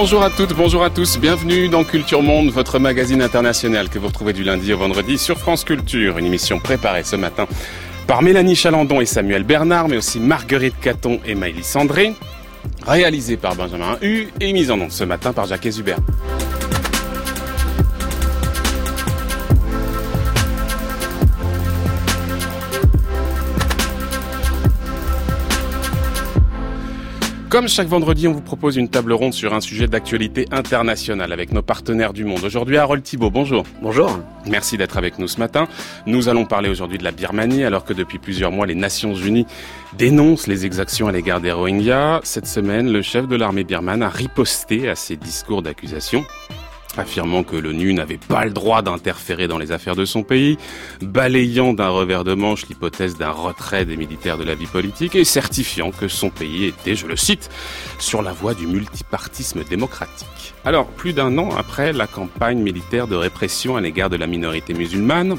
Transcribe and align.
Bonjour 0.00 0.22
à 0.22 0.30
toutes, 0.30 0.54
bonjour 0.54 0.84
à 0.84 0.90
tous, 0.90 1.18
bienvenue 1.18 1.68
dans 1.68 1.82
Culture 1.82 2.22
Monde, 2.22 2.50
votre 2.50 2.78
magazine 2.78 3.20
international 3.20 3.88
que 3.88 3.98
vous 3.98 4.06
retrouvez 4.06 4.32
du 4.32 4.44
lundi 4.44 4.72
au 4.72 4.78
vendredi 4.78 5.18
sur 5.18 5.38
France 5.38 5.64
Culture. 5.64 6.18
Une 6.18 6.26
émission 6.26 6.60
préparée 6.60 7.02
ce 7.02 7.16
matin 7.16 7.48
par 8.06 8.22
Mélanie 8.22 8.54
Chalandon 8.54 9.00
et 9.00 9.06
Samuel 9.06 9.42
Bernard, 9.42 9.88
mais 9.88 9.96
aussi 9.96 10.20
Marguerite 10.20 10.76
Caton 10.80 11.18
et 11.26 11.34
Maïlis 11.34 11.64
Sandré, 11.64 12.14
réalisée 12.86 13.36
par 13.36 13.56
Benjamin 13.56 13.98
Hu 14.00 14.28
et 14.40 14.52
mise 14.52 14.70
en 14.70 14.78
onde 14.78 14.92
ce 14.92 15.02
matin 15.02 15.32
par 15.32 15.46
Jacques 15.46 15.64
Hubert. 15.64 15.98
Comme 27.48 27.66
chaque 27.66 27.88
vendredi, 27.88 28.28
on 28.28 28.32
vous 28.32 28.42
propose 28.42 28.76
une 28.76 28.90
table 28.90 29.10
ronde 29.14 29.32
sur 29.32 29.54
un 29.54 29.62
sujet 29.62 29.86
d'actualité 29.86 30.44
internationale 30.50 31.32
avec 31.32 31.50
nos 31.50 31.62
partenaires 31.62 32.12
du 32.12 32.26
monde. 32.26 32.44
Aujourd'hui, 32.44 32.76
Harold 32.76 33.02
Thibault, 33.02 33.30
bonjour. 33.30 33.64
Bonjour. 33.80 34.20
Merci 34.46 34.76
d'être 34.76 34.98
avec 34.98 35.18
nous 35.18 35.28
ce 35.28 35.38
matin. 35.38 35.66
Nous 36.04 36.28
allons 36.28 36.44
parler 36.44 36.68
aujourd'hui 36.68 36.98
de 36.98 37.04
la 37.04 37.10
Birmanie, 37.10 37.64
alors 37.64 37.86
que 37.86 37.94
depuis 37.94 38.18
plusieurs 38.18 38.52
mois, 38.52 38.66
les 38.66 38.74
Nations 38.74 39.14
Unies 39.14 39.46
dénoncent 39.96 40.46
les 40.46 40.66
exactions 40.66 41.08
à 41.08 41.12
l'égard 41.12 41.40
des 41.40 41.50
Rohingyas. 41.50 42.20
Cette 42.22 42.46
semaine, 42.46 42.92
le 42.92 43.00
chef 43.00 43.26
de 43.26 43.36
l'armée 43.36 43.64
birmane 43.64 44.02
a 44.02 44.10
riposté 44.10 44.90
à 44.90 44.94
ces 44.94 45.16
discours 45.16 45.62
d'accusation 45.62 46.26
affirmant 46.98 47.42
que 47.42 47.56
l'ONU 47.56 47.92
n'avait 47.94 48.18
pas 48.18 48.44
le 48.44 48.50
droit 48.50 48.82
d'interférer 48.82 49.48
dans 49.48 49.58
les 49.58 49.72
affaires 49.72 49.96
de 49.96 50.04
son 50.04 50.22
pays, 50.22 50.58
balayant 51.00 51.72
d'un 51.72 51.88
revers 51.88 52.24
de 52.24 52.34
manche 52.34 52.66
l'hypothèse 52.68 53.16
d'un 53.16 53.30
retrait 53.30 53.84
des 53.84 53.96
militaires 53.96 54.38
de 54.38 54.44
la 54.44 54.54
vie 54.54 54.66
politique 54.66 55.14
et 55.14 55.24
certifiant 55.24 55.90
que 55.90 56.08
son 56.08 56.30
pays 56.30 56.64
était, 56.64 56.94
je 56.94 57.06
le 57.06 57.16
cite, 57.16 57.50
sur 57.98 58.22
la 58.22 58.32
voie 58.32 58.54
du 58.54 58.66
multipartisme 58.66 59.64
démocratique. 59.64 60.54
Alors, 60.64 60.86
plus 60.86 61.12
d'un 61.12 61.38
an 61.38 61.50
après 61.56 61.92
la 61.92 62.06
campagne 62.06 62.58
militaire 62.58 63.06
de 63.06 63.16
répression 63.16 63.76
à 63.76 63.80
l'égard 63.80 64.10
de 64.10 64.16
la 64.16 64.26
minorité 64.26 64.74
musulmane, 64.74 65.36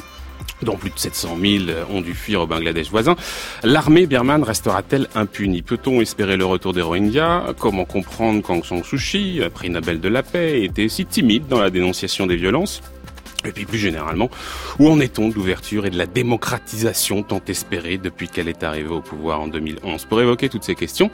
dont 0.61 0.75
plus 0.75 0.89
de 0.89 0.99
700 0.99 1.37
000 1.41 1.63
ont 1.89 2.01
dû 2.01 2.13
fuir 2.13 2.41
au 2.41 2.47
Bangladesh 2.47 2.89
voisin, 2.89 3.15
l'armée 3.63 4.05
birmane 4.05 4.43
restera-t-elle 4.43 5.07
impunie? 5.15 5.61
Peut-on 5.61 6.01
espérer 6.01 6.37
le 6.37 6.45
retour 6.45 6.73
des 6.73 6.81
Rohingyas? 6.81 7.53
Comment 7.57 7.85
comprendre 7.85 8.41
qu'Aung 8.41 8.63
San 8.63 8.83
Suu 8.83 8.97
Kyi, 8.97 9.41
prix 9.53 9.69
Nobel 9.69 9.99
de 9.99 10.09
la 10.09 10.23
paix, 10.23 10.63
était 10.63 10.89
si 10.89 11.05
timide 11.05 11.47
dans 11.47 11.59
la 11.59 11.69
dénonciation 11.69 12.27
des 12.27 12.35
violences? 12.35 12.81
Et 13.45 13.53
puis 13.53 13.65
plus 13.65 13.77
généralement, 13.77 14.29
où 14.79 14.89
en 14.89 14.99
est-on 14.99 15.29
de 15.29 15.33
l'ouverture 15.33 15.85
et 15.85 15.89
de 15.89 15.97
la 15.97 16.05
démocratisation 16.05 17.23
tant 17.23 17.41
espérée 17.47 17.97
depuis 17.97 18.27
qu'elle 18.27 18.49
est 18.49 18.63
arrivée 18.63 18.89
au 18.89 18.99
pouvoir 18.99 19.39
en 19.39 19.47
2011 19.47 20.05
Pour 20.05 20.19
évoquer 20.19 20.49
toutes 20.49 20.65
ces 20.65 20.75
questions, 20.75 21.09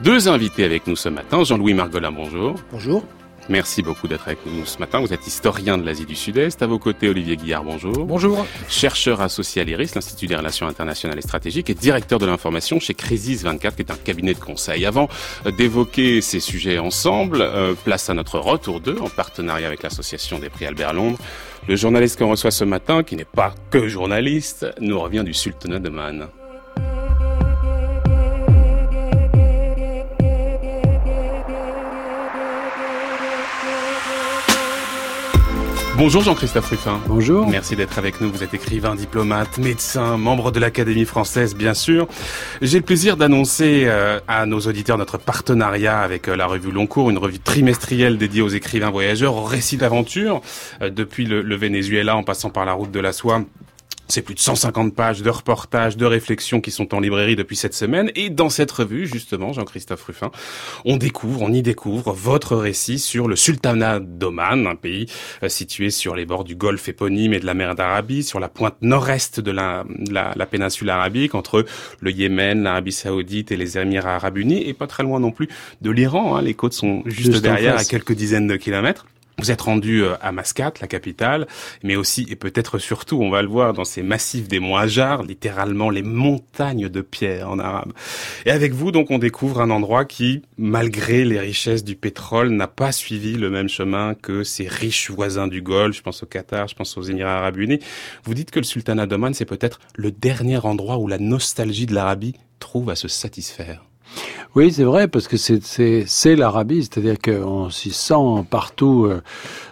deux 0.00 0.28
invités 0.28 0.64
avec 0.64 0.86
nous 0.86 0.96
ce 0.96 1.10
matin. 1.10 1.44
Jean-Louis 1.44 1.74
Margolin, 1.74 2.12
bonjour. 2.12 2.54
Bonjour. 2.72 3.04
Merci 3.48 3.82
beaucoup 3.82 4.08
d'être 4.08 4.26
avec 4.26 4.44
nous 4.44 4.66
ce 4.66 4.78
matin. 4.78 4.98
Vous 4.98 5.12
êtes 5.12 5.24
historien 5.26 5.78
de 5.78 5.86
l'Asie 5.86 6.04
du 6.04 6.16
Sud-Est. 6.16 6.62
À 6.62 6.66
vos 6.66 6.80
côtés, 6.80 7.08
Olivier 7.08 7.36
Guillard, 7.36 7.62
bonjour. 7.62 8.04
Bonjour. 8.04 8.44
Chercheur 8.68 9.20
associé 9.20 9.62
à 9.62 9.64
l'IRIS, 9.64 9.94
l'Institut 9.94 10.26
des 10.26 10.34
Relations 10.34 10.66
Internationales 10.66 11.18
et 11.18 11.22
Stratégiques, 11.22 11.70
et 11.70 11.74
directeur 11.74 12.18
de 12.18 12.26
l'information 12.26 12.80
chez 12.80 12.94
Crisis 12.94 13.44
24, 13.44 13.76
qui 13.76 13.82
est 13.82 13.92
un 13.92 13.96
cabinet 13.96 14.34
de 14.34 14.40
conseil. 14.40 14.84
Avant 14.84 15.08
d'évoquer 15.56 16.20
ces 16.22 16.40
sujets 16.40 16.78
ensemble, 16.78 17.40
euh, 17.40 17.74
place 17.84 18.10
à 18.10 18.14
notre 18.14 18.40
retour 18.40 18.80
d'eux, 18.80 18.98
en 19.00 19.08
partenariat 19.08 19.68
avec 19.68 19.84
l'Association 19.84 20.40
des 20.40 20.50
prix 20.50 20.66
Albert 20.66 20.92
Londres. 20.92 21.18
Le 21.68 21.76
journaliste 21.76 22.18
qu'on 22.18 22.30
reçoit 22.30 22.50
ce 22.50 22.64
matin, 22.64 23.04
qui 23.04 23.14
n'est 23.14 23.24
pas 23.24 23.54
que 23.70 23.86
journaliste, 23.86 24.66
nous 24.80 24.98
revient 24.98 25.22
du 25.24 25.34
Sultanat 25.34 25.78
de 25.78 25.88
Man. 25.88 26.28
Bonjour 35.98 36.22
Jean-Christophe 36.22 36.68
Ruffin. 36.68 37.00
Bonjour. 37.08 37.48
Merci 37.48 37.74
d'être 37.74 37.98
avec 37.98 38.20
nous. 38.20 38.30
Vous 38.30 38.42
êtes 38.42 38.52
écrivain, 38.52 38.94
diplomate, 38.94 39.56
médecin, 39.56 40.18
membre 40.18 40.52
de 40.52 40.60
l'Académie 40.60 41.06
française, 41.06 41.54
bien 41.54 41.72
sûr. 41.72 42.06
J'ai 42.60 42.80
le 42.80 42.84
plaisir 42.84 43.16
d'annoncer 43.16 43.84
euh, 43.86 44.20
à 44.28 44.44
nos 44.44 44.60
auditeurs 44.60 44.98
notre 44.98 45.16
partenariat 45.16 46.00
avec 46.00 46.28
euh, 46.28 46.36
la 46.36 46.44
revue 46.44 46.70
Longcourt, 46.70 47.08
une 47.08 47.16
revue 47.16 47.38
trimestrielle 47.38 48.18
dédiée 48.18 48.42
aux 48.42 48.48
écrivains 48.48 48.90
voyageurs, 48.90 49.36
aux 49.36 49.44
récits 49.44 49.78
d'aventure, 49.78 50.42
euh, 50.82 50.90
depuis 50.90 51.24
le, 51.24 51.40
le 51.40 51.56
Venezuela 51.56 52.14
en 52.14 52.24
passant 52.24 52.50
par 52.50 52.66
la 52.66 52.74
route 52.74 52.90
de 52.90 53.00
la 53.00 53.14
soie 53.14 53.40
c'est 54.08 54.22
plus 54.22 54.34
de 54.34 54.40
150 54.40 54.94
pages 54.94 55.22
de 55.22 55.30
reportages, 55.30 55.96
de 55.96 56.06
réflexions 56.06 56.60
qui 56.60 56.70
sont 56.70 56.94
en 56.94 57.00
librairie 57.00 57.36
depuis 57.36 57.56
cette 57.56 57.74
semaine. 57.74 58.10
Et 58.14 58.30
dans 58.30 58.50
cette 58.50 58.70
revue, 58.70 59.06
justement, 59.06 59.52
Jean-Christophe 59.52 60.04
Ruffin, 60.04 60.30
on 60.84 60.96
découvre, 60.96 61.42
on 61.42 61.52
y 61.52 61.62
découvre 61.62 62.12
votre 62.12 62.56
récit 62.56 62.98
sur 62.98 63.28
le 63.28 63.36
sultanat 63.36 64.00
d'Oman, 64.00 64.66
un 64.66 64.76
pays 64.76 65.06
euh, 65.42 65.48
situé 65.48 65.90
sur 65.90 66.14
les 66.14 66.24
bords 66.24 66.44
du 66.44 66.54
golfe 66.56 66.88
éponyme 66.88 67.32
et 67.32 67.40
de 67.40 67.46
la 67.46 67.54
mer 67.54 67.74
d'Arabie, 67.74 68.22
sur 68.22 68.40
la 68.40 68.48
pointe 68.48 68.76
nord-est 68.82 69.40
de 69.40 69.50
la, 69.50 69.84
la, 70.10 70.32
la, 70.36 70.46
péninsule 70.46 70.90
arabique, 70.90 71.34
entre 71.34 71.64
le 72.00 72.10
Yémen, 72.10 72.62
l'Arabie 72.62 72.92
saoudite 72.92 73.52
et 73.52 73.56
les 73.56 73.78
Émirats 73.78 74.16
arabes 74.16 74.38
unis, 74.38 74.62
et 74.66 74.74
pas 74.74 74.86
très 74.86 75.02
loin 75.02 75.20
non 75.20 75.30
plus 75.30 75.48
de 75.80 75.90
l'Iran. 75.90 76.36
Hein. 76.36 76.42
Les 76.42 76.54
côtes 76.54 76.72
sont 76.72 77.02
juste, 77.06 77.32
juste 77.32 77.42
derrière, 77.42 77.76
à 77.76 77.84
quelques 77.84 78.12
dizaines 78.12 78.46
de 78.46 78.56
kilomètres. 78.56 79.06
Vous 79.38 79.50
êtes 79.50 79.60
rendu 79.60 80.02
euh, 80.02 80.14
à 80.22 80.32
Mascate, 80.32 80.80
la 80.80 80.86
capitale, 80.86 81.46
mais 81.82 81.94
aussi 81.94 82.26
et 82.30 82.36
peut-être 82.36 82.78
surtout, 82.78 83.20
on 83.20 83.28
va 83.28 83.42
le 83.42 83.48
voir 83.48 83.74
dans 83.74 83.84
ces 83.84 84.02
massifs 84.02 84.48
des 84.48 84.60
Moajars, 84.60 85.24
littéralement 85.24 85.90
les 85.90 86.02
montagnes 86.02 86.88
de 86.88 87.00
pierre 87.02 87.50
en 87.50 87.58
arabe. 87.58 87.92
Et 88.46 88.50
avec 88.50 88.72
vous, 88.72 88.92
donc, 88.92 89.10
on 89.10 89.18
découvre 89.18 89.60
un 89.60 89.68
endroit 89.68 90.06
qui, 90.06 90.42
malgré 90.56 91.26
les 91.26 91.38
richesses 91.38 91.84
du 91.84 91.96
pétrole, 91.96 92.48
n'a 92.48 92.66
pas 92.66 92.92
suivi 92.92 93.34
le 93.34 93.50
même 93.50 93.68
chemin 93.68 94.14
que 94.14 94.42
ses 94.42 94.68
riches 94.68 95.10
voisins 95.10 95.48
du 95.48 95.60
Golfe. 95.60 95.96
Je 95.96 96.02
pense 96.02 96.22
au 96.22 96.26
Qatar, 96.26 96.68
je 96.68 96.74
pense 96.74 96.96
aux 96.96 97.02
Émirats 97.02 97.36
Arabes 97.36 97.58
Unis. 97.58 97.80
Vous 98.24 98.32
dites 98.34 98.50
que 98.50 98.58
le 98.58 98.64
Sultanat 98.64 99.06
d'Oman, 99.06 99.34
c'est 99.34 99.44
peut-être 99.44 99.80
le 99.96 100.12
dernier 100.12 100.64
endroit 100.64 100.96
où 100.96 101.08
la 101.08 101.18
nostalgie 101.18 101.86
de 101.86 101.94
l'Arabie 101.94 102.34
trouve 102.58 102.88
à 102.88 102.96
se 102.96 103.08
satisfaire. 103.08 103.85
Oui, 104.54 104.72
c'est 104.72 104.84
vrai, 104.84 105.06
parce 105.06 105.28
que 105.28 105.36
c'est 105.36 106.36
l'Arabie, 106.36 106.82
c'est-à-dire 106.82 107.18
qu'on 107.18 107.68
s'y 107.68 107.90
sent 107.90 108.44
partout 108.48 109.04
euh, 109.04 109.20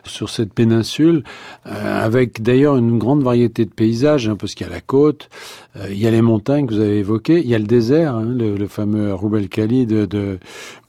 sur 0.04 0.28
cette 0.28 0.52
péninsule, 0.52 1.24
euh, 1.66 2.04
avec 2.04 2.42
d'ailleurs 2.42 2.76
une 2.76 2.98
grande 2.98 3.22
variété 3.22 3.64
de 3.64 3.70
paysages, 3.70 4.28
hein, 4.28 4.36
parce 4.38 4.54
qu'il 4.54 4.66
y 4.66 4.70
a 4.70 4.72
la 4.72 4.82
côte, 4.82 5.30
euh, 5.76 5.86
il 5.90 5.98
y 5.98 6.06
a 6.06 6.10
les 6.10 6.20
montagnes 6.20 6.66
que 6.66 6.74
vous 6.74 6.80
avez 6.80 6.98
évoquées, 6.98 7.40
il 7.40 7.48
y 7.48 7.54
a 7.54 7.58
le 7.58 7.64
désert, 7.64 8.16
hein, 8.16 8.24
le, 8.24 8.56
le, 8.56 8.66
fameux 8.68 9.14
Roubel 9.14 9.48
Khali 9.48 9.86
de, 9.86 10.04
de, 10.04 10.38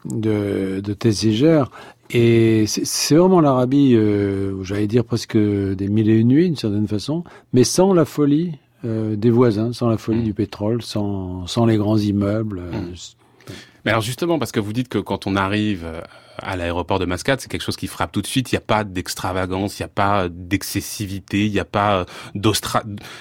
de, 0.03 0.81
de 0.81 0.94
Tessiger, 0.94 1.63
et 2.12 2.66
c'est 2.67 3.16
vraiment 3.16 3.41
l'Arabie, 3.41 3.95
euh, 3.95 4.62
j'allais 4.63 4.88
dire 4.88 5.03
presque 5.03 5.38
des 5.38 5.88
mille 5.88 6.09
et 6.09 6.19
une 6.19 6.27
nuits, 6.27 6.45
d'une 6.45 6.56
certaine 6.56 6.88
façon, 6.88 7.23
mais 7.53 7.63
sans 7.63 7.94
la 7.94 8.06
folie 8.06 8.59
euh, 8.83 9.16
des 9.16 9.31
voisins, 9.31 9.73
sans 9.73 9.89
la 9.89 9.97
folie 9.97 10.19
mmh. 10.19 10.23
du 10.23 10.33
pétrole, 10.33 10.81
sans, 10.83 11.47
sans 11.47 11.66
les 11.66 11.77
grands 11.77 11.97
immeubles. 11.97 12.62
Mmh. 12.62 13.25
Mais 13.85 13.91
alors 13.91 14.01
justement, 14.01 14.40
parce 14.40 14.51
que 14.51 14.59
vous 14.59 14.73
dites 14.73 14.90
que 14.90 14.97
quand 14.97 15.28
on 15.28 15.35
arrive 15.35 15.85
à 16.41 16.56
l'aéroport 16.56 17.00
de 17.00 17.06
Mascate, 17.06 17.41
c'est 17.41 17.50
quelque 17.50 17.63
chose 17.63 17.78
qui 17.78 17.88
frappe 17.88 18.12
tout 18.12 18.22
de 18.22 18.28
suite. 18.28 18.51
Il 18.51 18.56
n'y 18.56 18.59
a 18.59 18.62
pas 18.62 18.84
d'extravagance, 18.84 19.79
il 19.79 19.84
n'y 19.84 19.85
a 19.85 19.90
pas 19.90 20.28
d'excessivité, 20.29 21.46
il 21.46 21.51
n'y 21.51 21.59
a 21.59 21.66
pas 21.66 22.06
de, 22.34 22.51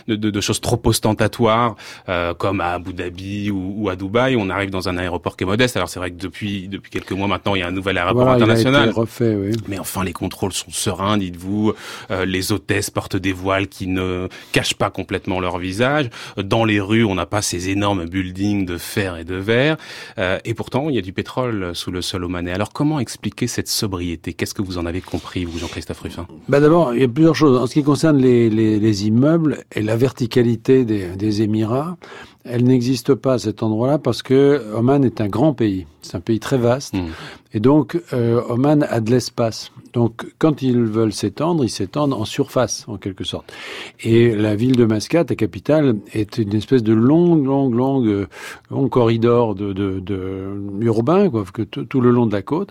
de, 0.08 0.30
de, 0.30 0.40
choses 0.40 0.60
trop 0.60 0.80
ostentatoires 0.84 1.76
euh, 2.08 2.34
comme 2.34 2.60
à 2.60 2.72
Abu 2.72 2.92
Dhabi 2.92 3.50
ou, 3.50 3.74
ou, 3.76 3.88
à 3.88 3.96
Dubaï. 3.96 4.36
On 4.36 4.50
arrive 4.50 4.70
dans 4.70 4.88
un 4.88 4.96
aéroport 4.98 5.36
qui 5.36 5.44
est 5.44 5.46
modeste. 5.46 5.76
Alors 5.76 5.88
c'est 5.88 5.98
vrai 5.98 6.10
que 6.10 6.16
depuis 6.16 6.68
depuis 6.68 6.90
quelques 6.90 7.12
mois 7.12 7.28
maintenant, 7.28 7.54
il 7.54 7.60
y 7.60 7.62
a 7.62 7.68
un 7.68 7.72
nouvel 7.72 7.98
aéroport 7.98 8.24
voilà, 8.24 8.36
international. 8.36 8.82
Il 8.82 8.88
a 8.88 8.90
été 8.90 9.00
refait, 9.00 9.34
oui. 9.34 9.52
Mais 9.68 9.78
enfin, 9.78 10.04
les 10.04 10.12
contrôles 10.12 10.52
sont 10.52 10.70
sereins, 10.70 11.16
dites-vous. 11.16 11.72
Euh, 12.10 12.24
les 12.24 12.52
hôtesses 12.52 12.90
portent 12.90 13.16
des 13.16 13.32
voiles 13.32 13.68
qui 13.68 13.86
ne 13.86 14.28
cachent 14.52 14.74
pas 14.74 14.90
complètement 14.90 15.40
leur 15.40 15.58
visage. 15.58 16.10
Dans 16.36 16.64
les 16.64 16.80
rues, 16.80 17.04
on 17.04 17.14
n'a 17.14 17.26
pas 17.26 17.42
ces 17.42 17.68
énormes 17.70 18.06
buildings 18.06 18.66
de 18.66 18.78
fer 18.78 19.16
et 19.16 19.24
de 19.24 19.36
verre. 19.36 19.76
Euh, 20.18 20.38
et 20.44 20.54
pourtant, 20.54 20.88
il 20.88 20.96
y 20.96 20.98
a 20.98 21.02
du 21.02 21.12
pétrole 21.12 21.74
sous 21.74 21.90
le 21.90 22.02
sol 22.02 22.24
omanais. 22.24 22.52
Alors 22.52 22.72
comment 22.72 23.00
expliquer 23.04 23.46
cette 23.46 23.68
sobriété? 23.68 24.32
Qu'est-ce 24.32 24.54
que 24.54 24.62
vous 24.62 24.78
en 24.78 24.86
avez 24.86 25.00
compris, 25.00 25.44
vous, 25.44 25.58
Jean-Christophe 25.58 26.00
Ruffin? 26.00 26.26
Bah 26.48 26.58
D'abord, 26.58 26.94
il 26.94 27.00
y 27.02 27.04
a 27.04 27.08
plusieurs 27.08 27.36
choses. 27.36 27.56
En 27.62 27.66
ce 27.66 27.74
qui 27.74 27.84
concerne 27.84 28.18
les, 28.18 28.50
les, 28.50 28.80
les 28.80 29.06
immeubles 29.06 29.64
et 29.72 29.82
la 29.82 29.96
verticalité 29.96 30.84
des, 30.84 31.14
des 31.14 31.42
Émirats, 31.42 31.96
elle 32.44 32.64
n'existe 32.64 33.14
pas 33.14 33.34
à 33.34 33.38
cet 33.38 33.62
endroit-là 33.62 33.98
parce 33.98 34.22
que 34.22 34.62
Oman 34.74 35.04
est 35.04 35.20
un 35.20 35.28
grand 35.28 35.54
pays. 35.54 35.86
C'est 36.02 36.16
un 36.16 36.20
pays 36.20 36.40
très 36.40 36.58
vaste. 36.58 36.92
Mmh. 36.92 37.06
Et 37.54 37.60
donc, 37.60 37.98
euh, 38.12 38.42
Oman 38.48 38.84
a 38.90 39.00
de 39.00 39.10
l'espace. 39.10 39.72
Donc, 39.94 40.26
quand 40.38 40.60
ils 40.60 40.82
veulent 40.82 41.12
s'étendre, 41.12 41.64
ils 41.64 41.70
s'étendent 41.70 42.12
en 42.12 42.24
surface, 42.24 42.84
en 42.88 42.98
quelque 42.98 43.24
sorte. 43.24 43.50
Et 44.00 44.34
la 44.34 44.56
ville 44.56 44.76
de 44.76 44.84
Mascate, 44.84 45.30
la 45.30 45.36
capitale, 45.36 45.96
est 46.12 46.36
une 46.38 46.54
espèce 46.54 46.82
de 46.82 46.92
longue, 46.92 47.46
longue, 47.46 47.74
longue, 47.74 48.26
long 48.70 48.88
corridor 48.88 49.54
de, 49.54 49.72
de, 49.72 50.00
de 50.00 50.48
urbain, 50.80 51.30
quoi, 51.30 51.44
que 51.50 51.62
tout 51.62 52.00
le 52.00 52.10
long 52.10 52.26
de 52.26 52.32
la 52.32 52.42
côte. 52.42 52.70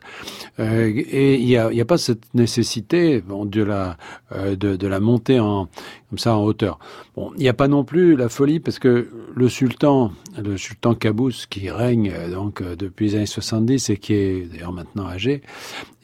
Euh, 0.59 0.91
et 0.95 1.35
il 1.35 1.45
n'y 1.45 1.57
a, 1.57 1.71
y 1.73 1.81
a 1.81 1.85
pas 1.85 1.97
cette 1.97 2.31
nécessité 2.33 3.21
bon, 3.21 3.45
de 3.45 3.63
la 3.63 3.97
euh, 4.33 4.55
de, 4.55 4.75
de 4.75 4.87
la 4.87 4.99
montée 4.99 5.39
en 5.39 5.69
comme 6.13 6.19
ça 6.19 6.37
en 6.37 6.43
hauteur. 6.43 6.77
Bon, 7.15 7.31
il 7.37 7.41
n'y 7.41 7.49
a 7.49 7.55
pas 7.55 7.67
non 7.67 7.83
plus 7.83 8.15
la 8.15 8.29
folie 8.29 8.59
parce 8.59 8.77
que 8.77 9.09
le 9.33 9.49
sultan, 9.49 10.11
le 10.37 10.57
sultan 10.57 10.93
Qaboos, 10.93 11.47
qui 11.49 11.71
règne 11.71 12.13
donc 12.31 12.61
depuis 12.61 13.07
les 13.07 13.15
années 13.15 13.25
70 13.25 13.89
et 13.89 13.97
qui 13.97 14.13
est 14.13 14.45
d'ailleurs 14.45 14.73
maintenant 14.73 15.07
âgé, 15.07 15.41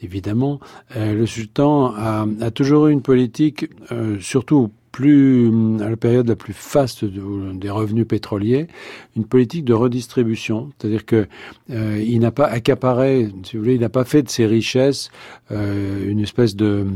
évidemment, 0.02 0.58
le 0.96 1.26
sultan 1.26 1.94
a, 1.94 2.50
toujours 2.50 2.88
eu 2.88 2.92
une 2.92 3.02
politique, 3.02 3.70
surtout 4.18 4.72
plus 4.90 5.48
à 5.80 5.88
la 5.88 5.96
période 5.96 6.28
la 6.28 6.34
plus 6.34 6.54
faste 6.54 7.04
des 7.04 7.70
revenus 7.70 8.08
pétroliers, 8.08 8.66
une 9.16 9.24
politique 9.24 9.64
de 9.64 9.74
redistribution, 9.74 10.72
c'est-à-dire 10.76 11.06
que 11.06 11.28
euh, 11.70 12.02
il 12.04 12.18
n'a 12.18 12.32
pas 12.32 12.46
accaparé, 12.46 13.30
si 13.44 13.56
vous 13.56 13.62
voulez, 13.62 13.76
il 13.76 13.80
n'a 13.80 13.88
pas 13.88 14.04
fait 14.04 14.22
de 14.24 14.28
ses 14.28 14.46
richesses 14.46 15.10
euh, 15.52 16.10
une 16.10 16.18
espèce 16.18 16.56
de 16.56 16.88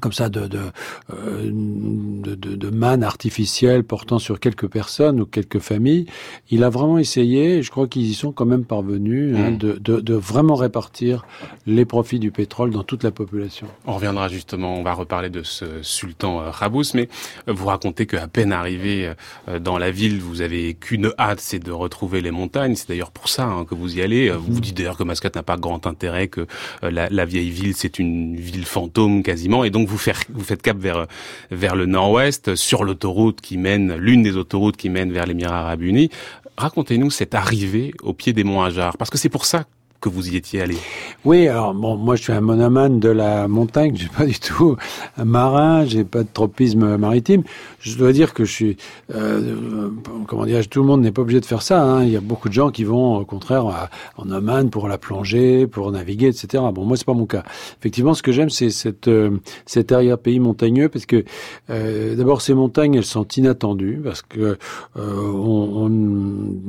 comme 0.00 0.12
ça 0.12 0.28
de 0.28 0.48
euh, 0.50 1.50
de, 1.52 2.34
de, 2.34 2.56
de, 2.56 2.70
manne 2.70 3.04
artificielle 3.04 3.84
portant 3.84 4.18
sur 4.18 4.40
quelques 4.40 4.66
personnes 4.66 5.20
ou 5.20 5.26
quelques 5.26 5.58
familles. 5.58 6.06
Il 6.50 6.64
a 6.64 6.70
vraiment 6.70 6.98
essayé, 6.98 7.62
je 7.62 7.70
crois 7.70 7.86
qu'ils 7.86 8.06
y 8.06 8.14
sont 8.14 8.32
quand 8.32 8.46
même 8.46 8.64
parvenus, 8.64 9.36
hein, 9.36 9.50
mm. 9.50 9.58
de, 9.58 10.00
de, 10.00 10.14
vraiment 10.14 10.54
répartir 10.54 11.26
les 11.66 11.84
profits 11.84 12.18
du 12.18 12.30
pétrole 12.30 12.70
dans 12.70 12.82
toute 12.82 13.02
la 13.02 13.10
population. 13.10 13.66
On 13.86 13.94
reviendra 13.94 14.28
justement, 14.28 14.74
on 14.78 14.82
va 14.82 14.94
reparler 14.94 15.28
de 15.28 15.42
ce 15.42 15.82
sultan 15.82 16.40
euh, 16.40 16.50
Rabous, 16.50 16.94
mais 16.94 17.08
euh, 17.48 17.52
vous 17.52 17.66
racontez 17.66 18.06
qu'à 18.06 18.26
peine 18.26 18.52
arrivé 18.52 19.12
dans 19.60 19.78
la 19.78 19.90
ville, 19.90 20.20
vous 20.20 20.40
avez 20.40 20.74
qu'une 20.74 21.12
hâte, 21.18 21.40
c'est 21.40 21.58
de 21.58 21.70
retrouver 21.70 22.20
les 22.20 22.30
montagnes. 22.30 22.74
C'est 22.74 22.88
d'ailleurs 22.88 23.10
pour 23.10 23.28
ça 23.28 23.44
hein, 23.44 23.64
que 23.64 23.74
vous 23.74 23.98
y 23.98 24.02
allez. 24.02 24.30
Vous 24.30 24.54
vous 24.54 24.60
dites 24.60 24.76
d'ailleurs 24.76 24.96
que 24.96 25.04
Mascate 25.04 25.36
n'a 25.36 25.42
pas 25.42 25.56
grand 25.56 25.86
intérêt, 25.86 26.28
que 26.28 26.46
la, 26.82 27.08
la 27.10 27.24
vieille 27.24 27.50
ville, 27.50 27.74
c'est 27.74 27.98
une 27.98 28.36
ville 28.36 28.64
fantôme 28.64 29.22
quasiment, 29.22 29.64
et 29.64 29.70
donc 29.74 29.88
vous, 29.88 29.98
vous 30.32 30.44
faites 30.44 30.62
cap 30.62 30.78
vers, 30.78 31.06
vers 31.50 31.76
le 31.76 31.84
nord-ouest, 31.84 32.54
sur 32.54 32.84
l'autoroute 32.84 33.40
qui 33.40 33.58
mène, 33.58 33.96
l'une 33.96 34.22
des 34.22 34.36
autoroutes 34.36 34.76
qui 34.76 34.88
mène 34.88 35.12
vers 35.12 35.26
l'Émirat 35.26 35.60
arabe 35.60 35.82
uni. 35.82 36.08
Racontez-nous 36.56 37.10
cette 37.10 37.34
arrivée 37.34 37.92
au 38.02 38.14
pied 38.14 38.32
des 38.32 38.44
monts 38.44 38.62
Hajar, 38.62 38.96
parce 38.96 39.10
que 39.10 39.18
c'est 39.18 39.28
pour 39.28 39.44
ça 39.44 39.66
que 40.04 40.10
vous 40.10 40.28
y 40.28 40.36
étiez 40.36 40.60
allé 40.60 40.76
Oui, 41.24 41.48
alors 41.48 41.72
bon, 41.72 41.96
moi 41.96 42.14
je 42.14 42.24
suis 42.24 42.32
un 42.32 42.42
monomane 42.42 43.00
de 43.00 43.08
la 43.08 43.48
montagne, 43.48 43.92
je 43.94 44.02
suis 44.02 44.10
pas 44.10 44.26
du 44.26 44.38
tout 44.38 44.76
un 45.16 45.24
marin, 45.24 45.86
j'ai 45.86 46.04
pas 46.04 46.24
de 46.24 46.28
tropisme 46.30 46.98
maritime. 46.98 47.42
Je 47.80 47.96
dois 47.96 48.12
dire 48.12 48.34
que 48.34 48.44
je 48.44 48.52
suis, 48.52 48.76
euh, 49.14 49.88
comment 50.26 50.44
dire, 50.44 50.60
tout 50.68 50.80
le 50.80 50.86
monde 50.86 51.00
n'est 51.00 51.10
pas 51.10 51.22
obligé 51.22 51.40
de 51.40 51.46
faire 51.46 51.62
ça. 51.62 51.82
Hein. 51.82 52.04
Il 52.04 52.10
y 52.10 52.16
a 52.18 52.20
beaucoup 52.20 52.50
de 52.50 52.52
gens 52.52 52.70
qui 52.70 52.84
vont 52.84 53.16
au 53.16 53.24
contraire 53.24 53.88
en 54.18 54.30
Oman 54.30 54.68
pour 54.68 54.88
la 54.88 54.98
plongée, 54.98 55.66
pour 55.66 55.90
naviguer, 55.90 56.26
etc. 56.26 56.62
Bon, 56.74 56.84
moi 56.84 56.98
c'est 56.98 57.06
pas 57.06 57.14
mon 57.14 57.24
cas. 57.24 57.42
Effectivement, 57.80 58.12
ce 58.12 58.22
que 58.22 58.32
j'aime, 58.32 58.50
c'est 58.50 58.68
cette 58.68 59.08
euh, 59.08 59.30
cet 59.64 59.90
arrière-pays 59.90 60.38
montagneux 60.38 60.90
parce 60.90 61.06
que 61.06 61.24
euh, 61.70 62.14
d'abord 62.14 62.42
ces 62.42 62.52
montagnes, 62.52 62.96
elles 62.96 63.04
sont 63.04 63.26
inattendues 63.38 64.02
parce 64.04 64.20
que 64.20 64.58
euh, 64.98 65.16
on, 65.32 65.88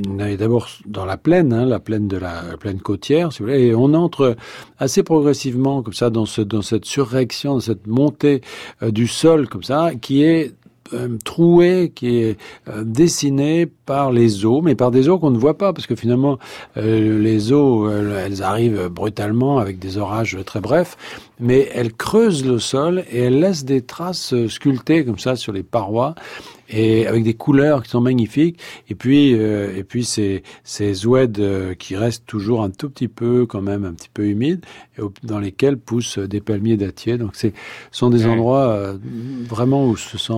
on 0.07 0.19
est 0.19 0.37
d'abord 0.37 0.69
dans 0.85 1.03
la 1.03 1.17
plaine, 1.17 1.51
hein, 1.51 1.65
la 1.65 1.79
plaine 1.79 2.07
de 2.07 2.15
la, 2.15 2.43
la 2.49 2.55
plaine 2.55 2.79
côtière 2.79 3.24
et 3.47 3.75
on 3.75 3.93
entre 3.93 4.35
assez 4.79 5.03
progressivement 5.03 5.81
comme 5.81 5.93
ça 5.93 6.09
dans, 6.09 6.25
ce, 6.25 6.41
dans 6.41 6.61
cette 6.61 6.85
surréaction, 6.85 7.55
dans 7.55 7.59
cette 7.59 7.87
montée 7.87 8.41
euh, 8.83 8.91
du 8.91 9.07
sol 9.07 9.47
comme 9.47 9.63
ça, 9.63 9.91
qui 9.99 10.23
est 10.23 10.53
euh, 10.93 11.17
troué, 11.23 11.91
qui 11.95 12.17
est 12.17 12.37
euh, 12.69 12.83
dessiné 12.83 13.65
par 13.65 14.11
les 14.11 14.45
eaux, 14.45 14.61
mais 14.61 14.75
par 14.75 14.91
des 14.91 15.09
eaux 15.09 15.17
qu'on 15.17 15.31
ne 15.31 15.37
voit 15.37 15.57
pas, 15.57 15.73
parce 15.73 15.87
que 15.87 15.95
finalement, 15.95 16.37
les 16.75 17.51
eaux, 17.53 17.89
elles 17.89 18.41
arrivent 18.43 18.89
brutalement 18.89 19.59
avec 19.59 19.79
des 19.79 19.97
orages 19.97 20.37
très 20.45 20.59
brefs, 20.59 20.97
mais 21.39 21.69
elles 21.73 21.93
creusent 21.93 22.45
le 22.45 22.59
sol 22.59 23.03
et 23.11 23.19
elles 23.19 23.39
laissent 23.39 23.65
des 23.65 23.81
traces 23.81 24.33
sculptées 24.47 25.05
comme 25.05 25.19
ça 25.19 25.35
sur 25.35 25.53
les 25.53 25.63
parois 25.63 26.15
et 26.69 27.07
avec 27.07 27.23
des 27.23 27.33
couleurs 27.33 27.83
qui 27.83 27.89
sont 27.89 28.01
magnifiques. 28.01 28.59
Et 28.89 28.95
puis, 28.95 29.33
euh, 29.33 29.75
et 29.75 29.83
puis 29.83 30.03
ces, 30.03 30.43
ces 30.63 31.05
oueds 31.05 31.39
euh, 31.39 31.73
qui 31.73 31.95
restent 31.95 32.25
toujours 32.25 32.63
un 32.63 32.69
tout 32.69 32.89
petit 32.89 33.07
peu, 33.07 33.45
quand 33.45 33.61
même, 33.61 33.85
un 33.85 33.93
petit 33.93 34.09
peu 34.13 34.27
humides, 34.27 34.65
et 34.97 35.01
dans 35.23 35.39
lesquels 35.39 35.77
poussent 35.77 36.19
des 36.19 36.41
palmiers 36.41 36.77
dattiers. 36.77 37.17
Donc, 37.17 37.35
ce 37.35 37.47
sont 37.91 38.09
des 38.09 38.25
endroits 38.25 38.69
euh, 38.69 38.97
vraiment 39.47 39.87
où 39.87 39.95
se 39.95 40.17
sent 40.17 40.33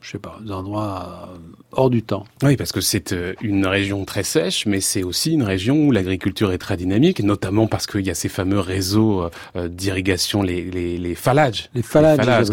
je 0.00 0.12
sais 0.12 0.18
pas, 0.18 0.38
des 0.42 0.50
endroits 0.50 1.28
euh, 1.34 1.36
hors 1.72 1.90
du 1.90 2.02
temps. 2.02 2.24
Oui, 2.42 2.56
parce 2.56 2.72
que 2.72 2.80
c'est 2.80 3.12
euh, 3.12 3.34
une 3.42 3.66
région 3.66 4.04
très 4.06 4.22
sèche, 4.22 4.64
mais 4.64 4.80
c'est 4.80 5.02
aussi 5.02 5.32
une 5.32 5.42
région 5.42 5.76
où 5.76 5.92
l'agriculture 5.92 6.52
est 6.52 6.58
très 6.58 6.78
dynamique, 6.78 7.22
notamment 7.22 7.66
parce 7.66 7.86
qu'il 7.86 8.06
y 8.06 8.10
a 8.10 8.14
ces 8.14 8.30
fameux 8.30 8.60
réseaux 8.60 9.28
euh, 9.56 9.68
d'irrigation, 9.68 10.42
les, 10.42 10.62
les, 10.62 10.96
les 10.96 11.14
phalages. 11.14 11.68
Les 11.74 11.82
phalages, 11.82 12.46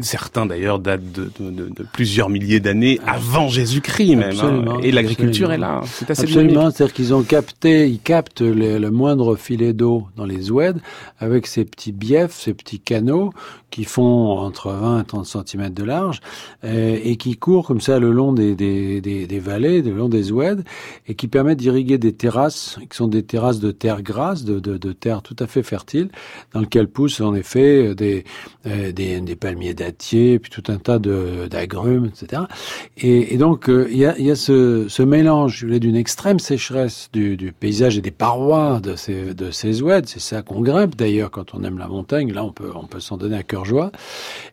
certains 0.00 0.46
d'ailleurs 0.46 0.78
datent 0.78 1.12
de, 1.12 1.30
de, 1.38 1.68
de, 1.68 1.86
plusieurs 1.92 2.30
milliers 2.30 2.60
d'années 2.60 2.98
ah. 3.06 3.14
avant 3.16 3.48
Jésus-Christ 3.48 4.16
même. 4.16 4.40
Hein. 4.40 4.78
Et 4.82 4.90
l'agriculture 4.90 5.52
est 5.52 5.58
là. 5.58 5.82
C'est 5.86 6.10
assez 6.10 6.22
Absolument, 6.22 6.70
c'est-à-dire 6.70 6.94
qu'ils 6.94 7.12
ont 7.12 7.22
capté, 7.22 7.88
ils 7.88 8.00
captent 8.00 8.40
le, 8.40 8.90
moindre 8.90 9.36
filet 9.36 9.72
d'eau 9.72 10.06
dans 10.16 10.24
les 10.24 10.50
oueds 10.50 10.80
avec 11.18 11.46
ces 11.46 11.64
petits 11.64 11.92
biefs, 11.92 12.32
ces 12.32 12.54
petits 12.54 12.80
canaux 12.80 13.32
qui 13.74 13.84
font 13.84 14.38
entre 14.38 14.70
20 14.70 15.00
et 15.00 15.04
30 15.04 15.26
cm 15.26 15.70
de 15.70 15.82
large. 15.82 16.20
Et 16.62 17.14
et 17.14 17.16
qui 17.16 17.36
court 17.36 17.66
comme 17.66 17.80
ça 17.80 17.98
le 17.98 18.10
long 18.12 18.32
des, 18.32 18.54
des, 18.54 19.00
des, 19.00 19.26
des 19.26 19.38
vallées, 19.38 19.82
le 19.82 19.92
long 19.92 20.08
des 20.08 20.32
oueds, 20.32 20.62
et 21.06 21.14
qui 21.14 21.28
permettent 21.28 21.58
d'irriguer 21.58 21.98
des 21.98 22.12
terrasses, 22.12 22.78
qui 22.90 22.96
sont 22.96 23.08
des 23.08 23.22
terrasses 23.22 23.60
de 23.60 23.70
terre 23.70 24.02
grasse, 24.02 24.44
de, 24.44 24.58
de, 24.58 24.76
de 24.78 24.92
terre 24.92 25.22
tout 25.22 25.36
à 25.38 25.46
fait 25.46 25.62
fertile, 25.62 26.08
dans 26.52 26.60
lesquelles 26.60 26.88
poussent 26.88 27.20
en 27.20 27.34
effet 27.34 27.94
des, 27.94 28.24
euh, 28.66 28.92
des, 28.92 29.20
des, 29.20 29.36
palmiers 29.36 29.74
dattiers, 29.74 30.38
puis 30.38 30.50
tout 30.50 30.72
un 30.72 30.78
tas 30.78 30.98
d'agrumes, 30.98 32.06
etc. 32.06 32.42
Et, 32.96 33.34
et 33.34 33.36
donc 33.38 33.68
euh, 33.68 33.86
il 33.90 33.98
y, 33.98 34.06
a, 34.06 34.18
y, 34.18 34.30
a, 34.30 34.36
ce, 34.36 34.86
ce 34.88 35.02
mélange 35.02 35.64
d'une 35.64 35.96
extrême 35.96 36.38
sécheresse 36.38 37.10
du, 37.12 37.36
du, 37.36 37.52
paysage 37.52 37.98
et 37.98 38.00
des 38.00 38.10
parois 38.10 38.80
de 38.80 38.96
ces, 38.96 39.34
de 39.34 39.50
ces 39.50 39.82
oueds, 39.82 40.06
c'est 40.06 40.20
ça 40.20 40.42
qu'on 40.42 40.60
grimpe 40.60 40.96
d'ailleurs 40.96 41.30
quand 41.30 41.54
on 41.54 41.62
aime 41.64 41.78
la 41.78 41.88
montagne, 41.88 42.32
là 42.32 42.44
on 42.44 42.52
peut, 42.52 42.70
on 42.74 42.86
peut 42.86 43.00
s'en 43.00 43.16
donner 43.16 43.36
à 43.36 43.42
cœur 43.42 43.63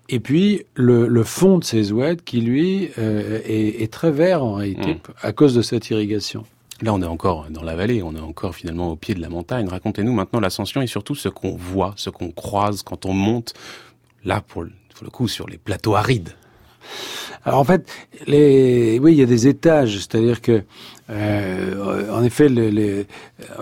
et 0.09 0.19
puis 0.19 0.65
le, 0.75 1.07
le 1.07 1.23
fond 1.23 1.57
de 1.57 1.63
ces 1.63 1.91
oueds 1.91 2.17
qui 2.23 2.41
lui 2.41 2.89
euh, 2.97 3.39
est, 3.45 3.91
très 3.91 4.11
vert 4.11 4.43
en 4.43 4.55
réalité 4.55 4.95
hmm. 4.95 5.13
à 5.21 5.31
cause 5.31 5.55
de 5.55 5.61
cette 5.61 5.89
irrigation. 5.89 6.43
Là, 6.81 6.93
on 6.93 7.01
est 7.01 7.07
encore 7.07 7.47
dans 7.49 7.63
la 7.63 7.75
vallée, 7.75 8.01
on 8.01 8.15
est 8.15 8.21
encore 8.21 8.55
finalement 8.55 8.91
au 8.91 8.95
pied 8.95 9.13
de 9.13 9.21
la 9.21 9.29
montagne. 9.29 9.67
Racontez-nous 9.67 10.13
maintenant 10.13 10.39
l'ascension 10.39 10.81
et 10.81 10.87
surtout 10.87 11.15
ce 11.15 11.29
qu'on 11.29 11.55
voit, 11.55 11.93
ce 11.95 12.09
qu'on 12.09 12.31
croise 12.31 12.81
quand 12.81 13.05
on 13.05 13.13
monte, 13.13 13.53
là, 14.25 14.41
pour 14.41 14.63
le 14.63 14.71
coup, 15.11 15.27
sur 15.27 15.47
les 15.47 15.57
plateaux 15.57 15.95
arides. 15.95 16.33
Alors 17.43 17.59
en 17.59 17.63
fait, 17.63 17.91
les, 18.27 18.99
oui, 18.99 19.13
il 19.13 19.17
y 19.19 19.23
a 19.23 19.25
des 19.27 19.47
étages, 19.47 19.97
c'est-à-dire 19.97 20.41
que 20.41 20.63
euh, 21.11 22.09
en 22.11 22.23
effet, 22.23 22.47
le, 22.47 23.05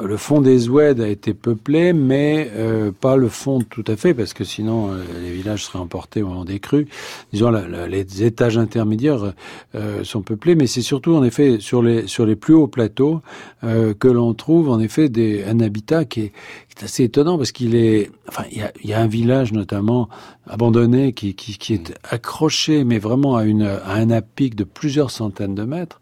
le, 0.01 0.17
fond 0.17 0.41
des 0.41 0.69
Oueds 0.69 1.01
a 1.01 1.07
été 1.07 1.33
peuplé, 1.33 1.93
mais 1.93 2.49
euh, 2.55 2.91
pas 2.91 3.15
le 3.15 3.27
fond 3.27 3.59
tout 3.61 3.83
à 3.87 3.95
fait, 3.95 4.13
parce 4.13 4.33
que 4.33 4.43
sinon 4.43 4.91
euh, 4.91 5.03
les 5.23 5.31
villages 5.31 5.65
seraient 5.65 5.79
emportés 5.79 6.21
au 6.21 6.27
moment 6.27 6.45
des 6.45 6.59
crues. 6.59 6.87
Disons, 7.33 7.51
les 7.87 8.23
étages 8.23 8.57
intermédiaires 8.57 9.33
euh, 9.75 10.03
sont 10.03 10.21
peuplés, 10.21 10.55
mais 10.55 10.67
c'est 10.67 10.81
surtout 10.81 11.15
en 11.15 11.23
effet 11.23 11.57
sur 11.59 11.81
les 11.81 12.07
sur 12.07 12.25
les 12.25 12.35
plus 12.35 12.53
hauts 12.53 12.67
plateaux 12.67 13.21
euh, 13.63 13.93
que 13.93 14.07
l'on 14.07 14.33
trouve 14.33 14.69
en 14.69 14.79
effet 14.79 15.09
des, 15.09 15.43
un 15.43 15.59
habitat 15.59 16.05
qui 16.05 16.21
est, 16.21 16.31
qui 16.69 16.79
est 16.79 16.83
assez 16.83 17.03
étonnant 17.03 17.37
parce 17.37 17.51
qu'il 17.51 17.75
est, 17.75 18.11
enfin, 18.27 18.43
il 18.51 18.59
y 18.59 18.61
a, 18.61 18.71
y 18.83 18.93
a, 18.93 18.99
un 18.99 19.07
village 19.07 19.53
notamment 19.53 20.07
abandonné 20.47 21.13
qui, 21.13 21.33
qui, 21.33 21.57
qui 21.57 21.73
est 21.73 21.93
accroché, 22.03 22.83
mais 22.83 22.99
vraiment 22.99 23.35
à 23.35 23.43
une 23.43 23.63
à 23.63 23.93
un 23.93 24.11
apic 24.11 24.55
de 24.55 24.63
plusieurs 24.63 25.09
centaines 25.11 25.55
de 25.55 25.63
mètres, 25.63 25.99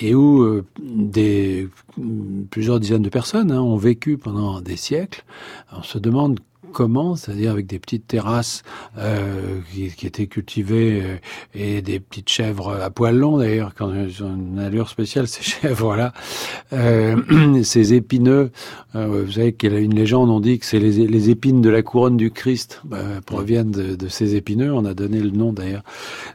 et 0.00 0.14
où 0.14 0.62
des 0.78 1.68
plusieurs 2.50 2.80
dizaines 2.80 3.02
de 3.02 3.08
personnes 3.08 3.50
hein, 3.50 3.60
ont 3.60 3.76
vécu 3.76 4.16
pendant 4.16 4.60
des 4.60 4.76
siècles. 4.76 5.24
On 5.72 5.82
se 5.82 5.98
demande 5.98 6.40
comment, 6.72 7.16
c'est-à-dire 7.16 7.50
avec 7.50 7.66
des 7.66 7.78
petites 7.78 8.06
terrasses 8.06 8.62
euh, 8.98 9.60
qui, 9.72 9.90
qui, 9.90 10.06
étaient 10.06 10.26
cultivées 10.26 11.02
euh, 11.02 11.16
et 11.54 11.82
des 11.82 12.00
petites 12.00 12.28
chèvres 12.28 12.74
à 12.74 12.90
poils 12.90 13.16
longs 13.16 13.38
d'ailleurs, 13.38 13.74
quand 13.74 13.92
ils 13.92 14.22
ont 14.22 14.34
une 14.34 14.58
allure 14.58 14.88
spéciale 14.88 15.28
ces 15.28 15.42
chèvres-là, 15.42 16.12
euh, 16.72 17.62
ces 17.62 17.94
épineux. 17.94 18.50
Euh, 18.94 19.24
vous 19.26 19.32
savez 19.32 19.52
qu'il 19.52 19.72
y 19.72 19.76
a 19.76 19.78
une 19.78 19.94
légende, 19.94 20.30
on 20.30 20.40
dit 20.40 20.58
que 20.58 20.66
c'est 20.66 20.78
les, 20.78 21.06
les, 21.06 21.30
épines 21.30 21.60
de 21.60 21.68
la 21.68 21.82
couronne 21.82 22.16
du 22.16 22.30
Christ 22.30 22.82
euh, 22.92 23.20
proviennent 23.20 23.70
de, 23.70 23.94
de, 23.96 24.08
ces 24.08 24.34
épineux. 24.34 24.72
On 24.72 24.84
a 24.84 24.94
donné 24.94 25.20
le 25.20 25.30
nom 25.30 25.52
d'ailleurs 25.52 25.82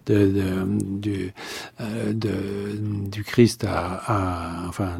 de, 0.05 0.27
de, 0.27 0.99
du, 0.99 1.33
de, 2.11 2.29
du 3.09 3.23
Christ 3.23 3.65
à, 3.67 4.01
à 4.05 4.67
enfin 4.67 4.99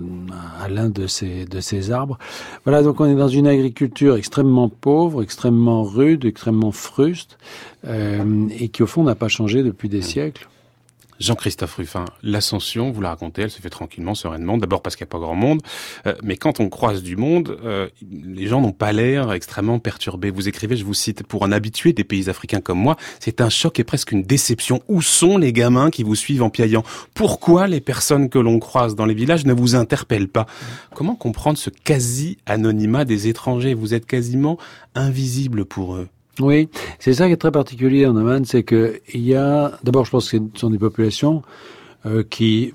à 0.62 0.68
l'un 0.68 0.90
de 0.90 1.08
ces 1.08 1.46
de 1.46 1.60
ces 1.60 1.92
arbres. 1.92 2.18
Voilà, 2.66 2.82
donc 2.82 3.00
on 3.00 3.06
est 3.06 3.16
dans 3.16 3.28
une 3.28 3.48
agriculture 3.48 4.16
extrêmement 4.16 4.70
pauvre 4.70 5.23
extrêmement 5.24 5.84
rude, 5.84 6.26
extrêmement 6.26 6.72
fruste, 6.72 7.38
euh, 7.86 8.48
et 8.52 8.70
qui 8.70 8.84
au 8.84 8.88
fond 8.88 9.04
n'a 9.04 9.16
pas 9.16 9.30
changé 9.30 9.64
depuis 9.64 9.90
des 9.90 10.02
siècles. 10.02 10.48
Jean-Christophe 11.24 11.76
Ruffin, 11.76 12.04
l'ascension, 12.22 12.92
vous 12.92 13.00
la 13.00 13.10
racontez, 13.10 13.44
elle 13.44 13.50
se 13.50 13.62
fait 13.62 13.70
tranquillement, 13.70 14.14
sereinement, 14.14 14.58
d'abord 14.58 14.82
parce 14.82 14.98
qu'il 14.98 15.06
n'y 15.06 15.10
a 15.10 15.14
pas 15.14 15.20
grand 15.20 15.36
monde, 15.36 15.62
euh, 16.06 16.16
mais 16.22 16.36
quand 16.36 16.60
on 16.60 16.68
croise 16.68 17.02
du 17.02 17.16
monde, 17.16 17.58
euh, 17.64 17.88
les 18.12 18.48
gens 18.48 18.60
n'ont 18.60 18.74
pas 18.74 18.92
l'air 18.92 19.32
extrêmement 19.32 19.80
perturbés. 19.80 20.32
Vous 20.32 20.50
écrivez, 20.50 20.76
je 20.76 20.84
vous 20.84 20.94
cite, 20.94 21.24
pour 21.24 21.46
un 21.46 21.54
habitué 21.54 21.94
des 21.94 22.04
pays 22.04 22.30
africains 22.30 22.60
comme 22.60 22.80
moi, 22.80 22.98
c'est 23.22 23.40
un 23.40 23.48
choc 23.48 23.80
et 23.80 23.86
presque 23.86 24.12
une 24.12 24.24
déception. 24.24 24.82
Où 24.90 25.02
sont 25.02 25.38
les 25.38 25.54
gamins 25.54 25.92
qui 25.92 26.04
vous 26.04 26.16
suivent 26.16 26.44
en 26.44 26.50
piaillant? 26.50 26.84
Pourquoi 27.14 27.68
les 27.68 27.80
personnes 27.80 28.28
que 28.30 28.40
l'on 28.40 28.60
croise 28.60 28.96
dans 28.96 29.06
les 29.06 29.14
villages 29.14 29.46
ne 29.46 29.54
vous 29.54 29.76
interpellent 29.76 30.28
pas? 30.28 30.46
Comment 30.94 31.16
comprendre 31.16 31.58
ce 31.58 31.70
quasi-anonymat 31.70 33.06
des 33.06 33.30
étrangers? 33.30 33.74
Vous 33.74 33.94
êtes 33.94 34.06
quasiment 34.06 34.58
invisible 34.94 35.64
pour 35.64 35.96
eux. 35.96 36.10
Oui, 36.40 36.70
c'est 37.00 37.14
ça 37.14 37.28
qui 37.28 37.34
est 37.34 37.38
très 37.38 37.52
particulier 37.52 38.06
en 38.08 38.16
Oman, 38.16 38.44
c'est 38.46 38.64
que 38.64 39.00
il 39.14 39.22
y 39.22 39.36
a, 39.36 39.72
d'abord, 39.84 40.06
je 40.06 40.12
pense 40.12 40.32
que 40.32 40.38
ce 40.38 40.60
sont 40.60 40.70
des 40.72 40.80
populations 40.80 41.44
euh, 42.06 42.24
qui 42.30 42.74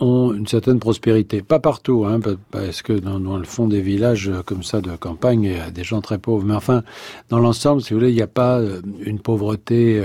ont 0.00 0.32
une 0.32 0.46
certaine 0.46 0.78
prospérité. 0.78 1.42
Pas 1.42 1.58
partout, 1.58 2.04
hein, 2.06 2.20
parce 2.52 2.82
que 2.82 2.92
dans, 2.92 3.18
dans, 3.18 3.36
le 3.36 3.44
fond 3.44 3.66
des 3.66 3.80
villages 3.80 4.28
euh, 4.28 4.42
comme 4.44 4.62
ça 4.62 4.80
de 4.80 4.94
campagne, 4.94 5.42
il 5.42 5.56
y 5.56 5.58
a 5.58 5.70
des 5.70 5.82
gens 5.82 6.00
très 6.00 6.18
pauvres. 6.18 6.44
Mais 6.44 6.54
enfin, 6.54 6.84
dans 7.28 7.40
l'ensemble, 7.40 7.82
si 7.82 7.92
vous 7.92 7.98
voulez, 7.98 8.12
il 8.12 8.14
n'y 8.14 8.22
a 8.22 8.28
pas 8.28 8.60
euh, 8.60 8.80
une 9.00 9.18
pauvreté 9.18 10.00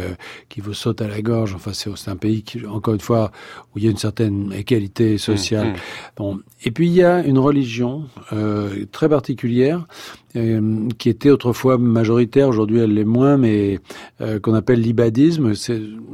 qui 0.50 0.62
vous 0.62 0.74
saute 0.74 1.02
à 1.02 1.08
la 1.08 1.22
gorge. 1.22 1.54
Enfin, 1.54 1.72
c'est 1.74 2.10
un 2.10 2.16
pays 2.16 2.42
qui, 2.42 2.66
encore 2.66 2.96
une 2.96 3.02
fois, 3.02 3.32
où 3.76 3.80
il 3.80 3.84
y 3.84 3.88
a 3.88 3.92
une 3.92 3.98
certaine 3.98 4.52
égalité 4.54 5.20
sociale. 5.20 5.68
Mmh, 5.68 5.74
mmh. 5.74 5.78
Bon, 6.16 6.40
et 6.66 6.72
puis 6.72 6.88
il 6.88 6.94
y 6.94 7.04
a 7.04 7.24
une 7.24 7.38
religion 7.38 8.06
euh, 8.32 8.86
très 8.92 9.10
particulière 9.10 9.86
euh, 10.36 10.88
qui 10.98 11.10
était 11.10 11.30
autrefois 11.30 11.78
majoritaire, 11.78 12.48
aujourd'hui 12.48 12.80
elle 12.80 12.94
l'est 12.94 13.04
moins, 13.04 13.38
mais 13.38 13.80
euh, 14.22 14.40
qu'on 14.40 14.54
appelle 14.54 14.82
l'ibadisme. 14.82 15.54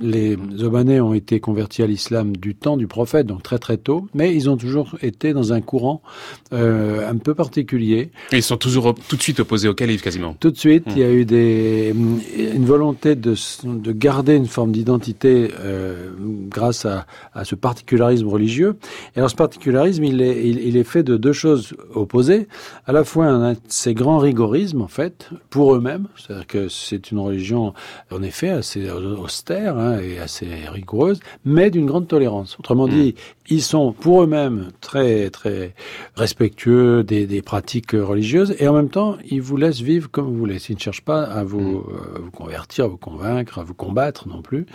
Les 0.01 0.37
Omanais 0.61 0.99
ont 0.99 1.13
été 1.13 1.39
convertis 1.39 1.83
à 1.83 1.87
l'islam 1.87 2.35
du 2.35 2.55
temps 2.55 2.77
du 2.77 2.87
prophète, 2.87 3.27
donc 3.27 3.43
très 3.43 3.59
très 3.59 3.77
tôt, 3.77 4.07
mais 4.13 4.35
ils 4.35 4.49
ont 4.49 4.57
toujours 4.57 4.95
été 5.01 5.33
dans 5.33 5.53
un 5.53 5.61
courant 5.61 6.01
un 6.51 7.17
peu 7.17 7.33
particulier. 7.35 8.11
Et 8.31 8.37
ils 8.37 8.43
sont 8.43 8.57
toujours 8.57 8.95
tout 8.95 9.15
de 9.15 9.21
suite 9.21 9.39
opposés 9.39 9.67
au 9.67 9.73
calife 9.73 10.01
quasiment. 10.01 10.35
Tout 10.39 10.51
de 10.51 10.57
suite, 10.57 10.83
il 10.87 10.99
y 10.99 11.03
a 11.03 11.11
eu 11.11 11.25
des, 11.25 11.93
une 12.55 12.65
volonté 12.65 13.15
de, 13.15 13.35
de 13.63 13.91
garder 13.91 14.35
une 14.35 14.47
forme 14.47 14.71
d'identité 14.71 15.49
grâce 16.49 16.85
à, 16.85 17.05
à 17.33 17.45
ce 17.45 17.55
particularisme 17.55 18.27
religieux. 18.27 18.77
Et 19.15 19.19
alors 19.19 19.29
ce 19.29 19.35
particularisme, 19.35 20.03
il 20.03 20.21
est 20.21 20.39
il, 20.49 20.77
est 20.77 20.83
fait 20.83 21.03
de 21.03 21.17
deux 21.17 21.33
choses 21.33 21.73
opposées. 21.93 22.47
À 22.85 22.91
la 22.91 23.03
fois 23.03 23.25
un 23.25 23.51
assez 23.51 23.93
grand 24.09 24.17
rigorisme, 24.17 24.81
en 24.81 24.87
fait, 24.87 25.29
pour 25.51 25.75
eux-mêmes. 25.75 26.07
C'est-à-dire 26.17 26.47
que 26.47 26.67
c'est 26.67 27.11
une 27.11 27.19
religion, 27.19 27.73
en 28.11 28.23
effet, 28.23 28.49
assez 28.49 28.89
austère 28.89 29.77
hein, 29.77 29.99
et 29.99 30.19
assez 30.19 30.47
rigoureuse, 30.67 31.19
mais 31.45 31.69
d'une 31.69 31.85
grande 31.85 32.07
tolérance. 32.07 32.57
Autrement 32.59 32.87
hmm. 32.87 32.91
dit, 32.91 33.15
ils 33.49 33.61
sont 33.61 33.93
pour 33.93 34.23
eux-mêmes 34.23 34.67
très 34.79 35.29
très 35.29 35.73
respectueux 36.15 37.03
des, 37.03 37.25
des, 37.25 37.41
pratiques 37.41 37.93
religieuses 37.93 38.55
et 38.59 38.67
en 38.67 38.73
même 38.73 38.89
temps 38.89 39.17
ils 39.25 39.41
vous 39.41 39.57
laissent 39.57 39.81
vivre 39.81 40.09
comme 40.11 40.25
vous 40.25 40.37
voulez. 40.37 40.57
Ils 40.69 40.75
ne 40.75 40.79
cherchent 40.79 41.03
pas 41.03 41.23
à 41.23 41.43
vous, 41.43 41.59
mm. 41.59 41.83
euh, 41.89 42.19
vous 42.23 42.31
convertir, 42.31 42.85
à 42.85 42.87
vous 42.87 42.97
convaincre, 42.97 43.59
à 43.59 43.63
vous 43.63 43.73
combattre 43.73 44.27
non 44.27 44.41
plus. 44.41 44.65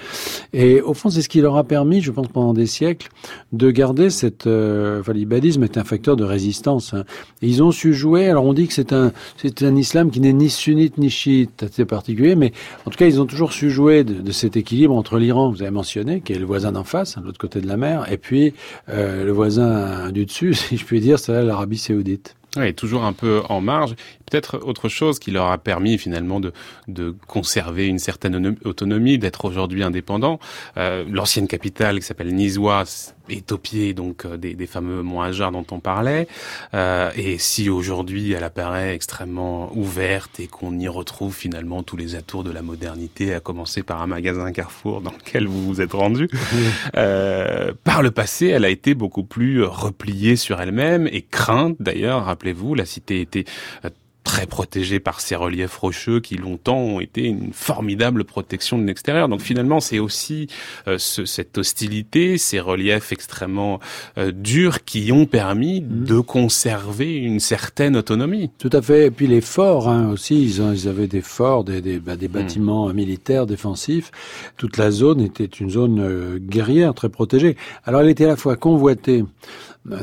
Et 0.52 0.80
au 0.80 0.94
fond, 0.94 1.08
c'est 1.08 1.22
ce 1.22 1.28
qui 1.28 1.40
leur 1.40 1.56
a 1.56 1.64
permis, 1.64 2.00
je 2.00 2.10
pense, 2.10 2.28
pendant 2.28 2.52
des 2.52 2.66
siècles, 2.66 3.08
de 3.52 3.70
garder 3.70 4.10
cette. 4.10 4.46
Euh, 4.46 5.00
enfin, 5.00 5.12
l'ibadisme 5.12 5.62
est 5.62 5.78
un 5.78 5.84
facteur 5.84 6.16
de 6.16 6.24
résistance. 6.24 6.94
Hein. 6.94 7.04
Et 7.42 7.46
ils 7.46 7.62
ont 7.62 7.70
su 7.70 7.94
jouer. 7.94 8.28
Alors 8.28 8.44
on 8.44 8.54
dit 8.54 8.66
que 8.66 8.74
c'est 8.74 8.92
un 8.92 9.12
c'est 9.36 9.62
un 9.62 9.76
islam 9.76 10.10
qui 10.10 10.20
n'est 10.20 10.32
ni 10.32 10.50
sunnite 10.50 10.98
ni 10.98 11.10
chiite, 11.10 11.62
assez 11.62 11.84
particulier, 11.84 12.34
mais 12.34 12.52
en 12.86 12.90
tout 12.90 12.98
cas 12.98 13.06
ils 13.06 13.20
ont 13.20 13.26
toujours 13.26 13.52
su 13.52 13.70
jouer 13.70 14.04
de, 14.04 14.14
de 14.14 14.32
cet 14.32 14.56
équilibre 14.56 14.94
entre 14.94 15.18
l'Iran, 15.18 15.50
vous 15.50 15.62
avez 15.62 15.70
mentionné, 15.70 16.20
qui 16.20 16.32
est 16.32 16.38
le 16.38 16.46
voisin 16.46 16.72
d'en 16.72 16.84
face, 16.84 17.16
à 17.16 17.20
l'autre 17.20 17.38
côté 17.38 17.60
de 17.60 17.66
la 17.66 17.76
mer, 17.76 18.10
et 18.10 18.16
puis 18.16 18.54
euh, 18.88 19.24
le 19.24 19.32
voisin 19.32 20.10
du 20.10 20.26
dessus, 20.26 20.54
si 20.54 20.76
je 20.76 20.84
puis 20.84 21.00
dire, 21.00 21.18
c'est 21.18 21.42
l'Arabie 21.42 21.78
saoudite. 21.78 22.36
Oui, 22.56 22.74
toujours 22.74 23.04
un 23.04 23.12
peu 23.12 23.42
en 23.48 23.60
marge. 23.60 23.94
Peut-être 24.30 24.60
autre 24.64 24.88
chose 24.88 25.18
qui 25.18 25.30
leur 25.30 25.50
a 25.50 25.58
permis 25.58 25.98
finalement 25.98 26.40
de, 26.40 26.52
de 26.88 27.14
conserver 27.26 27.86
une 27.86 27.98
certaine 27.98 28.56
autonomie, 28.64 29.18
d'être 29.18 29.44
aujourd'hui 29.44 29.82
indépendant. 29.82 30.38
Euh, 30.76 31.04
L'ancienne 31.08 31.48
capitale 31.48 31.98
qui 32.00 32.06
s'appelle 32.06 32.34
Nizwa 32.34 32.84
est 33.28 33.52
au 33.52 33.58
pied 33.58 33.94
donc 33.94 34.24
euh, 34.24 34.36
des, 34.36 34.54
des 34.54 34.66
fameux 34.66 35.02
monts 35.02 35.22
Hajar 35.22 35.50
dont 35.52 35.64
on 35.70 35.80
parlait. 35.80 36.28
Euh, 36.74 37.10
et 37.16 37.38
si 37.38 37.70
aujourd'hui 37.70 38.32
elle 38.32 38.44
apparaît 38.44 38.94
extrêmement 38.94 39.70
ouverte 39.76 40.40
et 40.40 40.46
qu'on 40.46 40.78
y 40.78 40.88
retrouve 40.88 41.34
finalement 41.34 41.82
tous 41.82 41.96
les 41.96 42.14
atours 42.14 42.44
de 42.44 42.50
la 42.50 42.62
modernité, 42.62 43.34
à 43.34 43.40
commencer 43.40 43.82
par 43.82 44.02
un 44.02 44.06
magasin 44.06 44.52
Carrefour 44.52 45.00
dans 45.00 45.12
lequel 45.12 45.46
vous 45.46 45.64
vous 45.64 45.80
êtes 45.80 45.92
rendu, 45.92 46.28
euh, 46.96 47.72
par 47.84 48.02
le 48.02 48.10
passé 48.10 48.48
elle 48.48 48.64
a 48.64 48.70
été 48.70 48.94
beaucoup 48.94 49.24
plus 49.24 49.62
repliée 49.62 50.36
sur 50.36 50.60
elle-même 50.60 51.08
et 51.10 51.22
crainte 51.22 51.76
d'ailleurs. 51.80 52.28
La 52.74 52.84
cité 52.84 53.20
était 53.20 53.44
euh, 53.84 53.90
très 54.24 54.46
protégé 54.46 54.98
par 54.98 55.20
ces 55.20 55.36
reliefs 55.36 55.76
rocheux 55.76 56.18
qui 56.18 56.36
longtemps 56.36 56.78
ont 56.78 57.00
été 57.00 57.22
une 57.24 57.52
formidable 57.52 58.24
protection 58.24 58.78
de 58.78 58.84
l'extérieur. 58.84 59.28
Donc 59.28 59.42
finalement, 59.42 59.80
c'est 59.80 59.98
aussi 59.98 60.48
euh, 60.88 60.96
ce, 60.98 61.24
cette 61.26 61.56
hostilité, 61.58 62.38
ces 62.38 62.58
reliefs 62.58 63.12
extrêmement 63.12 63.80
euh, 64.18 64.32
durs 64.32 64.84
qui 64.84 65.12
ont 65.12 65.26
permis 65.26 65.82
mmh. 65.82 66.04
de 66.04 66.20
conserver 66.20 67.16
une 67.16 67.38
certaine 67.38 67.96
autonomie. 67.96 68.50
Tout 68.58 68.70
à 68.72 68.82
fait. 68.82 69.06
Et 69.06 69.10
puis 69.10 69.26
les 69.26 69.42
forts 69.42 69.88
hein, 69.88 70.10
aussi, 70.10 70.42
ils, 70.42 70.62
ont, 70.62 70.72
ils, 70.72 70.88
avaient 70.88 71.06
des 71.06 71.20
forts, 71.20 71.62
des, 71.62 71.82
des, 71.82 71.98
bah, 71.98 72.16
des 72.16 72.28
mmh. 72.28 72.32
bâtiments 72.32 72.88
militaires 72.92 73.46
défensifs. 73.46 74.10
Toute 74.56 74.78
la 74.78 74.90
zone 74.90 75.20
était 75.20 75.44
une 75.44 75.70
zone 75.70 76.00
euh, 76.00 76.38
guerrière 76.40 76.94
très 76.94 77.10
protégée. 77.10 77.56
Alors 77.84 78.00
elle 78.00 78.08
était 78.08 78.24
à 78.24 78.28
la 78.28 78.36
fois 78.36 78.56
convoitée 78.56 79.24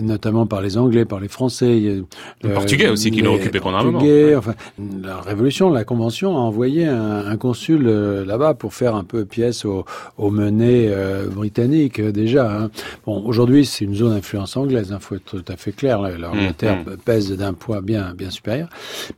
notamment 0.02 0.46
par 0.46 0.62
les 0.62 0.78
Anglais, 0.78 1.06
par 1.06 1.20
les 1.20 1.28
Français. 1.28 1.66
Les 1.80 2.04
euh, 2.46 2.54
Portugais 2.54 2.90
aussi 2.90 3.12
qui 3.12 3.22
l'ont 3.22 3.36
occupé 3.36 3.60
pendant 3.60 3.78
un 3.78 3.84
moment. 3.84 4.00
Enfin, 4.38 4.56
la 5.04 5.22
Révolution, 5.22 5.70
la 5.70 5.84
Convention 5.84 6.38
a 6.38 6.40
envoyé 6.40 6.86
un, 6.86 7.26
un 7.26 7.38
consul 7.38 7.88
euh, 7.88 8.26
là-bas 8.26 8.54
pour 8.54 8.74
faire 8.74 8.96
un 8.96 9.04
peu 9.04 9.26
pièce 9.26 9.66
aux, 9.66 9.86
menées 10.18 10.88
euh, 10.90 11.28
britanniques 11.28 12.00
euh, 12.00 12.12
déjà. 12.12 12.52
Hein. 12.52 12.70
Bon, 13.06 13.24
aujourd'hui 13.26 13.66
c'est 13.66 13.86
une 13.86 13.96
zone 13.96 14.14
d'influence 14.14 14.58
anglaise, 14.58 14.88
il 14.90 14.94
hein, 14.94 15.00
faut 15.00 15.16
être 15.16 15.26
tout 15.26 15.44
à 15.48 15.58
fait 15.58 15.72
clair. 15.72 16.02
L'Angleterre 16.02 16.78
mmh, 16.78 16.92
mmh. 16.92 16.98
pèse 16.98 17.32
d'un 17.32 17.54
poids 17.54 17.82
bien 17.82 18.14
bien 18.14 18.30
supérieur. 18.30 18.70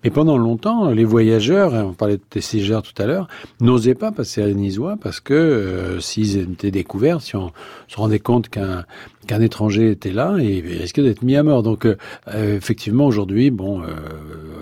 Mais 0.03 0.09
pendant 0.09 0.37
longtemps, 0.37 0.89
les 0.89 1.05
voyageurs, 1.05 1.73
hein, 1.73 1.85
on 1.89 1.93
parlait 1.93 2.17
de 2.17 2.23
Tessiger 2.29 2.79
tout 2.83 3.01
à 3.01 3.05
l'heure, 3.05 3.27
n'osaient 3.59 3.95
pas 3.95 4.11
passer 4.11 4.41
à 4.41 4.47
Nisois 4.47 4.97
parce 5.01 5.19
que 5.19 5.97
s'ils 5.99 6.37
étaient 6.37 6.71
découverts, 6.71 7.21
si 7.21 7.35
on 7.35 7.51
se 7.87 7.97
rendait 7.97 8.19
compte 8.19 8.49
qu'un 8.49 8.85
qu'un 9.27 9.41
étranger 9.41 9.91
était 9.91 10.11
là 10.11 10.37
et 10.39 10.57
il 10.57 10.81
risquait 10.81 11.03
d'être 11.03 11.21
mis 11.21 11.35
à 11.35 11.43
mort. 11.43 11.63
Donc 11.63 11.85
euh, 11.85 11.95
effectivement 12.27 13.05
aujourd'hui, 13.05 13.51
bon, 13.51 13.81
euh, 13.81 13.87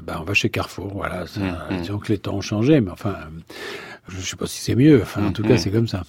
ben, 0.06 0.18
on 0.20 0.24
va 0.24 0.34
chez 0.34 0.50
Carrefour, 0.50 0.92
voilà. 0.94 1.28
Ça, 1.28 1.40
mmh, 1.40 1.76
mmh. 1.76 1.82
Disons 1.82 1.98
que 2.00 2.12
les 2.12 2.18
temps 2.18 2.36
ont 2.36 2.42
changé, 2.42 2.82
mais 2.82 2.92
enfin, 2.92 3.16
je 4.08 4.18
ne 4.18 4.22
sais 4.22 4.36
pas 4.36 4.48
si 4.48 4.60
c'est 4.60 4.76
mieux. 4.76 5.02
Enfin, 5.02 5.26
en 5.26 5.32
tout 5.32 5.44
cas, 5.44 5.58
c'est 5.58 5.72
comme 5.72 5.88
ça. 5.88 6.04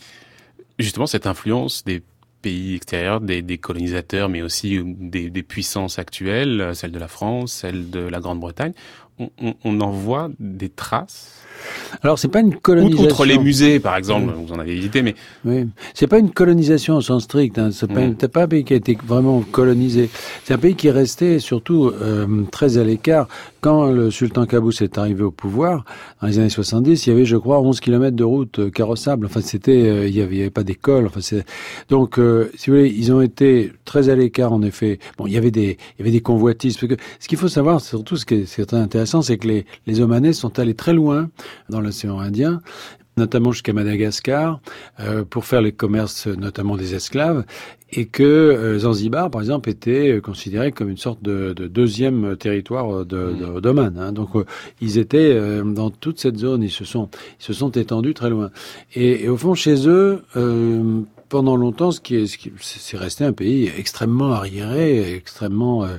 Justement, 0.79 1.07
cette 1.07 1.27
influence 1.27 1.85
des 1.85 2.03
pays 2.41 2.75
extérieurs, 2.75 3.21
des, 3.21 3.41
des 3.41 3.59
colonisateurs, 3.59 4.29
mais 4.29 4.43
aussi 4.43 4.81
des, 4.85 5.31
des, 5.31 5.43
puissances 5.43 5.99
actuelles, 5.99 6.73
celle 6.75 6.91
de 6.91 6.99
la 6.99 7.07
France, 7.07 7.53
celle 7.53 7.91
de 7.91 8.01
la 8.01 8.19
Grande-Bretagne, 8.19 8.73
on, 9.19 9.31
on, 9.41 9.55
on 9.65 9.81
en 9.81 9.91
voit 9.91 10.29
des 10.41 10.69
traces? 10.69 11.42
Alors 12.03 12.19
c'est 12.19 12.29
pas 12.29 12.41
une 12.41 12.55
colonisation. 12.57 13.05
Outre 13.05 13.25
les 13.25 13.39
musées, 13.39 13.81
par 13.81 13.97
exemple, 13.97 14.33
vous 14.35 14.53
en 14.53 14.59
avez 14.59 14.75
visité, 14.75 15.03
mais 15.03 15.15
oui, 15.45 15.67
c'est 15.95 16.07
pas 16.07 16.19
une 16.19 16.31
colonisation 16.31 16.97
au 16.97 17.01
sens 17.01 17.25
strict. 17.25 17.59
Hein. 17.59 17.71
C'est 17.73 17.93
pas, 17.93 18.01
mm. 18.01 18.15
pas 18.15 18.43
un 18.43 18.49
pays 18.49 18.65
qui 18.65 18.75
a 18.75 18.77
été 18.77 18.97
vraiment 19.07 19.41
colonisé. 19.41 20.11
C'est 20.45 20.55
un 20.55 20.59
pays 20.59 20.75
qui 20.75 20.89
est 20.89 20.93
resté 20.93 21.39
surtout 21.39 21.93
euh, 22.01 22.45
très 22.51 22.79
à 22.79 22.85
l'écart. 22.85 23.29
Quand 23.63 23.93
le 23.93 24.11
sultan 24.11 24.45
Qaboos 24.45 24.83
est 24.83 24.99
arrivé 24.99 25.23
au 25.23 25.31
pouvoir 25.31 25.85
dans 26.21 26.27
les 26.27 26.41
années 26.41 26.49
70, 26.49 27.07
il 27.07 27.11
y 27.11 27.13
avait, 27.13 27.25
je 27.25 27.37
crois, 27.37 27.61
11 27.61 27.79
kilomètres 27.79 28.17
de 28.17 28.25
route 28.25 28.59
euh, 28.59 28.71
carrossable. 28.71 29.27
Enfin, 29.27 29.41
c'était, 29.41 29.89
euh, 29.89 30.09
il 30.09 30.17
y 30.17 30.21
avait, 30.21 30.51
pas 30.51 30.65
d'école. 30.65 31.07
Enfin, 31.07 31.21
c'est 31.21 31.45
donc, 31.89 32.19
euh, 32.19 32.51
si 32.57 32.71
vous 32.71 32.77
voulez, 32.77 32.89
ils 32.89 33.13
ont 33.13 33.21
été 33.21 33.73
très 33.85 34.09
à 34.09 34.17
l'écart 34.17 34.53
en 34.53 34.63
effet. 34.63 34.99
Bon, 35.17 35.29
il 35.29 35.33
y 35.33 35.37
avait 35.37 35.53
des, 35.53 35.79
il 35.79 36.01
y 36.01 36.03
avait 36.03 36.11
des 36.11 36.21
convoitises. 36.21 36.77
Parce 36.77 36.93
que 36.93 37.01
ce 37.21 37.29
qu'il 37.29 37.39
faut 37.39 37.47
savoir, 37.47 37.81
surtout, 37.81 38.17
ce 38.17 38.27
qui 38.27 38.35
est, 38.35 38.67
très 38.67 38.77
intéressant, 38.77 39.23
c'est 39.23 39.39
que 39.39 39.47
les, 39.47 39.65
les 39.87 40.01
Omanais 40.01 40.33
sont 40.33 40.59
allés 40.59 40.75
très 40.75 40.93
loin 40.93 41.31
dans 41.69 41.81
l'océan 41.81 42.19
Indien 42.21 42.61
notamment 43.17 43.53
jusqu'à 43.53 43.73
Madagascar, 43.73 44.61
euh, 45.01 45.25
pour 45.25 45.45
faire 45.45 45.61
les 45.61 45.73
commerces, 45.73 46.27
notamment 46.27 46.77
des 46.77 46.95
esclaves, 46.95 47.45
et 47.91 48.07
que 48.07 48.23
euh, 48.23 48.79
Zanzibar, 48.79 49.31
par 49.31 49.43
exemple, 49.43 49.69
était 49.69 50.21
considéré 50.23 50.73
comme 50.73 50.89
une 50.89 50.97
sorte 50.97 51.23
de, 51.23 51.53
de 51.53 51.67
deuxième 51.67 52.37
territoire 52.37 53.05
de, 53.05 53.33
de, 53.33 53.61
d'Oman. 53.61 53.99
Hein. 53.99 54.13
Donc, 54.13 54.35
euh, 54.35 54.45
ils 54.81 54.97
étaient 54.97 55.35
euh, 55.35 55.63
dans 55.63 55.91
toute 55.91 56.19
cette 56.19 56.39
zone, 56.39 56.63
ils 56.63 56.71
se 56.71 56.87
sont, 56.87 57.11
ils 57.39 57.45
se 57.45 57.53
sont 57.53 57.71
étendus 57.71 58.15
très 58.15 58.31
loin. 58.31 58.51
Et, 58.95 59.25
et 59.25 59.29
au 59.29 59.37
fond, 59.37 59.55
chez 59.55 59.87
eux, 59.89 60.23
pendant 61.33 61.57
longtemps, 61.57 61.93
ce 61.93 62.01
qui 62.01 62.17
est, 62.17 62.27
ce 62.27 62.37
qui, 62.37 62.53
c'est 62.61 62.99
resté 62.99 63.25
un 63.25 63.33
pays 63.33 63.73
extrêmement 63.79 64.33
arriéré, 64.33 65.15
extrêmement 65.15 65.83
euh, 65.83 65.97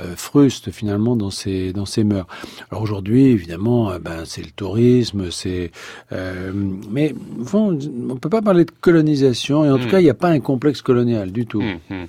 euh, 0.00 0.16
fruste 0.16 0.72
finalement 0.72 1.14
dans 1.14 1.30
ses 1.30 1.72
dans 1.72 1.86
ses 1.86 2.02
mœurs. 2.02 2.26
Alors 2.72 2.82
aujourd'hui, 2.82 3.26
évidemment, 3.26 3.92
ben 4.00 4.24
c'est 4.24 4.42
le 4.42 4.50
tourisme, 4.50 5.30
c'est 5.30 5.70
mais 6.10 7.14
bon, 7.52 7.78
on 8.10 8.16
peut 8.16 8.28
pas 8.28 8.42
parler 8.42 8.64
de 8.64 8.72
colonisation 8.80 9.64
et 9.64 9.70
en 9.70 9.78
tout 9.78 9.86
hmm. 9.86 9.90
cas, 9.90 10.00
il 10.00 10.04
n'y 10.04 10.10
a 10.10 10.14
pas 10.14 10.30
un 10.30 10.40
complexe 10.40 10.82
colonial 10.82 11.30
du 11.30 11.46
tout. 11.46 11.62
Hmm, 11.62 11.78
hmm. 11.88 12.06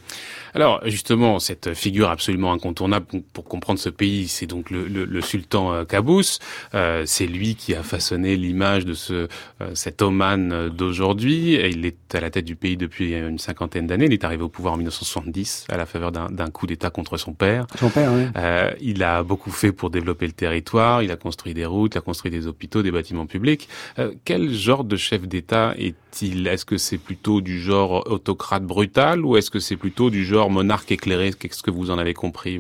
Alors 0.56 0.82
justement, 0.86 1.40
cette 1.40 1.74
figure 1.74 2.10
absolument 2.10 2.54
incontournable 2.54 3.06
pour 3.34 3.46
comprendre 3.46 3.80
ce 3.80 3.90
pays, 3.90 4.28
c'est 4.28 4.46
donc 4.46 4.70
le, 4.70 4.88
le, 4.88 5.06
le 5.06 5.22
sultan 5.22 5.86
Qaboos. 5.86 6.40
Euh, 6.74 7.04
c'est 7.06 7.28
lui 7.28 7.56
qui 7.56 7.74
a 7.76 7.84
façonné 7.84 8.36
l'image 8.36 8.86
de 8.86 8.94
ce 8.94 9.28
cet 9.74 10.02
Oman 10.02 10.70
d'aujourd'hui. 10.70 11.54
Il 11.54 11.86
est 11.86 12.16
à 12.16 12.20
la 12.20 12.30
tête 12.30 12.46
du 12.46 12.56
pays 12.56 12.78
depuis 12.78 13.14
une 13.14 13.40
cinquantaine 13.40 13.88
d'années. 13.88 14.06
Il 14.06 14.14
est 14.14 14.24
arrivé 14.24 14.44
au 14.44 14.50
pouvoir 14.50 14.74
en 14.76 14.78
1970 14.78 15.66
à 15.70 15.78
la 15.78 15.86
faveur 15.86 16.12
d'un 16.12 16.50
coup 16.50 16.68
d'État 16.68 16.90
contre 16.90 17.18
son 17.18 17.34
père. 17.34 17.66
Son 17.78 17.90
père, 17.90 18.12
oui. 18.14 18.24
Euh, 18.38 18.72
il 18.82 19.04
a 19.04 19.24
beaucoup 19.24 19.52
fait 19.52 19.72
pour 19.72 19.90
développer 19.90 20.26
le 20.26 20.34
territoire. 20.34 21.04
Il 21.04 21.12
a 21.12 21.16
construit 21.16 21.54
des 21.54 21.66
routes, 21.66 21.96
il 21.96 21.98
a 21.98 22.02
construit 22.02 22.32
des 22.32 22.48
hôpitaux, 22.48 22.84
des 22.84 22.92
bâtiments 22.92 23.26
publics. 23.26 23.68
Euh, 24.00 24.14
quel 24.26 24.52
genre 24.52 24.84
de 24.84 24.96
chef 24.96 25.28
d'État 25.28 25.74
est-il? 25.78 26.48
Est-ce 26.48 26.66
que 26.66 26.78
c'est 26.78 26.98
plutôt 26.98 27.42
du 27.42 27.60
genre 27.60 28.04
autocrate 28.10 28.64
brutal 28.64 29.26
ou 29.26 29.38
est-ce 29.38 29.50
que 29.50 29.60
c'est 29.60 29.78
plutôt 29.78 30.10
du 30.10 30.26
genre 30.26 30.43
monarque 30.50 30.92
éclairé 30.92 31.32
Qu'est-ce 31.34 31.64
que 31.64 31.72
vous 31.72 31.92
en 31.92 31.98
avez 31.98 32.14
compris 32.14 32.60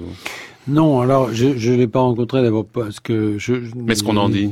non, 0.67 1.01
alors 1.01 1.33
je 1.33 1.47
ne 1.47 1.75
l'ai 1.75 1.87
pas 1.87 1.99
rencontré 1.99 2.41
d'abord 2.41 2.65
parce 2.65 3.01
que 3.01 3.37
je. 3.37 3.53
Mais 3.75 3.95
ce 3.95 4.03
qu'on 4.03 4.15
en 4.15 4.29
dit? 4.29 4.51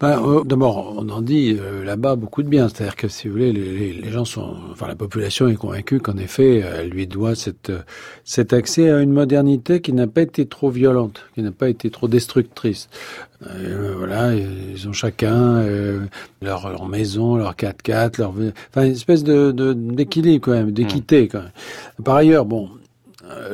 Ben, 0.00 0.22
euh, 0.22 0.44
D'abord, 0.44 0.94
on 0.96 1.08
en 1.10 1.20
dit 1.20 1.56
euh, 1.60 1.84
là-bas 1.84 2.16
beaucoup 2.16 2.42
de 2.42 2.48
bien. 2.48 2.68
C'est-à-dire 2.68 2.96
que 2.96 3.08
si 3.08 3.28
vous 3.28 3.34
voulez, 3.34 3.52
les, 3.52 3.92
les, 3.92 4.10
gens 4.10 4.24
sont, 4.24 4.56
enfin 4.70 4.88
la 4.88 4.94
population 4.94 5.48
est 5.48 5.56
convaincue 5.56 6.00
qu'en 6.00 6.16
effet, 6.16 6.58
elle 6.60 6.88
lui 6.88 7.06
doit 7.06 7.34
cette, 7.34 7.70
cet 8.24 8.54
accès 8.54 8.90
à 8.90 9.00
une 9.00 9.12
modernité 9.12 9.82
qui 9.82 9.92
n'a 9.92 10.06
pas 10.06 10.22
été 10.22 10.46
trop 10.46 10.70
violente, 10.70 11.26
qui 11.34 11.42
n'a 11.42 11.52
pas 11.52 11.68
été 11.68 11.90
trop 11.90 12.08
destructrice. 12.08 12.88
Euh, 13.46 13.94
voilà, 13.98 14.34
ils 14.34 14.88
ont 14.88 14.92
chacun 14.92 15.62
leur, 16.40 16.70
leur, 16.70 16.86
maison, 16.86 17.36
leur 17.36 17.54
4x4, 17.56 18.18
leur, 18.18 18.32
enfin 18.70 18.86
une 18.86 18.92
espèce 18.92 19.24
de 19.24 19.52
d'équilibre 19.72 20.44
quand 20.44 20.52
même, 20.52 20.70
d'équité 20.70 21.28
quand 21.28 21.40
même. 21.40 21.50
Par 22.04 22.16
ailleurs, 22.16 22.44
bon, 22.44 22.70
euh, 22.72 22.81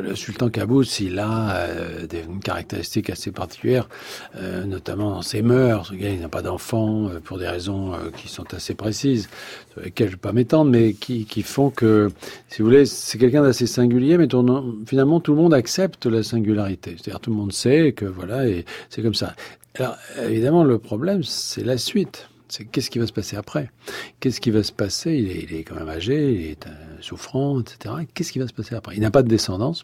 le 0.01 0.15
sultan 0.15 0.49
Qaboos, 0.49 1.01
il 1.01 1.19
a 1.19 1.57
euh, 1.57 2.07
une 2.29 2.41
caractéristique 2.41 3.11
assez 3.11 3.31
particulière, 3.31 3.89
euh, 4.37 4.65
notamment 4.65 5.11
dans 5.11 5.23
ses 5.23 5.43
mœurs. 5.43 5.93
il 5.99 6.21
n'a 6.21 6.29
pas 6.29 6.43
d'enfants 6.43 7.11
pour 7.25 7.39
des 7.39 7.49
raisons 7.49 7.93
qui 8.17 8.29
sont 8.29 8.55
assez 8.55 8.75
précises, 8.75 9.29
sur 9.73 9.83
lesquelles 9.83 10.09
je 10.09 10.13
ne 10.13 10.17
vais 10.17 10.21
pas 10.21 10.33
m'étendre, 10.33 10.71
mais 10.71 10.93
qui, 10.93 11.25
qui, 11.25 11.43
font 11.43 11.71
que, 11.71 12.11
si 12.49 12.63
vous 12.63 12.69
voulez, 12.69 12.87
c'est 12.87 13.19
quelqu'un 13.19 13.43
d'assez 13.43 13.67
singulier, 13.67 14.19
mais 14.19 14.29
finalement 14.87 15.21
tout 15.21 15.33
le 15.33 15.39
monde 15.39 15.55
accepte 15.55 16.07
la 16.07 16.23
singularité. 16.23 16.97
C'est-à-dire 16.97 17.21
tout 17.21 17.31
le 17.31 17.37
monde 17.37 17.53
sait 17.53 17.93
que 17.93 18.05
voilà, 18.05 18.47
et 18.47 18.65
c'est 18.91 19.03
comme 19.03 19.15
ça. 19.15 19.35
Alors 19.75 19.97
évidemment, 20.23 20.65
le 20.65 20.79
problème, 20.79 21.23
c'est 21.23 21.65
la 21.65 21.79
suite 21.79 22.29
c'est 22.49 22.65
qu'est-ce 22.65 22.91
qui 22.91 22.99
va 22.99 23.07
se 23.07 23.13
passer 23.13 23.37
après? 23.37 23.71
Qu'est-ce 24.21 24.41
qui 24.41 24.51
va 24.51 24.63
se 24.63 24.73
passer? 24.73 25.13
Il 25.15 25.31
est, 25.31 25.43
il 25.45 25.55
est, 25.55 25.65
quand 25.65 25.75
même 25.75 25.89
âgé, 25.89 26.33
il 26.33 26.47
est 26.51 26.67
euh, 26.67 26.71
souffrant, 27.01 27.61
etc. 27.61 27.95
Qu'est-ce 28.15 28.33
qui 28.33 28.39
va 28.39 28.47
se 28.47 28.53
passer 28.53 28.75
après? 28.75 28.95
Il 28.97 29.01
n'a 29.01 29.11
pas 29.11 29.23
de 29.23 29.29
descendance. 29.29 29.83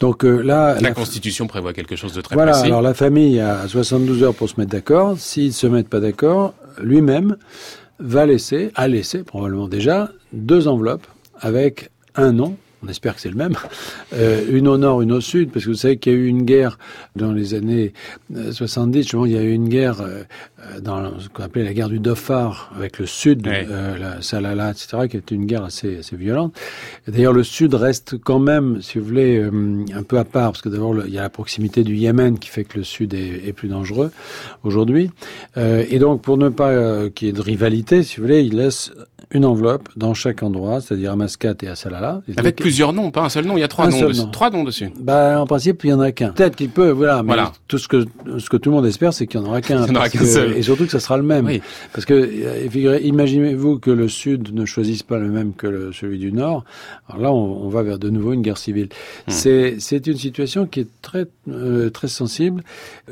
Donc 0.00 0.24
euh, 0.24 0.40
là, 0.40 0.80
la, 0.80 0.92
Constitution 0.92 1.46
prévoit 1.46 1.72
quelque 1.72 1.96
chose 1.96 2.14
de 2.14 2.20
très 2.20 2.34
voilà, 2.34 2.52
précis. 2.52 2.66
Alors 2.66 2.82
la 2.82 2.94
famille 2.94 3.40
a 3.40 3.68
72 3.68 4.22
heures 4.22 4.34
pour 4.34 4.48
se 4.48 4.58
mettre 4.58 4.72
d'accord. 4.72 5.18
S'ils 5.18 5.52
se 5.52 5.66
mettent 5.66 5.88
pas 5.88 6.00
d'accord, 6.00 6.54
lui-même 6.80 7.36
va 7.98 8.26
laisser, 8.26 8.72
a 8.74 8.88
laissé 8.88 9.22
probablement 9.22 9.68
déjà 9.68 10.10
deux 10.32 10.66
enveloppes 10.66 11.06
avec 11.38 11.90
un 12.16 12.32
nom 12.32 12.56
on 12.84 12.88
espère 12.88 13.14
que 13.14 13.20
c'est 13.20 13.30
le 13.30 13.36
même, 13.36 13.54
euh, 14.14 14.44
une 14.50 14.68
au 14.68 14.78
nord, 14.78 15.02
une 15.02 15.12
au 15.12 15.20
sud, 15.20 15.50
parce 15.50 15.64
que 15.64 15.70
vous 15.70 15.76
savez 15.76 15.96
qu'il 15.96 16.12
y 16.12 16.16
a 16.16 16.18
eu 16.18 16.26
une 16.26 16.42
guerre 16.42 16.78
dans 17.16 17.32
les 17.32 17.54
années 17.54 17.92
70, 18.52 18.98
euh, 18.98 19.02
justement, 19.02 19.26
il 19.26 19.32
y 19.32 19.38
a 19.38 19.42
eu 19.42 19.52
une 19.52 19.68
guerre 19.68 20.00
euh, 20.00 20.24
dans 20.80 21.18
ce 21.18 21.28
qu'on 21.28 21.42
appelait 21.42 21.64
la 21.64 21.72
guerre 21.72 21.88
du 21.88 21.98
Dhofar, 21.98 22.72
avec 22.76 22.98
le 22.98 23.06
sud, 23.06 23.46
la 23.46 24.22
Salala, 24.22 24.70
etc., 24.70 25.08
qui 25.10 25.16
était 25.16 25.34
une 25.34 25.46
guerre 25.46 25.64
assez, 25.64 25.98
assez 25.98 26.16
violente. 26.16 26.54
D'ailleurs, 27.06 27.32
le 27.32 27.44
sud 27.44 27.74
reste 27.74 28.18
quand 28.18 28.38
même, 28.38 28.80
si 28.80 28.98
vous 28.98 29.04
voulez, 29.04 29.42
un 29.42 30.02
peu 30.02 30.18
à 30.18 30.24
part, 30.24 30.52
parce 30.52 30.62
que 30.62 30.68
d'abord, 30.68 30.96
il 31.06 31.12
y 31.12 31.18
a 31.18 31.22
la 31.22 31.30
proximité 31.30 31.84
du 31.84 31.94
Yémen 31.96 32.38
qui 32.38 32.48
fait 32.48 32.64
que 32.64 32.78
le 32.78 32.84
sud 32.84 33.14
est, 33.14 33.46
est 33.46 33.52
plus 33.52 33.68
dangereux 33.68 34.10
aujourd'hui. 34.62 35.10
et 35.56 35.98
donc, 35.98 36.22
pour 36.22 36.38
ne 36.38 36.48
pas 36.48 37.10
qu'il 37.10 37.28
y 37.28 37.30
ait 37.30 37.34
de 37.34 37.42
rivalité, 37.42 38.02
si 38.02 38.16
vous 38.16 38.22
voulez, 38.22 38.42
il 38.42 38.56
laisse 38.56 38.90
une 39.34 39.44
enveloppe 39.44 39.88
dans 39.96 40.14
chaque 40.14 40.42
endroit, 40.42 40.80
c'est-à-dire 40.80 41.12
à 41.12 41.16
Mascate 41.16 41.62
et 41.64 41.68
à 41.68 41.74
Salala. 41.74 42.22
Avec 42.36 42.56
plusieurs 42.56 42.92
noms, 42.92 43.10
pas 43.10 43.22
un 43.22 43.28
seul 43.28 43.44
nom, 43.44 43.56
il 43.56 43.60
y 43.60 43.64
a 43.64 43.68
trois, 43.68 43.88
noms, 43.88 44.08
dessus. 44.08 44.22
trois 44.30 44.50
noms 44.50 44.62
dessus. 44.62 44.90
Bah, 44.98 45.40
en 45.40 45.46
principe, 45.46 45.82
il 45.84 45.90
y 45.90 45.92
en 45.92 46.00
a 46.00 46.12
qu'un. 46.12 46.30
Peut-être 46.30 46.54
qu'il 46.54 46.70
peut, 46.70 46.90
voilà, 46.90 47.22
mais 47.24 47.34
tout 47.66 47.78
ce 47.78 47.88
que 47.88 48.04
ce 48.38 48.48
que 48.48 48.56
tout 48.56 48.70
le 48.70 48.76
monde 48.76 48.86
espère, 48.86 49.12
c'est 49.12 49.26
qu'il 49.26 49.40
y 49.40 49.42
en 49.42 49.46
aura 49.46 49.60
qu'un. 49.60 49.84
Et 50.56 50.62
surtout 50.62 50.84
que 50.84 50.92
ça 50.92 51.00
sera 51.00 51.16
le 51.16 51.24
même. 51.24 51.46
Oui. 51.46 51.60
Parce 51.92 52.06
que 52.06 52.14
euh, 52.14 52.98
imaginez-vous 53.02 53.78
que 53.80 53.90
le 53.90 54.08
Sud 54.08 54.54
ne 54.54 54.64
choisisse 54.64 55.02
pas 55.02 55.18
le 55.18 55.28
même 55.28 55.52
que 55.52 55.66
le, 55.66 55.92
celui 55.92 56.18
du 56.18 56.32
Nord. 56.32 56.64
Alors 57.08 57.20
là, 57.20 57.32
on, 57.32 57.64
on, 57.66 57.68
va 57.68 57.82
vers 57.82 57.98
de 57.98 58.10
nouveau 58.10 58.32
une 58.32 58.42
guerre 58.42 58.58
civile. 58.58 58.88
Hmm. 59.26 59.30
C'est 59.30 59.76
c'est 59.80 60.06
une 60.06 60.16
situation 60.16 60.66
qui 60.66 60.80
est 60.80 60.88
très 61.02 61.26
euh, 61.48 61.90
très 61.90 62.08
sensible. 62.08 62.62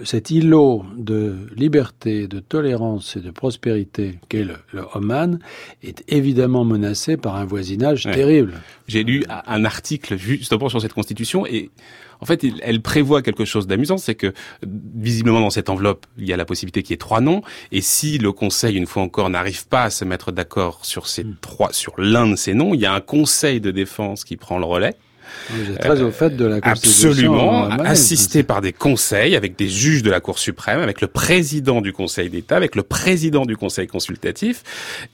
Cet 0.05 0.31
îlot 0.31 0.85
de 0.97 1.35
liberté, 1.57 2.29
de 2.29 2.39
tolérance 2.39 3.17
et 3.17 3.21
de 3.21 3.31
prospérité 3.31 4.19
qu'est 4.29 4.45
le, 4.45 4.55
le 4.73 4.83
Oman 4.95 5.41
est 5.83 6.12
évidemment 6.13 6.65
menacée 6.65 7.17
par 7.17 7.37
un 7.37 7.45
voisinage 7.45 8.05
terrible. 8.05 8.55
J'ai 8.87 9.03
lu 9.03 9.25
un 9.29 9.65
article 9.65 10.17
justement 10.17 10.69
sur 10.69 10.81
cette 10.81 10.93
constitution 10.93 11.47
et 11.47 11.71
en 12.21 12.25
fait, 12.25 12.45
elle 12.63 12.81
prévoit 12.81 13.21
quelque 13.21 13.45
chose 13.45 13.67
d'amusant, 13.67 13.99
c'est 13.99 14.15
que 14.15 14.33
visiblement 14.63 15.41
dans 15.41 15.51
cette 15.51 15.69
enveloppe, 15.69 16.07
il 16.19 16.29
y 16.29 16.33
a 16.33 16.37
la 16.37 16.45
possibilité 16.45 16.85
qu'il 16.85 16.93
y 16.93 16.95
ait 16.95 16.99
trois 16.99 17.21
noms, 17.21 17.43
et 17.73 17.81
si 17.81 18.19
le 18.19 18.31
Conseil, 18.31 18.77
une 18.77 18.87
fois 18.87 19.03
encore, 19.03 19.29
n'arrive 19.29 19.67
pas 19.67 19.83
à 19.83 19.91
se 19.91 20.05
mettre 20.05 20.31
d'accord 20.31 20.85
sur 20.85 21.09
ces 21.09 21.25
hmm. 21.25 21.35
trois, 21.41 21.73
sur 21.73 21.95
l'un 21.99 22.29
de 22.29 22.37
ces 22.37 22.55
noms, 22.55 22.75
il 22.75 22.81
y 22.81 22.87
a 22.87 22.95
un 22.95 23.01
Conseil 23.01 23.61
de 23.61 23.73
défense 23.73 24.23
qui 24.23 24.37
prend 24.37 24.59
le 24.59 24.65
relais. 24.65 24.95
Vous 25.51 25.73
êtes 25.73 25.79
très 25.79 26.03
au 26.03 26.11
fait 26.11 26.37
de 26.37 26.45
la 26.45 26.59
Absolument, 26.63 27.69
assisté 27.71 28.43
par 28.43 28.61
des 28.61 28.73
conseils, 28.73 29.37
avec 29.37 29.57
des 29.57 29.69
juges 29.69 30.03
de 30.03 30.11
la 30.11 30.21
Cour 30.21 30.39
suprême, 30.39 30.81
avec 30.81 31.01
le 31.01 31.09
président 31.09 31.81
du 31.81 31.93
Conseil 31.93 32.31
d'État, 32.31 32.57
avec 32.57 32.77
le 32.77 32.83
président 32.83 33.45
du 33.45 33.57
Conseil 33.57 33.87
consultatif. 33.87 34.63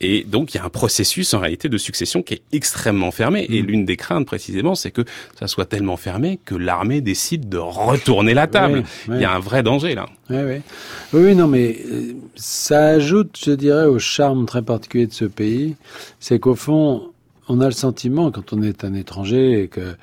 Et 0.01 0.25
donc, 0.25 0.55
il 0.55 0.59
y 0.59 0.61
a 0.61 0.65
un 0.65 0.71
processus, 0.71 1.35
en 1.35 1.41
réalité, 1.41 1.69
de 1.69 1.79
succession 1.79 2.23
qui 2.23 2.35
est 2.35 2.43
extrêmement 2.53 3.11
fermé. 3.11 3.47
Et 3.49 3.63
mm. 3.63 3.67
l'une 3.67 3.85
des 3.85 3.97
craintes, 3.97 4.27
précisément, 4.27 4.75
c'est 4.75 4.91
que 4.91 5.03
ça 5.39 5.47
soit 5.47 5.67
tellement 5.67 5.97
fermé 5.97 6.39
que 6.45 6.55
l'armée 6.55 7.01
décide 7.01 7.49
de 7.49 7.59
retourner 7.59 8.35
la 8.35 8.47
table. 8.47 8.85
Il 9.09 9.21
y 9.21 9.25
a 9.25 9.33
un 9.33 9.41
vrai 9.41 9.63
danger, 9.63 9.95
là. 9.95 10.07
Oui, 10.31 10.37
oui. 10.45 10.61
Oui, 11.13 11.35
non, 11.35 11.47
mais 11.47 11.79
euh, 11.91 12.13
ça 12.37 12.89
ajoute, 12.89 13.39
je 13.43 13.53
dirais, 13.53 13.87
au 13.87 13.99
charme 13.99 14.47
très 14.47 14.63
particulier 14.63 15.07
de 15.07 15.13
ce 15.13 15.25
pays. 15.25 15.75
C'est 16.21 16.39
qu'au 16.39 16.55
fond, 16.55 17.11
on 17.49 17.61
a 17.61 17.67
le 17.67 17.73
sentiment, 17.73 18.31
quand 18.31 18.53
on 18.53 18.63
est 18.63 18.85
un 18.85 18.95
étranger, 18.95 19.63
et 19.63 19.69
que 19.69 19.97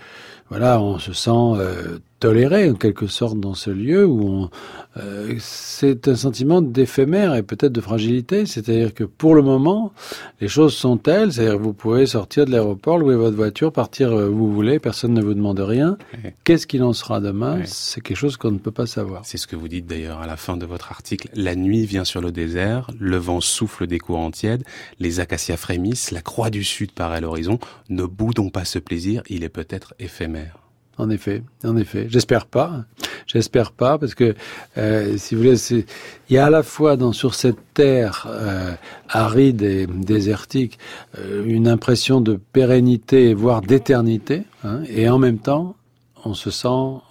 voilà, 0.50 0.80
on 0.80 1.00
se 1.00 1.14
sent 1.14 1.30
euh, 1.32 2.00
toléré 2.20 2.70
en 2.70 2.76
quelque 2.76 3.08
sorte 3.08 3.40
dans 3.40 3.54
ce 3.54 3.70
lieu 3.70 4.06
où 4.06 4.28
on, 4.28 4.50
euh, 4.98 5.36
c'est 5.40 6.08
un 6.08 6.16
sentiment 6.16 6.62
d'éphémère 6.62 7.36
et 7.36 7.44
peut-être 7.44 7.74
de 7.74 7.82
fragilité. 7.82 8.46
C'est-à-dire 8.46 8.94
que 8.94 9.04
pour 9.04 9.36
le 9.36 9.42
moment, 9.42 9.92
les 10.40 10.48
choses 10.48 10.74
sont 10.74 10.98
telles, 10.98 11.34
c'est-à-dire 11.34 11.58
que 11.58 11.64
vous 11.64 11.74
pouvez 11.74 12.06
sortir 12.06 12.46
de 12.46 12.52
l'aéroport, 12.52 12.98
louer 12.98 13.16
votre 13.16 13.36
voiture, 13.36 13.72
partir 13.72 14.14
où 14.14 14.34
vous 14.34 14.54
voulez, 14.54 14.80
personne 14.80 15.14
ne 15.14 15.22
vous 15.22 15.34
demande 15.34 15.60
rien. 15.60 15.98
Qu'est-ce 16.44 16.68
qu'il 16.68 16.84
en 16.84 16.94
sera 16.94 17.20
demain? 17.20 17.60
C'est 17.66 18.02
quelque 18.02 18.18
chose 18.18 18.38
qu'on 18.38 18.52
ne 18.52 18.60
peut 18.60 18.72
pas 18.72 18.88
savoir. 18.88 19.22
C'est 19.26 19.38
ce 19.38 19.48
que 19.48 19.56
vous 19.56 19.68
dites 19.68 19.86
d'ailleurs 19.86 20.20
à 20.20 20.28
la 20.28 20.38
fin 20.38 20.58
de 20.58 20.66
votre 20.66 20.92
article. 20.92 21.30
La 21.34 21.56
nuit 21.56 21.86
vient 21.86 22.06
sur 22.06 22.22
le 22.22 22.32
désert, 22.32 22.90
le 23.00 23.18
vent 23.18 23.42
souffle 23.42 23.88
des 23.88 24.00
courants 24.00 24.32
tièdes, 24.32 24.64
les 25.00 25.20
acacias 25.20 25.58
frémissent, 25.58 26.12
la 26.12 26.22
croix 26.22 26.50
du 26.50 26.64
sud 26.64 26.92
paraît 26.92 27.18
à 27.18 27.22
l'horizon. 27.22 27.60
Ne 27.90 28.06
boudons 28.06 28.50
pas 28.50 28.66
ce 28.66 28.80
plaisir, 28.80 29.24
il 29.30 29.44
est 29.44 29.50
peut-être 29.50 29.94
éphémère. 30.00 30.65
En 30.98 31.10
effet, 31.10 31.44
en 31.64 31.76
effet. 31.76 32.08
J'espère 32.10 32.46
pas. 32.46 32.86
J'espère 33.28 33.72
pas 33.72 33.98
parce 33.98 34.16
que, 34.16 34.34
euh, 34.78 35.18
si 35.18 35.36
vous 35.36 35.42
voulez, 35.42 35.58
il 35.72 36.36
y 36.36 36.38
a 36.38 36.46
à 36.46 36.50
la 36.50 36.64
fois 36.64 36.96
dans 36.96 37.12
sur 37.12 37.36
cette 37.36 37.58
terre 37.74 38.28
euh, 38.30 38.72
aride 39.10 39.62
et 39.62 39.88
désertique 39.88 40.80
euh, 41.18 41.44
une 41.46 41.68
impression 41.68 42.22
de 42.22 42.40
pérennité, 42.54 43.34
voire 43.34 43.62
d'éternité, 43.62 44.44
hein, 44.64 44.84
et 44.88 45.10
en 45.10 45.18
même 45.18 45.40
temps, 45.40 45.76
on 46.24 46.34
se 46.34 46.50
sent 46.50 47.02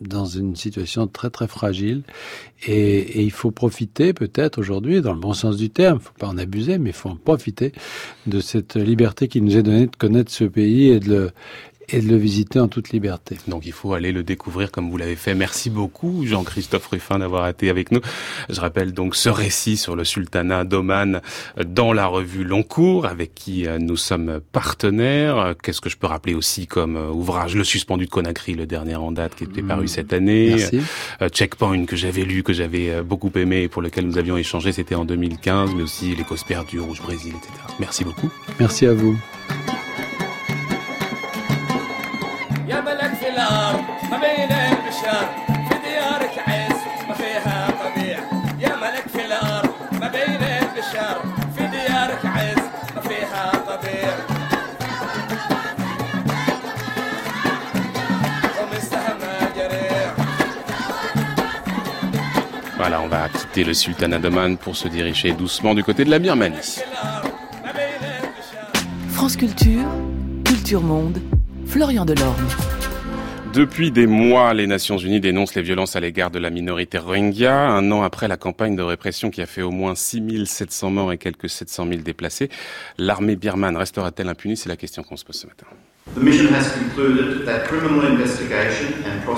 dans 0.00 0.24
une 0.24 0.56
situation 0.56 1.06
très 1.06 1.30
très 1.30 1.46
fragile 1.46 2.02
et, 2.66 2.74
et 2.74 3.22
il 3.22 3.30
faut 3.30 3.52
profiter 3.52 4.12
peut-être 4.12 4.58
aujourd'hui, 4.58 5.00
dans 5.00 5.12
le 5.12 5.20
bon 5.20 5.32
sens 5.32 5.56
du 5.56 5.70
terme, 5.70 6.00
faut 6.00 6.12
pas 6.18 6.26
en 6.26 6.38
abuser, 6.38 6.78
mais 6.78 6.90
il 6.90 6.94
faut 6.94 7.08
en 7.08 7.16
profiter 7.16 7.72
de 8.26 8.40
cette 8.40 8.74
liberté 8.74 9.28
qui 9.28 9.40
nous 9.40 9.56
est 9.56 9.62
donnée 9.62 9.86
de 9.86 9.96
connaître 9.96 10.32
ce 10.32 10.44
pays 10.44 10.88
et 10.88 10.98
de 10.98 11.08
le, 11.08 11.30
et 11.88 12.00
de 12.00 12.08
le 12.08 12.16
visiter 12.16 12.60
en 12.60 12.68
toute 12.68 12.90
liberté. 12.90 13.38
Donc 13.48 13.66
il 13.66 13.72
faut 13.72 13.92
aller 13.92 14.12
le 14.12 14.22
découvrir 14.22 14.70
comme 14.70 14.90
vous 14.90 14.96
l'avez 14.96 15.16
fait. 15.16 15.34
Merci 15.34 15.70
beaucoup 15.70 16.24
Jean-Christophe 16.26 16.86
Ruffin 16.86 17.18
d'avoir 17.18 17.48
été 17.48 17.70
avec 17.70 17.90
nous. 17.92 18.00
Je 18.48 18.60
rappelle 18.60 18.92
donc 18.92 19.16
ce 19.16 19.28
récit 19.28 19.76
sur 19.76 19.96
le 19.96 20.04
sultanat 20.04 20.64
d'Oman 20.64 21.20
dans 21.64 21.92
la 21.92 22.06
revue 22.06 22.44
Longcourt 22.44 23.06
avec 23.06 23.34
qui 23.34 23.66
euh, 23.66 23.78
nous 23.78 23.96
sommes 23.96 24.40
partenaires. 24.52 25.54
Qu'est-ce 25.62 25.80
que 25.80 25.90
je 25.90 25.96
peux 25.96 26.06
rappeler 26.06 26.34
aussi 26.34 26.66
comme 26.66 26.96
euh, 26.96 27.10
ouvrage? 27.10 27.54
Le 27.54 27.64
suspendu 27.64 28.06
de 28.06 28.10
Conakry, 28.10 28.54
le 28.54 28.66
dernier 28.66 28.96
en 28.96 29.12
date 29.12 29.34
qui 29.34 29.44
était 29.44 29.62
paru 29.62 29.88
cette 29.88 30.12
année. 30.12 30.54
Merci. 30.56 30.80
Euh, 31.20 31.28
Checkpoint 31.28 31.84
que 31.84 31.96
j'avais 31.96 32.22
lu, 32.22 32.42
que 32.42 32.52
j'avais 32.52 33.02
beaucoup 33.02 33.30
aimé 33.36 33.62
et 33.62 33.68
pour 33.68 33.82
lequel 33.82 34.06
nous 34.06 34.18
avions 34.18 34.36
échangé, 34.36 34.72
c'était 34.72 34.94
en 34.94 35.04
2015, 35.04 35.74
mais 35.74 35.82
aussi 35.82 36.14
Les 36.14 36.24
Causes 36.24 36.44
perdues, 36.44 36.80
Rouge 36.80 37.02
Brésil, 37.02 37.32
etc. 37.36 37.52
Merci 37.78 38.04
beaucoup. 38.04 38.30
Merci 38.58 38.86
à 38.86 38.94
vous. 38.94 39.16
Voilà, 62.82 63.00
on 63.00 63.06
va 63.06 63.28
quitter 63.28 63.62
le 63.62 63.74
sultanat 63.74 64.18
d'Oman 64.18 64.58
pour 64.58 64.74
se 64.74 64.88
diriger 64.88 65.30
doucement 65.34 65.72
du 65.72 65.84
côté 65.84 66.04
de 66.04 66.10
la 66.10 66.18
Birmanie. 66.18 66.80
France 69.10 69.36
Culture, 69.36 69.84
Culture 70.44 70.82
Monde, 70.82 71.20
Florian 71.64 72.04
Delorme. 72.04 72.44
Depuis 73.54 73.92
des 73.92 74.08
mois, 74.08 74.52
les 74.52 74.66
Nations 74.66 74.96
Unies 74.96 75.20
dénoncent 75.20 75.54
les 75.54 75.62
violences 75.62 75.94
à 75.94 76.00
l'égard 76.00 76.32
de 76.32 76.40
la 76.40 76.50
minorité 76.50 76.98
Rohingya. 76.98 77.56
Un 77.56 77.88
an 77.92 78.02
après 78.02 78.26
la 78.26 78.36
campagne 78.36 78.74
de 78.74 78.82
répression 78.82 79.30
qui 79.30 79.42
a 79.42 79.46
fait 79.46 79.62
au 79.62 79.70
moins 79.70 79.94
6700 79.94 80.90
morts 80.90 81.12
et 81.12 81.18
quelques 81.18 81.50
700 81.50 81.86
000 81.86 82.00
déplacés, 82.00 82.48
l'armée 82.98 83.36
birmane 83.36 83.76
restera-t-elle 83.76 84.28
impunie? 84.28 84.56
C'est 84.56 84.68
la 84.68 84.76
question 84.76 85.04
qu'on 85.04 85.16
se 85.16 85.24
pose 85.24 85.36
ce 85.36 85.46
matin. 85.46 85.66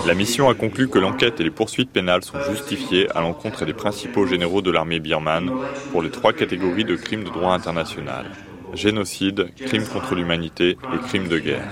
La 0.07 0.15
mission 0.15 0.49
a 0.49 0.55
conclu 0.55 0.89
que 0.89 0.99
l'enquête 0.99 1.41
et 1.41 1.45
les 1.45 1.51
poursuites 1.51 1.91
pénales 1.91 2.25
sont 2.25 2.41
justifiées 2.51 3.09
à 3.15 3.21
l'encontre 3.21 3.65
des 3.65 3.75
principaux 3.75 4.27
généraux 4.27 4.63
de 4.63 4.71
l'armée 4.71 4.99
birmane 4.99 5.51
pour 5.93 6.03
les 6.03 6.11
trois 6.11 6.33
catégories 6.33 6.85
de 6.85 6.97
crimes 6.97 7.25
de 7.25 7.31
droit 7.31 7.55
international 7.55 8.31
génocide, 8.75 9.51
crimes 9.57 9.87
contre 9.87 10.15
l'humanité 10.15 10.77
et 10.93 10.99
crimes 11.07 11.29
de 11.29 11.39
guerre. 11.39 11.71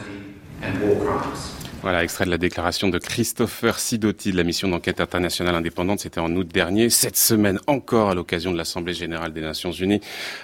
Voilà, 1.82 2.04
extrait 2.04 2.26
de 2.26 2.30
la 2.30 2.38
déclaration 2.38 2.88
de 2.90 2.98
Christopher 2.98 3.80
Sidotti 3.80 4.30
de 4.30 4.36
la 4.36 4.44
mission 4.44 4.68
d'enquête 4.68 5.00
internationale 5.00 5.56
indépendante. 5.56 5.98
C'était 5.98 6.20
en 6.20 6.30
août 6.36 6.46
dernier. 6.46 6.90
Cette 6.90 7.16
semaine 7.16 7.58
encore, 7.66 8.10
à 8.10 8.14
l'occasion 8.14 8.52
de 8.52 8.56
l'Assemblée 8.56 8.94
générale 8.94 9.32
des 9.32 9.40
Nations 9.40 9.72
unies, 9.72 10.00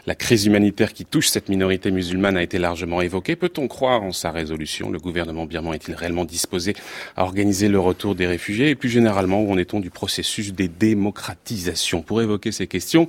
la 0.07 0.17
crise 0.17 0.47
humanitaire 0.47 0.93
qui 0.93 1.05
touche 1.05 1.29
cette 1.29 1.49
minorité 1.49 1.93
musulmane 1.93 2.37
a 2.37 2.43
été 2.43 2.59
largement 2.59 3.03
évoquée. 3.03 3.37
Peut-on 3.37 3.69
croire 3.69 4.03
en 4.03 4.11
sa 4.11 4.33
résolution? 4.33 4.91
Le 4.91 4.99
gouvernement 4.99 5.47
birman 5.47 5.75
est-il 5.75 5.95
réellement 5.95 6.25
disposé 6.25 6.75
à 7.17 7.23
organiser 7.23 7.69
le 7.69 7.79
retour 7.79 8.17
des 8.17 8.27
réfugiés? 8.27 8.71
Et 8.71 8.75
plus 8.75 8.89
généralement, 8.89 9.41
où 9.41 9.53
en 9.53 9.59
est-on 9.59 9.79
du 9.79 9.91
processus 9.91 10.53
des 10.53 10.67
démocratisations? 10.67 12.03
Pour 12.03 12.21
évoquer 12.21 12.51
ces 12.51 12.67
questions, 12.67 13.07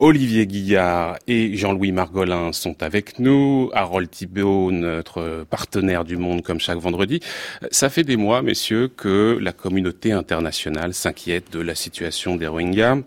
Olivier 0.00 0.48
Guillard 0.48 1.16
et 1.28 1.56
Jean-Louis 1.56 1.92
Margolin 1.92 2.52
sont 2.52 2.82
avec 2.82 3.20
nous. 3.20 3.70
Harold 3.72 4.10
Thibault, 4.10 4.72
notre 4.72 5.46
partenaire 5.48 6.04
du 6.04 6.16
monde 6.16 6.42
comme 6.42 6.58
chaque 6.58 6.78
vendredi. 6.78 7.20
Ça 7.70 7.90
fait 7.90 8.04
des 8.04 8.16
mois, 8.16 8.42
messieurs, 8.42 8.88
que 8.88 9.38
la 9.40 9.52
communauté 9.52 10.12
internationale 10.12 10.94
s'inquiète 10.94 11.52
de 11.52 11.60
la 11.60 11.74
situation 11.74 12.36
des 12.36 12.46
Rohingyas. 12.46 12.98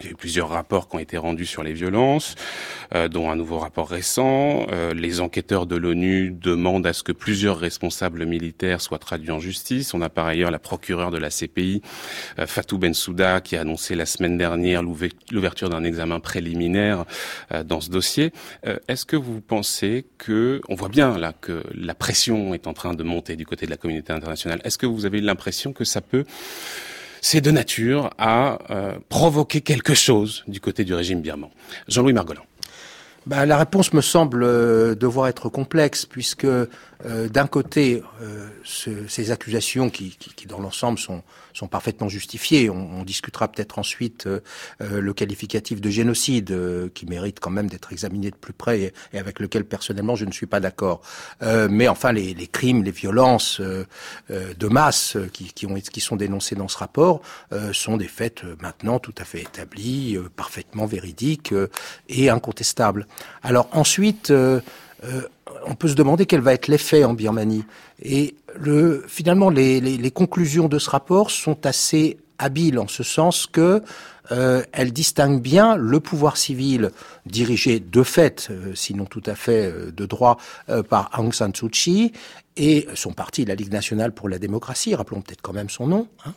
Il 0.00 0.06
y 0.06 0.08
a 0.08 0.10
eu 0.10 0.16
plusieurs 0.16 0.48
rapports 0.48 0.88
qui 0.88 0.96
ont 0.96 0.98
été 0.98 1.16
rendus 1.16 1.46
sur 1.46 1.62
les 1.62 1.72
violences, 1.72 2.34
euh, 2.94 3.06
dont 3.06 3.30
un 3.30 3.36
nouveau 3.36 3.58
rapport 3.58 3.88
récent. 3.88 4.66
Euh, 4.72 4.92
les 4.92 5.20
enquêteurs 5.20 5.66
de 5.66 5.76
l'ONU 5.76 6.32
demandent 6.32 6.86
à 6.86 6.92
ce 6.92 7.04
que 7.04 7.12
plusieurs 7.12 7.58
responsables 7.58 8.26
militaires 8.26 8.80
soient 8.80 8.98
traduits 8.98 9.30
en 9.30 9.38
justice. 9.38 9.94
On 9.94 10.00
a 10.00 10.08
par 10.08 10.26
ailleurs 10.26 10.50
la 10.50 10.58
procureure 10.58 11.12
de 11.12 11.18
la 11.18 11.30
CPI, 11.30 11.80
euh, 12.40 12.46
Fatou 12.48 12.76
Bensouda, 12.78 13.40
qui 13.40 13.56
a 13.56 13.60
annoncé 13.60 13.94
la 13.94 14.04
semaine 14.04 14.36
dernière 14.36 14.82
l'ouverture 14.82 15.68
d'un 15.68 15.84
examen 15.84 16.18
préliminaire 16.18 17.04
euh, 17.52 17.62
dans 17.62 17.80
ce 17.80 17.90
dossier. 17.90 18.32
Euh, 18.66 18.78
est-ce 18.88 19.06
que 19.06 19.16
vous 19.16 19.40
pensez 19.40 20.06
que, 20.18 20.60
on 20.68 20.74
voit 20.74 20.88
bien 20.88 21.16
là 21.18 21.32
que 21.40 21.62
la 21.72 21.94
pression 21.94 22.52
est 22.52 22.66
en 22.66 22.72
train 22.72 22.94
de 22.94 23.02
monter 23.04 23.36
du 23.36 23.46
côté 23.46 23.66
de 23.66 23.70
la 23.70 23.76
communauté 23.76 24.12
internationale. 24.12 24.60
Est-ce 24.64 24.78
que 24.78 24.86
vous 24.86 25.06
avez 25.06 25.20
l'impression 25.20 25.72
que 25.72 25.84
ça 25.84 26.00
peut 26.00 26.24
c'est 27.24 27.40
de 27.40 27.50
nature 27.50 28.10
à 28.18 28.58
euh, 28.68 28.98
provoquer 29.08 29.62
quelque 29.62 29.94
chose 29.94 30.44
du 30.46 30.60
côté 30.60 30.84
du 30.84 30.92
régime 30.92 31.22
birman. 31.22 31.48
Jean-Louis 31.88 32.12
Margolin. 32.12 32.42
Bah, 33.26 33.46
la 33.46 33.56
réponse 33.56 33.94
me 33.94 34.02
semble 34.02 34.42
euh, 34.42 34.94
devoir 34.94 35.28
être 35.28 35.48
complexe, 35.48 36.04
puisque 36.04 36.46
euh, 37.06 37.28
d'un 37.28 37.46
côté, 37.46 38.02
euh, 38.22 38.48
ce, 38.62 39.06
ces 39.08 39.30
accusations 39.30 39.90
qui, 39.90 40.16
dans 40.48 40.60
l'ensemble 40.60 40.98
sont, 40.98 41.22
parfaitement 41.70 42.08
justifiées, 42.08 42.68
on, 42.68 43.04
discutera 43.04 43.48
peut-être 43.48 43.78
ensuite 43.78 44.26
euh, 44.26 44.40
le 44.80 45.14
qualificatif 45.14 45.80
de 45.80 45.90
génocide, 45.90 46.54
qui 46.94 47.06
mérite 47.06 47.40
quand 47.40 47.50
même 47.50 47.68
d'être 47.68 47.92
examiné 47.92 48.30
de 48.30 48.36
plus 48.36 48.52
près 48.52 48.92
et, 49.12 49.18
avec 49.18 49.40
lequel 49.40 49.64
personnellement 49.64 50.14
je 50.14 50.24
ne 50.24 50.32
suis 50.32 50.46
pas 50.46 50.60
d'accord. 50.60 51.00
mais 51.42 51.88
enfin, 51.88 52.12
les, 52.12 52.34
crimes, 52.46 52.82
les 52.82 52.90
violences 52.90 53.60
de 53.60 54.68
masse 54.68 55.16
qui, 55.32 55.52
qui, 55.52 55.66
ont, 55.66 55.74
qui 55.74 56.00
sont 56.00 56.16
dénoncés 56.16 56.54
dans 56.54 56.68
ce 56.68 56.78
rapport 56.78 57.22
sont 57.72 57.96
des 57.96 58.08
faits 58.08 58.44
maintenant 58.60 58.98
tout 58.98 59.14
à 59.18 59.24
fait 59.24 59.40
établis, 59.40 60.18
parfaitement 60.36 60.86
véridiques 60.86 61.54
et 62.08 62.30
incontestables. 62.30 63.06
Alors 63.42 63.68
ensuite, 63.72 64.30
euh, 64.30 64.60
euh, 65.04 65.22
on 65.66 65.74
peut 65.74 65.88
se 65.88 65.94
demander 65.94 66.26
quel 66.26 66.40
va 66.40 66.54
être 66.54 66.68
l'effet 66.68 67.04
en 67.04 67.14
Birmanie. 67.14 67.64
Et 68.02 68.34
le, 68.56 69.04
finalement, 69.06 69.50
les, 69.50 70.10
conclusions 70.10 70.68
de 70.68 70.78
ce 70.78 70.90
rapport 70.90 71.30
sont 71.30 71.66
assez 71.66 72.18
habiles 72.38 72.78
en 72.78 72.88
ce 72.88 73.02
sens 73.02 73.46
que 73.46 73.82
euh, 74.32 74.62
elle 74.72 74.92
distingue 74.92 75.40
bien 75.40 75.76
le 75.76 76.00
pouvoir 76.00 76.36
civil 76.36 76.90
dirigé 77.26 77.78
de 77.80 78.02
fait, 78.02 78.48
sinon 78.74 79.04
tout 79.04 79.22
à 79.26 79.34
fait 79.34 79.72
de 79.92 80.06
droit, 80.06 80.38
par 80.88 81.10
Aung 81.18 81.32
San 81.32 81.54
Suu 81.54 81.68
Kyi 81.68 82.12
et 82.56 82.86
son 82.94 83.12
parti, 83.12 83.44
la 83.44 83.54
Ligue 83.54 83.72
nationale 83.72 84.12
pour 84.12 84.28
la 84.28 84.38
démocratie, 84.38 84.94
rappelons 84.94 85.20
peut-être 85.20 85.42
quand 85.42 85.52
même 85.52 85.70
son 85.70 85.86
nom, 85.86 86.08
hein, 86.24 86.32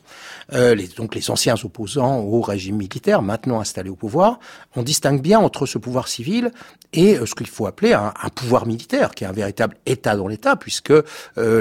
euh, 0.54 0.74
les, 0.74 0.88
donc 0.88 1.14
les 1.14 1.30
anciens 1.30 1.56
opposants 1.64 2.20
au 2.20 2.42
régime 2.42 2.78
militaire, 2.78 3.22
maintenant 3.22 3.60
installés 3.60 3.90
au 3.90 3.96
pouvoir, 3.96 4.40
on 4.76 4.84
distingue 4.84 5.22
bien 5.22 5.40
entre 5.40 5.66
ce 5.66 5.78
pouvoir 5.78 6.08
civil 6.08 6.52
et 6.94 7.18
euh, 7.18 7.26
ce 7.26 7.36
qu'il 7.36 7.48
faut 7.48 7.68
appeler 7.68 7.94
un, 7.94 8.12
pouvoir 8.34 8.66
militaire, 8.66 9.12
qui 9.12 9.24
est 9.24 9.28
un 9.28 9.32
véritable 9.32 9.78
État 9.86 10.16
dans 10.16 10.28
l'État, 10.28 10.56
puisque 10.56 10.92
euh, 10.92 11.04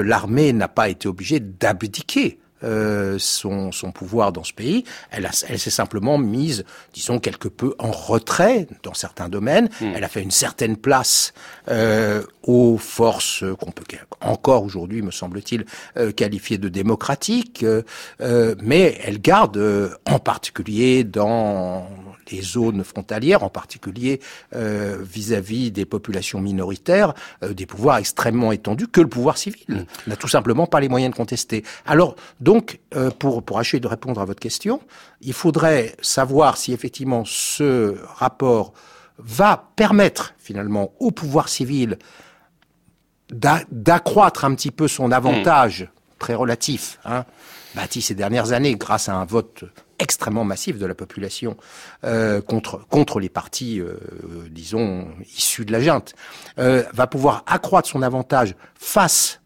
l'armée 0.03 0.53
n'a 0.53 0.67
pas 0.67 0.89
été 0.89 1.07
obligée 1.07 1.39
d'abdiquer 1.39 2.39
euh, 2.63 3.17
son, 3.19 3.71
son, 3.71 3.91
pouvoir 3.91 4.31
dans 4.31 4.43
ce 4.43 4.53
pays. 4.53 4.83
Elle, 5.11 5.29
elle 5.47 5.59
s'est 5.59 5.69
simplement 5.69 6.17
mise, 6.17 6.65
disons, 6.93 7.19
quelque 7.19 7.47
peu 7.47 7.73
en 7.79 7.91
retrait 7.91 8.67
dans 8.83 8.93
certains 8.93 9.29
domaines. 9.29 9.69
Mmh. 9.81 9.93
Elle 9.95 10.03
a 10.03 10.07
fait 10.09 10.21
une 10.21 10.31
certaine 10.31 10.77
place 10.77 11.33
euh, 11.69 12.23
aux 12.43 12.77
forces 12.77 13.43
qu'on 13.59 13.71
peut 13.71 13.83
encore 14.21 14.63
aujourd'hui, 14.63 15.01
me 15.01 15.11
semble-t-il, 15.11 15.65
euh, 15.97 16.11
qualifier 16.11 16.57
de 16.57 16.69
démocratiques, 16.69 17.63
euh, 17.63 18.55
mais 18.61 18.97
elle 19.03 19.19
garde, 19.19 19.57
euh, 19.57 19.89
en 20.05 20.19
particulier 20.19 21.03
dans 21.03 21.87
les 22.31 22.41
zones 22.41 22.83
frontalières, 22.83 23.43
en 23.43 23.49
particulier 23.49 24.19
euh, 24.55 24.97
vis-à-vis 25.01 25.69
-vis 25.69 25.71
des 25.71 25.85
populations 25.85 26.39
minoritaires, 26.39 27.13
euh, 27.43 27.53
des 27.53 27.65
pouvoirs 27.65 27.97
extrêmement 27.97 28.51
étendus 28.51 28.87
que 28.87 29.01
le 29.01 29.07
pouvoir 29.07 29.37
civil 29.37 29.85
n'a 30.07 30.15
tout 30.15 30.27
simplement 30.27 30.67
pas 30.67 30.79
les 30.79 30.89
moyens 30.89 31.11
de 31.11 31.17
contester. 31.17 31.63
Alors, 31.85 32.15
donc, 32.39 32.79
euh, 32.95 33.09
pour, 33.11 33.43
pour 33.43 33.59
achever 33.59 33.79
de 33.79 33.87
répondre 33.87 34.21
à 34.21 34.25
votre 34.25 34.39
question, 34.39 34.81
il 35.21 35.33
faudrait 35.33 35.95
savoir 36.01 36.57
si 36.57 36.73
effectivement 36.73 37.23
ce 37.25 37.95
rapport 38.15 38.73
va 39.17 39.71
permettre 39.75 40.33
finalement 40.37 40.93
au 40.99 41.11
pouvoir 41.11 41.49
civil 41.49 41.97
d'accroître 43.29 44.45
un 44.45 44.55
petit 44.55 44.71
peu 44.71 44.87
son 44.87 45.11
avantage 45.11 45.83
mmh. 45.83 45.87
très 46.19 46.33
relatif, 46.33 46.99
hein, 47.03 47.25
bâti 47.75 48.01
ces 48.01 48.15
dernières 48.15 48.53
années 48.53 48.75
grâce 48.75 49.09
à 49.09 49.15
un 49.15 49.25
vote 49.25 49.65
extrêmement 49.99 50.43
massif 50.43 50.77
de 50.77 50.85
la 50.85 50.95
population 50.95 51.57
euh, 52.03 52.41
contre 52.41 52.85
contre 52.89 53.19
les 53.19 53.29
partis, 53.29 53.79
euh, 53.79 53.97
disons 54.49 55.07
issus 55.35 55.65
de 55.65 55.71
la 55.71 55.81
junte, 55.81 56.13
euh, 56.59 56.83
va 56.93 57.07
pouvoir 57.07 57.43
accroître 57.47 57.87
son 57.87 58.01
avantage 58.01 58.55
face 58.75 59.41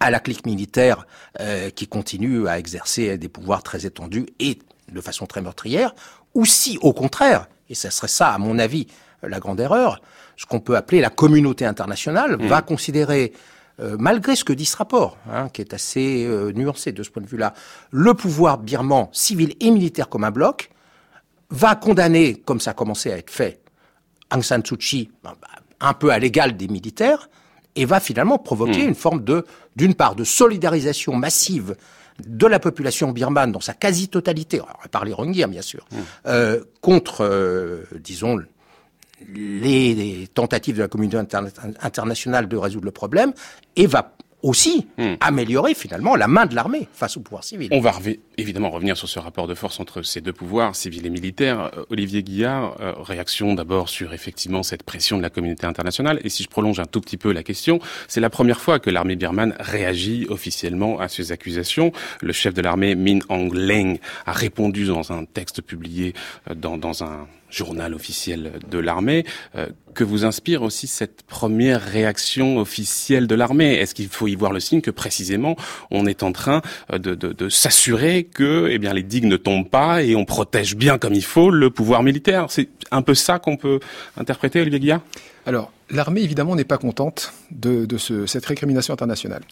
à 0.00 0.10
la 0.10 0.20
clique 0.20 0.46
militaire 0.46 1.06
euh, 1.40 1.70
qui 1.70 1.86
continue 1.86 2.48
à 2.48 2.58
exercer 2.58 3.18
des 3.18 3.28
pouvoirs 3.28 3.62
très 3.62 3.86
étendus 3.86 4.26
et 4.38 4.58
de 4.92 5.00
façon 5.00 5.26
très 5.26 5.42
meurtrière, 5.42 5.94
ou 6.34 6.44
si 6.44 6.78
au 6.82 6.92
contraire, 6.92 7.48
et 7.68 7.74
ce 7.74 7.90
serait 7.90 8.08
ça 8.08 8.30
à 8.30 8.38
mon 8.38 8.58
avis 8.58 8.86
la 9.22 9.40
grande 9.40 9.60
erreur, 9.60 10.00
ce 10.36 10.46
qu'on 10.46 10.60
peut 10.60 10.76
appeler 10.76 11.00
la 11.00 11.10
communauté 11.10 11.64
internationale 11.64 12.36
mmh. 12.36 12.46
va 12.46 12.62
considérer 12.62 13.32
malgré 13.98 14.34
ce 14.34 14.44
que 14.44 14.52
dit 14.52 14.66
ce 14.66 14.76
rapport, 14.76 15.16
hein, 15.30 15.48
qui 15.48 15.60
est 15.60 15.72
assez 15.72 16.26
nuancé 16.54 16.92
de 16.92 17.02
ce 17.02 17.10
point 17.10 17.22
de 17.22 17.28
vue-là, 17.28 17.54
le 17.90 18.14
pouvoir 18.14 18.58
birman, 18.58 19.08
civil 19.12 19.54
et 19.60 19.70
militaire 19.70 20.08
comme 20.08 20.24
un 20.24 20.30
bloc, 20.30 20.70
va 21.50 21.74
condamner, 21.74 22.34
comme 22.34 22.60
ça 22.60 22.72
a 22.72 22.74
commencé 22.74 23.12
à 23.12 23.18
être 23.18 23.30
fait, 23.30 23.60
Aung 24.32 24.42
San 24.42 24.64
Suu 24.64 24.76
Kyi, 24.76 25.10
bah, 25.22 25.36
un 25.80 25.94
peu 25.94 26.10
à 26.10 26.18
l'égal 26.18 26.56
des 26.56 26.68
militaires, 26.68 27.28
et 27.76 27.84
va 27.84 28.00
finalement 28.00 28.38
provoquer 28.38 28.84
hmm. 28.84 28.88
une 28.88 28.94
forme 28.94 29.24
de, 29.24 29.44
d'une 29.76 29.94
part, 29.94 30.14
de 30.14 30.24
solidarisation 30.24 31.14
massive 31.14 31.76
de 32.26 32.46
la 32.46 32.58
population 32.58 33.12
birmane 33.12 33.52
dans 33.52 33.60
sa 33.60 33.74
quasi-totalité, 33.74 34.60
à 34.82 34.88
part 34.88 35.04
les 35.04 35.12
Rohingyas 35.12 35.46
bien 35.46 35.62
sûr, 35.62 35.86
hmm. 35.92 35.96
euh, 36.26 36.64
contre, 36.80 37.24
euh, 37.24 37.84
disons, 38.00 38.38
les, 39.34 40.28
tentatives 40.34 40.76
de 40.76 40.82
la 40.82 40.88
communauté 40.88 41.36
internationale 41.82 42.48
de 42.48 42.56
résoudre 42.56 42.84
le 42.84 42.90
problème, 42.90 43.32
et 43.76 43.86
va 43.86 44.12
aussi 44.42 44.86
hmm. 44.98 45.14
améliorer 45.20 45.74
finalement 45.74 46.14
la 46.14 46.28
main 46.28 46.46
de 46.46 46.54
l'armée 46.54 46.88
face 46.92 47.16
au 47.16 47.20
pouvoir 47.20 47.42
civil. 47.42 47.68
On 47.72 47.80
va 47.80 47.92
évidemment 48.36 48.70
revenir 48.70 48.96
sur 48.96 49.08
ce 49.08 49.18
rapport 49.18 49.48
de 49.48 49.54
force 49.54 49.80
entre 49.80 50.02
ces 50.02 50.20
deux 50.20 50.32
pouvoirs, 50.32 50.76
civil 50.76 51.04
et 51.06 51.10
militaire. 51.10 51.70
Euh, 51.76 51.84
Olivier 51.90 52.22
Guillard, 52.22 52.76
euh, 52.80 52.92
réaction 52.98 53.54
d'abord 53.54 53.88
sur 53.88 54.12
effectivement 54.12 54.62
cette 54.62 54.84
pression 54.84 55.16
de 55.16 55.22
la 55.22 55.30
communauté 55.30 55.66
internationale. 55.66 56.20
Et 56.22 56.28
si 56.28 56.44
je 56.44 56.48
prolonge 56.48 56.78
un 56.78 56.84
tout 56.84 57.00
petit 57.00 57.16
peu 57.16 57.32
la 57.32 57.42
question, 57.42 57.80
c'est 58.06 58.20
la 58.20 58.30
première 58.30 58.60
fois 58.60 58.78
que 58.78 58.90
l'armée 58.90 59.16
birmane 59.16 59.54
réagit 59.58 60.26
officiellement 60.28 61.00
à 61.00 61.08
ces 61.08 61.32
accusations. 61.32 61.92
Le 62.20 62.32
chef 62.32 62.54
de 62.54 62.62
l'armée, 62.62 62.94
Min 62.94 63.18
Aung 63.28 63.52
Hlaing, 63.52 63.98
a 64.26 64.32
répondu 64.32 64.86
dans 64.86 65.10
un 65.12 65.24
texte 65.24 65.62
publié 65.62 66.14
euh, 66.48 66.54
dans, 66.54 66.78
dans 66.78 67.02
un 67.02 67.26
journal 67.50 67.94
officiel 67.94 68.52
de 68.70 68.78
l'armée, 68.78 69.24
euh, 69.56 69.66
que 69.94 70.04
vous 70.04 70.24
inspire 70.24 70.62
aussi 70.62 70.86
cette 70.86 71.22
première 71.22 71.82
réaction 71.82 72.58
officielle 72.58 73.26
de 73.26 73.34
l'armée? 73.34 73.74
Est-ce 73.74 73.94
qu'il 73.94 74.08
faut 74.08 74.28
y 74.28 74.34
voir 74.34 74.52
le 74.52 74.60
signe 74.60 74.80
que 74.80 74.90
précisément 74.90 75.56
on 75.90 76.06
est 76.06 76.22
en 76.22 76.32
train 76.32 76.62
euh, 76.92 76.98
de, 76.98 77.14
de, 77.14 77.32
de 77.32 77.48
s'assurer 77.48 78.24
que 78.24 78.68
eh 78.70 78.78
bien 78.78 78.92
les 78.92 79.02
digues 79.02 79.24
ne 79.24 79.36
tombent 79.36 79.68
pas 79.68 80.02
et 80.02 80.14
on 80.14 80.24
protège 80.24 80.76
bien 80.76 80.98
comme 80.98 81.14
il 81.14 81.24
faut 81.24 81.50
le 81.50 81.70
pouvoir 81.70 82.02
militaire? 82.02 82.46
C'est 82.48 82.68
un 82.90 83.02
peu 83.02 83.14
ça 83.14 83.38
qu'on 83.38 83.56
peut 83.56 83.80
interpréter, 84.16 84.60
Olivier 84.60 84.80
Guillard? 84.80 85.00
Alors, 85.46 85.72
l'armée 85.90 86.20
évidemment 86.20 86.54
n'est 86.56 86.64
pas 86.64 86.78
contente 86.78 87.32
de, 87.50 87.86
de 87.86 87.98
ce, 87.98 88.26
cette 88.26 88.44
récrimination 88.44 88.92
internationale. 88.92 89.42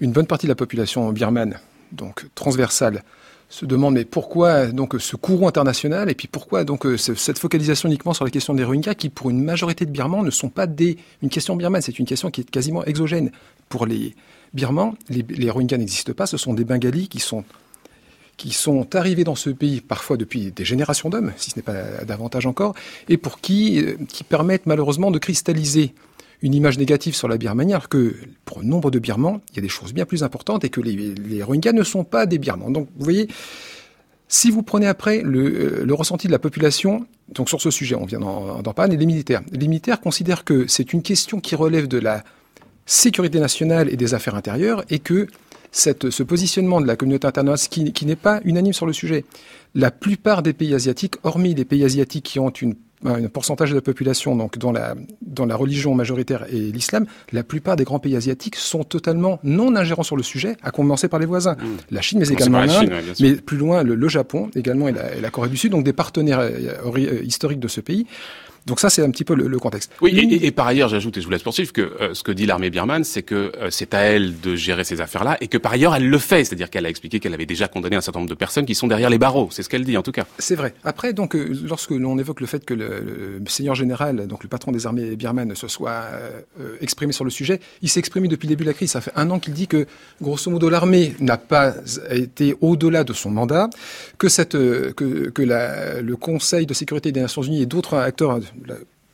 Une 0.00 0.12
bonne 0.12 0.26
partie 0.26 0.46
de 0.46 0.50
la 0.50 0.56
population 0.56 1.10
birmane, 1.12 1.58
donc 1.92 2.26
transversale, 2.34 3.02
se 3.48 3.64
demande 3.64 3.94
mais 3.94 4.04
pourquoi 4.04 4.66
donc 4.66 4.96
ce 4.98 5.16
courant 5.16 5.48
international 5.48 6.10
et 6.10 6.14
puis 6.14 6.28
pourquoi 6.28 6.64
donc 6.64 6.84
euh, 6.84 6.96
cette 6.96 7.38
focalisation 7.38 7.88
uniquement 7.88 8.12
sur 8.12 8.24
la 8.24 8.30
question 8.30 8.54
des 8.54 8.64
Rohingyas 8.64 8.94
qui 8.94 9.08
pour 9.08 9.30
une 9.30 9.42
majorité 9.42 9.86
de 9.86 9.90
Birmans 9.90 10.22
ne 10.22 10.30
sont 10.30 10.48
pas 10.48 10.66
des 10.66 10.96
une 11.22 11.28
question 11.28 11.54
birmane, 11.56 11.80
c'est 11.80 11.98
une 11.98 12.06
question 12.06 12.30
qui 12.30 12.40
est 12.40 12.50
quasiment 12.50 12.84
exogène 12.84 13.30
pour 13.68 13.86
les 13.86 14.14
Birmans. 14.52 14.94
Les, 15.08 15.24
les 15.28 15.50
Rohingyas 15.50 15.78
n'existent 15.78 16.12
pas, 16.12 16.26
ce 16.26 16.36
sont 16.36 16.54
des 16.54 16.64
Bengalis 16.64 17.08
qui 17.08 17.20
sont 17.20 17.44
qui 18.36 18.50
sont 18.52 18.94
arrivés 18.94 19.24
dans 19.24 19.34
ce 19.34 19.50
pays 19.50 19.80
parfois 19.80 20.16
depuis 20.16 20.52
des 20.52 20.64
générations 20.64 21.08
d'hommes, 21.08 21.32
si 21.36 21.50
ce 21.50 21.56
n'est 21.56 21.62
pas 21.62 22.04
davantage 22.04 22.46
encore, 22.46 22.74
et 23.08 23.14
euh, 23.14 23.96
qui 24.08 24.24
permettent 24.28 24.66
malheureusement 24.66 25.10
de 25.10 25.18
cristalliser 25.18 25.94
une 26.46 26.54
image 26.54 26.78
négative 26.78 27.14
sur 27.14 27.26
la 27.28 27.38
Birmanie, 27.38 27.72
alors 27.72 27.88
que 27.88 28.14
pour 28.44 28.62
nombre 28.62 28.90
de 28.92 28.98
Birmans, 29.00 29.40
il 29.50 29.56
y 29.56 29.58
a 29.58 29.62
des 29.62 29.68
choses 29.68 29.92
bien 29.92 30.06
plus 30.06 30.22
importantes 30.22 30.64
et 30.64 30.68
que 30.68 30.80
les, 30.80 31.42
Rohingyas 31.42 31.72
ne 31.72 31.82
sont 31.82 32.04
pas 32.04 32.24
des 32.24 32.38
Birmans. 32.38 32.70
Donc, 32.70 32.88
vous 32.96 33.04
voyez, 33.04 33.28
si 34.28 34.50
vous 34.52 34.62
prenez 34.62 34.86
après 34.86 35.22
le, 35.22 35.84
le, 35.84 35.94
ressenti 35.94 36.28
de 36.28 36.32
la 36.32 36.38
population, 36.38 37.04
donc 37.32 37.48
sur 37.48 37.60
ce 37.60 37.72
sujet, 37.72 37.96
on 37.96 38.04
vient 38.04 38.20
d'en 38.20 38.72
parler, 38.74 38.96
les 38.96 39.06
militaires. 39.06 39.42
Les 39.50 39.66
militaires 39.66 40.00
considèrent 40.00 40.44
que 40.44 40.68
c'est 40.68 40.92
une 40.92 41.02
question 41.02 41.40
qui 41.40 41.56
relève 41.56 41.88
de 41.88 41.98
la 41.98 42.22
sécurité 42.86 43.40
nationale 43.40 43.88
et 43.92 43.96
des 43.96 44.14
affaires 44.14 44.36
intérieures 44.36 44.84
et 44.88 45.00
que 45.00 45.26
ce 45.72 46.22
positionnement 46.22 46.80
de 46.80 46.86
la 46.86 46.94
communauté 46.96 47.26
internationale 47.26 47.92
qui 47.92 48.06
n'est 48.06 48.16
pas 48.16 48.40
unanime 48.44 48.72
sur 48.72 48.86
le 48.86 48.92
sujet. 48.92 49.24
La 49.74 49.90
plupart 49.90 50.42
des 50.42 50.52
pays 50.52 50.74
asiatiques, 50.74 51.16
hormis 51.24 51.54
les 51.54 51.64
pays 51.64 51.84
asiatiques 51.84 52.24
qui 52.24 52.38
ont 52.38 52.50
une 52.50 52.76
un 53.04 53.28
pourcentage 53.28 53.70
de 53.70 53.74
la 53.74 53.82
population 53.82 54.36
donc 54.36 54.58
dans 54.58 54.72
la 54.72 54.94
dans 55.20 55.46
la 55.46 55.56
religion 55.56 55.94
majoritaire 55.94 56.46
et 56.50 56.58
l'islam, 56.58 57.06
la 57.32 57.42
plupart 57.42 57.76
des 57.76 57.84
grands 57.84 57.98
pays 57.98 58.16
asiatiques 58.16 58.56
sont 58.56 58.84
totalement 58.84 59.38
non 59.42 59.74
ingérants 59.76 60.02
sur 60.02 60.16
le 60.16 60.22
sujet, 60.22 60.56
à 60.62 60.70
commencer 60.70 61.08
par 61.08 61.20
les 61.20 61.26
voisins, 61.26 61.54
mmh. 61.54 61.66
la 61.90 62.00
Chine 62.00 62.18
mais 62.20 62.28
également 62.28 62.60
l'Inde, 62.60 62.90
mais 63.20 63.34
plus 63.34 63.58
loin 63.58 63.82
le, 63.82 64.08
Japon 64.08 64.50
également 64.54 64.88
et 64.88 64.92
la, 64.92 65.14
et 65.16 65.20
la, 65.20 65.30
Corée 65.30 65.48
du 65.48 65.56
Sud, 65.56 65.72
donc 65.72 65.84
des 65.84 65.92
partenaires 65.92 66.38
euh, 66.38 66.50
euh, 66.86 67.22
historiques 67.24 67.60
de 67.60 67.68
ce 67.68 67.80
pays. 67.80 68.06
Donc 68.66 68.80
ça, 68.80 68.90
c'est 68.90 69.02
un 69.02 69.10
petit 69.10 69.24
peu 69.24 69.34
le, 69.34 69.58
contexte. 69.58 69.92
Oui, 70.00 70.10
et, 70.42 70.50
par 70.50 70.66
ailleurs, 70.66 70.88
j'ajoute, 70.88 71.16
et 71.16 71.20
je 71.20 71.26
vous 71.26 71.30
laisse 71.30 71.42
poursuivre, 71.42 71.72
que 71.72 71.82
euh, 71.82 72.14
ce 72.14 72.24
que 72.24 72.32
dit 72.32 72.46
l'armée 72.46 72.68
birmane, 72.68 73.04
c'est 73.04 73.22
que 73.22 73.52
euh, 73.56 73.68
c'est 73.70 73.94
à 73.94 74.00
elle 74.00 74.40
de 74.40 74.56
gérer 74.56 74.82
ces 74.82 75.00
affaires-là, 75.00 75.38
et 75.40 75.46
que 75.46 75.56
par 75.56 75.72
ailleurs, 75.72 75.94
elle 75.94 76.08
le 76.08 76.18
fait. 76.18 76.44
C'est-à-dire 76.44 76.68
qu'elle 76.68 76.84
a 76.84 76.88
expliqué 76.88 77.20
qu'elle 77.20 77.34
avait 77.34 77.46
déjà 77.46 77.68
condamné 77.68 77.94
un 77.94 78.00
certain 78.00 78.18
nombre 78.18 78.30
de 78.30 78.34
personnes 78.34 78.66
qui 78.66 78.74
sont 78.74 78.88
derrière 78.88 79.08
les 79.08 79.18
barreaux. 79.18 79.48
C'est 79.52 79.62
ce 79.62 79.68
qu'elle 79.68 79.84
dit, 79.84 79.96
en 79.96 80.02
tout 80.02 80.10
cas. 80.10 80.26
C'est 80.38 80.56
vrai. 80.56 80.74
Après, 80.82 81.12
donc, 81.12 81.36
euh, 81.36 81.56
lorsque 81.64 81.92
l'on 81.92 82.18
évoque 82.18 82.40
le 82.40 82.46
fait 82.46 82.64
que 82.64 82.74
le, 82.74 83.40
seigneur 83.46 83.76
général, 83.76 84.26
donc 84.26 84.42
le 84.42 84.48
patron 84.48 84.72
des 84.72 84.86
armées 84.86 85.14
birmanes, 85.14 85.54
se 85.54 85.68
soit 85.68 86.02
exprimé 86.80 87.12
sur 87.12 87.24
le 87.24 87.30
sujet, 87.30 87.60
il 87.82 87.88
s'est 87.88 88.00
exprimé 88.00 88.26
depuis 88.26 88.48
le 88.48 88.50
début 88.50 88.64
de 88.64 88.68
la 88.68 88.74
crise. 88.74 88.90
Ça 88.90 89.00
fait 89.00 89.12
un 89.14 89.30
an 89.30 89.38
qu'il 89.38 89.54
dit 89.54 89.68
que, 89.68 89.86
grosso 90.20 90.50
modo, 90.50 90.68
l'armée 90.68 91.14
n'a 91.20 91.38
pas 91.38 91.74
été 92.10 92.56
au-delà 92.60 93.04
de 93.04 93.12
son 93.12 93.30
mandat, 93.30 93.70
que 94.18 94.28
cette, 94.28 94.52
que, 94.52 95.30
que 95.30 95.42
la, 95.42 96.02
le 96.02 96.16
Conseil 96.16 96.66
de 96.66 96.74
sécurité 96.74 97.12
des 97.12 97.20
Nations 97.20 97.42
Unies 97.42 97.62
et 97.62 97.66
d'autres 97.66 97.94
acteurs 97.94 98.40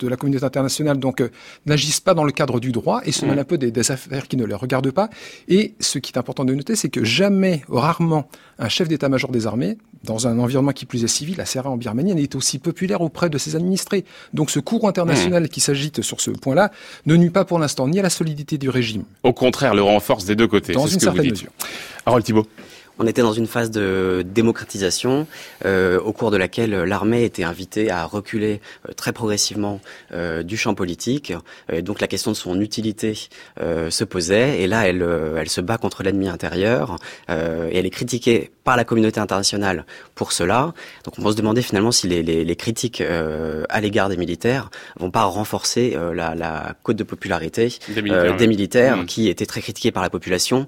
de 0.05 0.09
la 0.09 0.17
communauté 0.17 0.45
internationale 0.45 0.99
donc 0.99 1.21
euh, 1.21 1.29
n'agissent 1.67 2.01
pas 2.01 2.15
dans 2.15 2.25
le 2.25 2.33
cadre 2.33 2.61
du 2.61 2.73
droit 2.73 3.01
et 3.05 3.13
se 3.13 3.25
mêlent 3.25 3.39
un 3.39 3.45
peu 3.45 3.59
des, 3.59 3.91
affaires 3.91 4.29
qui 4.29 4.37
ne 4.37 4.45
les 4.45 4.55
regardent 4.55 4.91
pas. 4.91 5.09
Et 5.49 5.75
ce 5.81 5.99
qui 5.99 6.13
est 6.13 6.19
important 6.19 6.45
de 6.45 6.55
noter, 6.55 6.77
c'est 6.77 6.89
que 6.89 7.05
jamais, 7.05 7.63
rarement, 7.69 8.29
un 8.59 8.69
chef 8.69 8.89
d'état-major 8.89 9.31
des 9.31 9.47
armées, 9.47 9.79
dans 10.05 10.27
un 10.27 10.39
environnement 10.39 10.73
qui 10.73 10.87
plus 10.87 11.05
est 11.05 11.09
civil, 11.09 11.37
la 11.37 11.47
Serra 11.47 11.71
en 11.71 11.77
Birmanie, 11.77 12.15
n'est 12.15 12.37
aussi 12.37 12.59
populaire 12.59 13.01
auprès 13.01 13.31
de 13.31 13.39
ses 13.39 13.57
administrés. 13.57 14.05
Donc 14.35 14.51
ce 14.51 14.61
courant 14.61 14.89
international 14.89 15.49
qui 15.49 15.61
s'agite 15.61 16.03
sur 16.03 16.21
ce 16.21 16.31
point-là 16.31 16.71
ne 17.07 17.17
nuit 17.17 17.31
pas 17.31 17.45
pour 17.45 17.59
l'instant 17.59 17.89
ni 17.89 17.99
à 17.99 18.03
la 18.03 18.11
solidité 18.11 18.59
du 18.59 18.69
régime. 18.69 19.05
Au 19.23 19.33
contraire, 19.33 19.75
le 19.75 19.83
renforce 19.83 20.25
des 20.25 20.37
deux 20.37 20.49
côtés. 20.49 20.73
Dans 20.73 20.87
une 20.87 21.01
certaine 21.01 21.31
mesure. 21.31 21.51
Harold 22.07 22.25
Thibault. 22.25 22.47
On 22.99 23.07
était 23.07 23.23
dans 23.23 23.33
une 23.33 23.47
phase 23.47 23.71
de 23.71 24.23
démocratisation 24.25 25.27
euh, 25.65 25.99
au 26.01 26.13
cours 26.13 26.31
de 26.31 26.37
laquelle 26.37 26.71
l'armée 26.71 27.25
était 27.25 27.45
invitée 27.45 27.91
à 27.91 28.05
reculer 28.05 28.61
euh, 28.89 28.93
très 28.93 29.13
progressivement 29.13 29.81
euh, 30.13 30.43
du 30.43 30.57
champ 30.57 30.75
politique. 30.75 31.33
donc 31.83 32.01
la 32.01 32.07
question 32.07 32.31
de 32.31 32.37
son 32.37 32.61
utilité 32.61 33.15
se 33.59 34.05
posait. 34.05 34.61
Et 34.61 34.67
là, 34.67 34.87
elle, 34.87 35.03
elle 35.37 35.49
se 35.49 35.61
bat 35.61 35.79
contre 35.79 36.03
l'ennemi 36.03 36.29
intérieur 36.29 36.97
et 37.29 37.79
elle 37.79 37.87
est 37.87 37.91
critiquée 37.91 38.51
par 38.65 38.77
la 38.77 38.85
communauté 38.85 39.21
internationale 39.21 39.85
pour 40.15 40.33
cela. 40.33 40.73
Donc 41.05 41.19
on 41.19 41.23
peut 41.23 41.33
se 41.33 41.37
demander 41.37 41.63
finalement 41.63 41.93
si 41.93 42.09
les, 42.09 42.23
les, 42.23 42.45
les 42.45 42.57
critiques 42.57 43.03
à 43.69 43.81
l'égard 43.81 44.09
des 44.09 44.17
militaires 44.17 44.71
vont 44.97 45.11
pas 45.11 45.25
renforcer 45.25 45.97
la, 46.15 46.35
la, 46.35 46.75
cote 46.83 46.97
de 46.97 47.05
popularité 47.05 47.73
des 47.89 48.03
militaires, 48.03 48.37
des 48.37 48.47
militaires 48.47 48.97
mmh. 48.99 49.07
qui 49.07 49.29
étaient 49.29 49.47
très 49.47 49.61
critiqués 49.61 49.93
par 49.93 50.03
la 50.03 50.11
population 50.11 50.67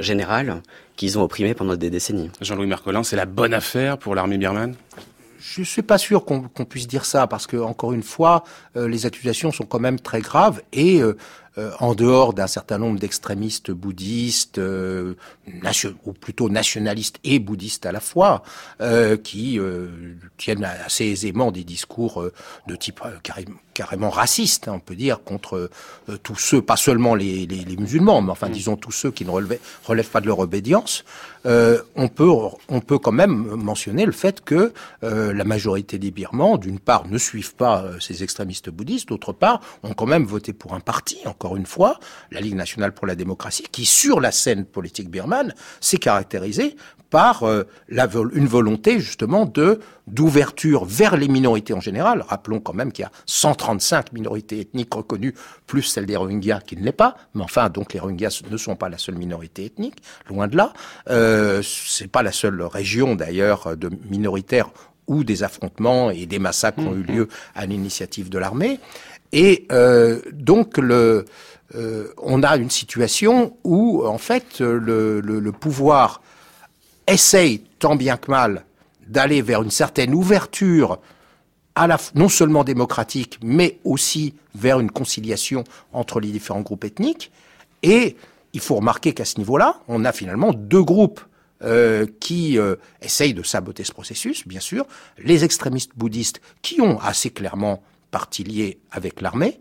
générale 0.00 0.62
qu'ils 0.96 1.18
ont 1.18 1.22
opprimé 1.22 1.54
pendant 1.54 1.76
des 1.76 1.90
décennies. 1.90 2.30
Jean-Louis 2.40 2.66
Mercolin, 2.66 3.02
c'est 3.02 3.16
la 3.16 3.26
bonne 3.26 3.54
affaire 3.54 3.98
pour 3.98 4.14
l'armée 4.14 4.38
birmane? 4.38 4.74
Je 5.38 5.62
suis 5.62 5.82
pas 5.82 5.98
sûr 5.98 6.24
qu'on 6.24 6.48
puisse 6.64 6.88
dire 6.88 7.04
ça 7.04 7.26
parce 7.26 7.46
que 7.46 7.58
encore 7.58 7.92
une 7.92 8.02
fois, 8.02 8.44
euh, 8.76 8.88
les 8.88 9.04
accusations 9.04 9.52
sont 9.52 9.64
quand 9.64 9.78
même 9.78 10.00
très 10.00 10.20
graves 10.20 10.62
et 10.72 11.02
euh, 11.02 11.18
euh, 11.56 11.70
en 11.78 11.94
dehors 11.94 12.34
d'un 12.34 12.48
certain 12.48 12.78
nombre 12.78 12.98
d'extrémistes 12.98 13.70
bouddhistes, 13.70 14.58
euh, 14.58 15.14
ou 16.04 16.12
plutôt 16.12 16.48
nationalistes 16.48 17.20
et 17.22 17.38
bouddhistes 17.38 17.86
à 17.86 17.92
la 17.92 18.00
fois, 18.00 18.42
euh, 18.80 19.16
qui 19.16 19.60
tiennent 20.36 20.64
assez 20.64 21.04
aisément 21.04 21.52
des 21.52 21.62
discours 21.62 22.24
de 22.66 22.76
type 22.76 23.00
carrément, 23.72 24.10
raciste, 24.10 24.66
hein, 24.68 24.72
on 24.76 24.80
peut 24.80 24.96
dire, 24.96 25.22
contre 25.22 25.70
tous 26.22 26.36
ceux, 26.36 26.62
pas 26.62 26.76
seulement 26.76 27.14
les, 27.14 27.46
les, 27.46 27.76
musulmans, 27.76 28.22
mais 28.22 28.30
enfin, 28.30 28.48
mm. 28.48 28.52
disons 28.52 28.76
tous 28.76 28.92
ceux 28.92 29.10
qui 29.10 29.24
ne 29.24 29.30
relèvent, 29.30 29.60
relèvent 29.84 30.10
pas 30.10 30.20
de 30.20 30.26
leur 30.26 30.38
obédience. 30.40 31.04
on 31.44 32.08
peut 32.08 32.30
on 32.68 32.80
peut 32.80 32.98
quand 32.98 33.12
même 33.12 33.34
mentionner 33.54 34.06
le 34.06 34.12
fait 34.12 34.40
que 34.40 34.72
la 35.02 35.44
majorité 35.44 35.98
des 35.98 36.10
Birmans, 36.10 36.56
d'une 36.56 36.80
part, 36.80 37.06
ne 37.06 37.18
suivent 37.18 37.54
pas 37.54 37.84
ces 38.00 38.22
extrémistes 38.22 38.70
bouddhistes, 38.70 39.08
d'autre 39.08 39.32
part, 39.32 39.60
ont 39.82 39.94
quand 39.94 40.06
même 40.06 40.24
voté 40.24 40.52
pour 40.52 40.74
un 40.74 40.80
parti, 40.80 41.18
encore 41.44 41.56
une 41.56 41.66
fois, 41.66 41.98
la 42.30 42.40
Ligue 42.40 42.54
nationale 42.54 42.92
pour 42.92 43.06
la 43.06 43.14
démocratie, 43.14 43.66
qui 43.70 43.84
sur 43.84 44.18
la 44.18 44.32
scène 44.32 44.64
politique 44.64 45.10
birmane 45.10 45.54
s'est 45.78 45.98
caractérisée 45.98 46.74
par 47.10 47.42
euh, 47.42 47.64
la, 47.90 48.08
une 48.32 48.46
volonté 48.46 48.98
justement 48.98 49.44
de 49.44 49.78
d'ouverture 50.06 50.86
vers 50.86 51.16
les 51.16 51.28
minorités 51.28 51.74
en 51.74 51.80
général. 51.80 52.24
Rappelons 52.26 52.60
quand 52.60 52.72
même 52.72 52.92
qu'il 52.92 53.02
y 53.02 53.06
a 53.06 53.12
135 53.26 54.12
minorités 54.12 54.60
ethniques 54.60 54.94
reconnues, 54.94 55.34
plus 55.66 55.82
celle 55.82 56.06
des 56.06 56.16
Rohingyas 56.16 56.60
qui 56.60 56.76
ne 56.76 56.82
l'est 56.82 56.92
pas. 56.92 57.16
Mais 57.34 57.42
enfin, 57.42 57.68
donc 57.68 57.92
les 57.92 58.00
Rohingyas 58.00 58.42
ne 58.50 58.56
sont 58.56 58.74
pas 58.74 58.88
la 58.88 58.98
seule 58.98 59.16
minorité 59.16 59.66
ethnique, 59.66 59.96
loin 60.28 60.48
de 60.48 60.56
là. 60.56 60.72
Euh, 61.10 61.62
c'est 61.62 62.10
pas 62.10 62.22
la 62.22 62.32
seule 62.32 62.62
région 62.62 63.14
d'ailleurs 63.14 63.76
de 63.76 63.90
minoritaires 64.08 64.70
où 65.06 65.24
des 65.24 65.42
affrontements 65.42 66.10
et 66.10 66.26
des 66.26 66.38
massacres 66.38 66.80
ont 66.80 66.94
eu 66.94 67.02
mmh, 67.02 67.14
lieu 67.14 67.24
mmh. 67.24 67.28
à 67.54 67.66
l'initiative 67.66 68.28
de 68.30 68.38
l'armée. 68.38 68.80
Et 69.34 69.66
euh, 69.72 70.20
donc 70.32 70.78
euh, 70.78 71.24
on 72.18 72.42
a 72.44 72.56
une 72.56 72.70
situation 72.70 73.56
où 73.64 74.06
en 74.06 74.16
fait 74.16 74.60
le, 74.60 75.50
pouvoir 75.50 76.22
essaye 77.08 77.64
tant 77.80 77.96
bien 77.96 78.16
que 78.16 78.30
mal 78.30 78.64
d'aller 79.08 79.42
vers 79.42 79.62
une 79.62 79.72
certaine 79.72 80.14
ouverture 80.14 81.00
non 82.14 82.28
seulement 82.28 82.62
démocratique, 82.62 83.40
mais 83.42 83.80
aussi 83.82 84.34
vers 84.54 84.78
une 84.78 84.92
conciliation 84.92 85.64
entre 85.92 86.20
les 86.20 86.30
différents 86.30 86.60
groupes 86.60 86.84
ethniques. 86.84 87.32
Et 87.82 88.16
il 88.52 88.60
faut 88.60 88.76
remarquer 88.76 89.12
qu'à 89.12 89.24
ce 89.24 89.38
niveau-là, 89.38 89.80
on 89.88 90.04
a 90.04 90.12
finalement 90.12 90.52
deux 90.52 90.84
groupes 90.84 91.20
euh, 91.64 92.06
qui 92.20 92.56
essayent 93.02 93.34
de 93.34 93.42
saboter 93.42 93.82
ce 93.82 93.90
processus, 93.90 94.46
bien 94.46 94.60
sûr. 94.60 94.86
Les 95.18 95.42
extrémistes 95.42 95.90
bouddhistes 95.96 96.40
qui 96.62 96.80
ont 96.80 97.00
assez 97.00 97.30
clairement 97.30 97.82
parti 98.14 98.44
lié 98.44 98.78
avec 98.92 99.20
l'armée. 99.20 99.58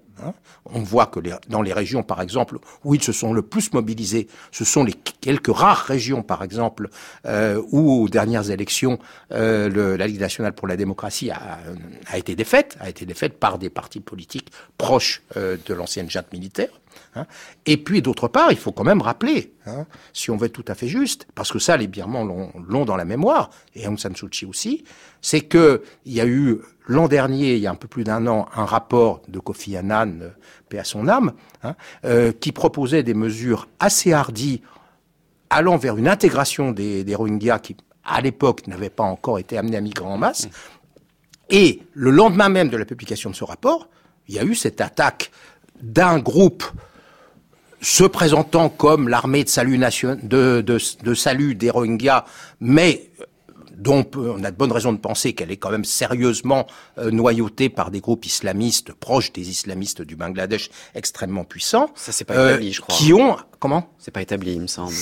On 0.65 0.79
voit 0.79 1.07
que 1.07 1.19
dans 1.49 1.61
les 1.61 1.73
régions, 1.73 2.03
par 2.03 2.21
exemple, 2.21 2.57
où 2.83 2.95
ils 2.95 3.03
se 3.03 3.11
sont 3.11 3.33
le 3.33 3.41
plus 3.41 3.73
mobilisés, 3.73 4.27
ce 4.51 4.65
sont 4.65 4.83
les 4.83 4.93
quelques 4.93 5.55
rares 5.55 5.85
régions, 5.85 6.23
par 6.23 6.43
exemple, 6.43 6.89
euh, 7.25 7.61
où 7.71 8.03
aux 8.03 8.09
dernières 8.09 8.49
élections, 8.49 8.99
euh, 9.31 9.97
la 9.97 10.07
Ligue 10.07 10.19
nationale 10.19 10.53
pour 10.53 10.67
la 10.67 10.77
démocratie 10.77 11.31
a, 11.31 12.17
été 12.17 12.35
défaite, 12.35 12.77
a 12.79 12.89
été 12.89 13.05
défaite 13.05 13.39
par 13.39 13.57
des 13.57 13.69
partis 13.69 13.99
politiques 13.99 14.51
proches 14.77 15.21
euh, 15.37 15.57
de 15.65 15.73
l'ancienne 15.73 16.09
junte 16.09 16.31
militaire. 16.31 16.69
Hein. 17.15 17.25
Et 17.65 17.77
puis, 17.77 18.01
d'autre 18.01 18.27
part, 18.27 18.51
il 18.51 18.57
faut 18.57 18.71
quand 18.71 18.83
même 18.83 19.01
rappeler, 19.01 19.53
hein, 19.65 19.85
si 20.13 20.29
on 20.31 20.37
veut 20.37 20.47
être 20.47 20.53
tout 20.53 20.65
à 20.67 20.75
fait 20.75 20.87
juste, 20.87 21.27
parce 21.35 21.51
que 21.51 21.59
ça, 21.59 21.77
les 21.77 21.87
Birmans 21.87 22.51
l'ont 22.67 22.85
dans 22.85 22.95
la 22.95 23.05
mémoire, 23.05 23.49
et 23.75 23.87
Aung 23.87 23.97
San 23.97 24.15
Suu 24.15 24.29
Kyi 24.29 24.45
aussi, 24.45 24.83
c'est 25.21 25.41
qu'il 25.41 25.79
y 26.05 26.21
a 26.21 26.25
eu 26.25 26.59
l'an 26.87 27.07
dernier, 27.07 27.55
il 27.55 27.59
y 27.59 27.67
a 27.67 27.71
un 27.71 27.75
peu 27.75 27.87
plus 27.87 28.03
d'un 28.03 28.27
an, 28.27 28.47
un 28.55 28.65
rapport 28.65 29.21
de 29.27 29.39
Kofi 29.39 29.77
Annan, 29.77 30.12
paix 30.69 30.79
à 30.79 30.83
son 30.83 31.07
âme, 31.07 31.33
hein, 31.63 31.75
euh, 32.05 32.31
qui 32.31 32.51
proposait 32.51 33.03
des 33.03 33.13
mesures 33.13 33.67
assez 33.79 34.13
hardies 34.13 34.61
allant 35.49 35.77
vers 35.77 35.97
une 35.97 36.07
intégration 36.07 36.71
des, 36.71 37.15
Rohingyas 37.15 37.59
qui, 37.59 37.77
à 38.03 38.21
l'époque, 38.21 38.67
n'avaient 38.67 38.89
pas 38.89 39.03
encore 39.03 39.39
été 39.39 39.57
amenés 39.57 39.77
à 39.77 39.81
migrer 39.81 40.05
en 40.05 40.17
masse. 40.17 40.47
Et 41.49 41.81
le 41.93 42.09
lendemain 42.09 42.49
même 42.49 42.69
de 42.69 42.77
la 42.77 42.85
publication 42.85 43.29
de 43.29 43.35
ce 43.35 43.43
rapport, 43.43 43.87
il 44.27 44.35
y 44.35 44.39
a 44.39 44.43
eu 44.43 44.55
cette 44.55 44.81
attaque 44.81 45.31
d'un 45.81 46.19
groupe 46.19 46.63
se 47.81 48.05
présentant 48.05 48.69
comme 48.69 49.09
l'armée 49.09 49.43
de 49.43 49.49
salut, 49.49 49.77
de, 49.77 50.61
de 50.61 51.13
salut 51.13 51.53
des 51.53 51.69
Rohingyas, 51.69 52.23
mais 52.61 53.11
dont 53.77 54.05
on 54.15 54.43
a 54.43 54.51
de 54.51 54.55
bonnes 54.55 54.71
raisons 54.71 54.93
de 54.93 54.97
penser 54.97 55.33
qu'elle 55.33 55.51
est 55.51 55.57
quand 55.57 55.71
même 55.71 55.85
sérieusement 55.85 56.67
euh, 56.97 57.11
noyautée 57.11 57.69
par 57.69 57.91
des 57.91 57.99
groupes 57.99 58.25
islamistes 58.25 58.93
proches 58.93 59.31
des 59.33 59.49
islamistes 59.49 60.01
du 60.01 60.15
Bangladesh 60.15 60.69
extrêmement 60.95 61.43
puissants. 61.43 61.89
Ça 61.95 62.11
c'est 62.11 62.25
pas 62.25 62.35
établi, 62.51 62.73
je 62.73 62.81
crois. 62.81 62.95
Qui 62.95 63.13
ont 63.13 63.37
comment? 63.59 63.87
C'est 63.97 64.11
pas 64.11 64.21
établi, 64.21 64.53
il 64.53 64.61
me 64.61 64.67
semble. 64.67 64.93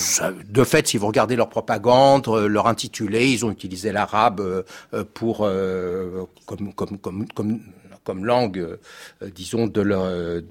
de 0.48 0.64
fait, 0.64 0.86
si 0.86 0.96
vous 0.96 1.06
regardez 1.06 1.36
leur 1.36 1.48
propagande, 1.48 2.28
euh, 2.28 2.46
leur 2.46 2.66
intitulé, 2.66 3.28
ils 3.28 3.44
ont 3.44 3.50
utilisé 3.50 3.92
l'arabe 3.92 4.40
euh, 4.40 5.04
pour 5.14 5.48
comme 6.46 6.72
comme 6.74 6.98
comme 6.98 7.26
comme 7.28 7.60
comme 8.04 8.24
langue, 8.24 8.58
euh, 8.58 8.76
disons, 9.34 9.66
de 9.66 9.80
leur, 9.80 10.04
de 10.04 10.42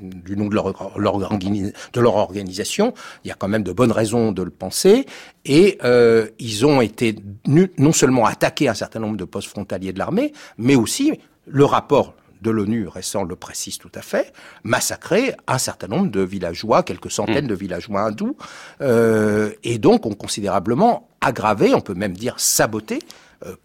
du 0.00 0.36
nom 0.36 0.46
de 0.46 0.54
leur, 0.54 0.72
de 0.72 2.00
leur 2.00 2.14
organisation. 2.16 2.94
Il 3.24 3.28
y 3.28 3.30
a 3.30 3.34
quand 3.34 3.48
même 3.48 3.62
de 3.62 3.72
bonnes 3.72 3.92
raisons 3.92 4.32
de 4.32 4.42
le 4.42 4.50
penser. 4.50 5.06
Et 5.44 5.78
euh, 5.84 6.28
ils 6.38 6.66
ont 6.66 6.80
été 6.80 7.16
non 7.46 7.92
seulement 7.92 8.26
attaqués 8.26 8.68
un 8.68 8.74
certain 8.74 9.00
nombre 9.00 9.16
de 9.16 9.24
postes 9.24 9.48
frontaliers 9.48 9.92
de 9.92 9.98
l'armée, 9.98 10.32
mais 10.58 10.74
aussi 10.74 11.18
le 11.46 11.64
rapport 11.64 12.14
de 12.42 12.50
l'ONU 12.50 12.86
récent 12.86 13.24
le 13.24 13.36
précise 13.36 13.78
tout 13.78 13.90
à 13.94 14.02
fait, 14.02 14.32
massacré 14.62 15.34
un 15.46 15.58
certain 15.58 15.88
nombre 15.88 16.10
de 16.10 16.20
villageois, 16.20 16.82
quelques 16.82 17.10
centaines 17.10 17.46
mm. 17.46 17.48
de 17.48 17.54
villageois 17.54 18.02
hindous, 18.02 18.36
euh, 18.80 19.52
et 19.64 19.78
donc 19.78 20.06
ont 20.06 20.14
considérablement 20.14 21.08
aggravé, 21.20 21.74
on 21.74 21.80
peut 21.80 21.94
même 21.94 22.12
dire 22.12 22.38
saboté, 22.38 23.00
euh, 23.00 23.04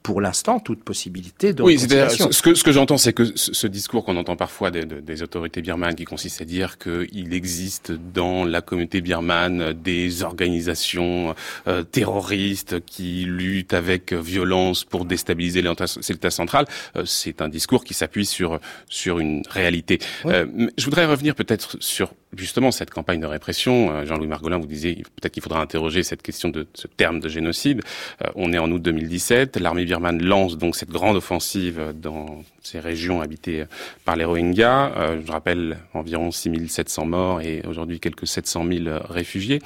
pour 0.04 0.22
l'instant 0.22 0.60
toute 0.60 0.84
possibilité 0.84 1.54
de 1.54 1.64
Oui, 1.64 1.80
ce 1.80 2.42
que, 2.42 2.54
ce 2.54 2.64
que 2.64 2.72
j'entends, 2.72 2.98
c'est 2.98 3.14
que 3.14 3.36
ce, 3.36 3.68
discours 3.68 4.06
qu'on 4.06 4.18
entend 4.18 4.36
parfois 4.36 4.70
des, 4.70 4.86
des, 4.86 5.24
autorités 5.24 5.62
birmanes 5.62 5.96
qui 5.96 6.06
consiste 6.06 6.42
à 6.42 6.46
dire 6.46 6.78
qu'il 6.78 7.34
existe 7.34 7.92
dans 7.92 8.46
la 8.46 8.62
communauté 8.62 9.02
birmane 9.02 9.74
des 9.74 10.22
organisations 10.24 11.34
euh, 11.68 11.84
terroristes 11.84 12.86
qui 12.86 13.26
luttent 13.26 13.74
avec 13.74 14.14
violence 14.14 14.84
pour 14.84 15.06
déstabiliser 15.06 15.64
l'État 15.64 16.30
central, 16.30 16.66
euh, 16.96 17.04
c'est 17.06 17.42
un 17.42 17.50
discours 17.50 17.84
qui 17.84 17.94
s'appuie 17.94 18.26
sur 18.26 18.60
sur 18.90 19.20
une 19.20 19.42
réalité. 19.50 20.00
je 20.26 20.86
voudrais 20.86 21.06
revenir 21.06 21.36
peut-être 21.36 21.78
sur 21.80 22.14
justement 22.36 22.72
cette 22.72 22.90
campagne 22.90 23.20
de 23.20 23.26
répression. 23.26 24.06
Jean-Louis 24.06 24.28
Margolin, 24.28 24.58
vous 24.58 24.68
disiez 24.68 25.04
peut-être 25.16 25.34
qu'il 25.34 25.44
faudra 25.44 25.62
interroger 25.62 26.04
cette 26.04 26.22
question 26.22 26.50
de 26.50 26.68
ce 26.74 26.88
terme 26.88 27.20
de 27.20 27.30
génocide. 27.30 27.82
on 28.36 28.54
est 28.54 28.58
en 28.58 28.70
août 28.72 28.82
2017 28.82 29.58
l'armée 29.58 29.86
birmane 29.86 30.24
lance 30.24 30.58
donc 30.58 30.76
cette 30.76 30.90
grande 30.90 31.16
offensive 31.16 31.94
dans 31.96 32.44
ces 32.62 32.80
régions 32.80 33.22
habitées 33.22 33.66
par 34.06 34.16
les 34.16 34.26
Rohingyas. 34.26 34.92
Euh, 34.98 35.22
je 35.26 35.32
rappelle 35.32 35.78
environ 35.94 36.32
6700 36.32 37.06
morts 37.06 37.42
et 37.42 37.62
aujourd'hui 37.68 38.00
quelques 38.00 38.28
700 38.28 38.66
000 38.68 38.98
réfugiés. 39.10 39.60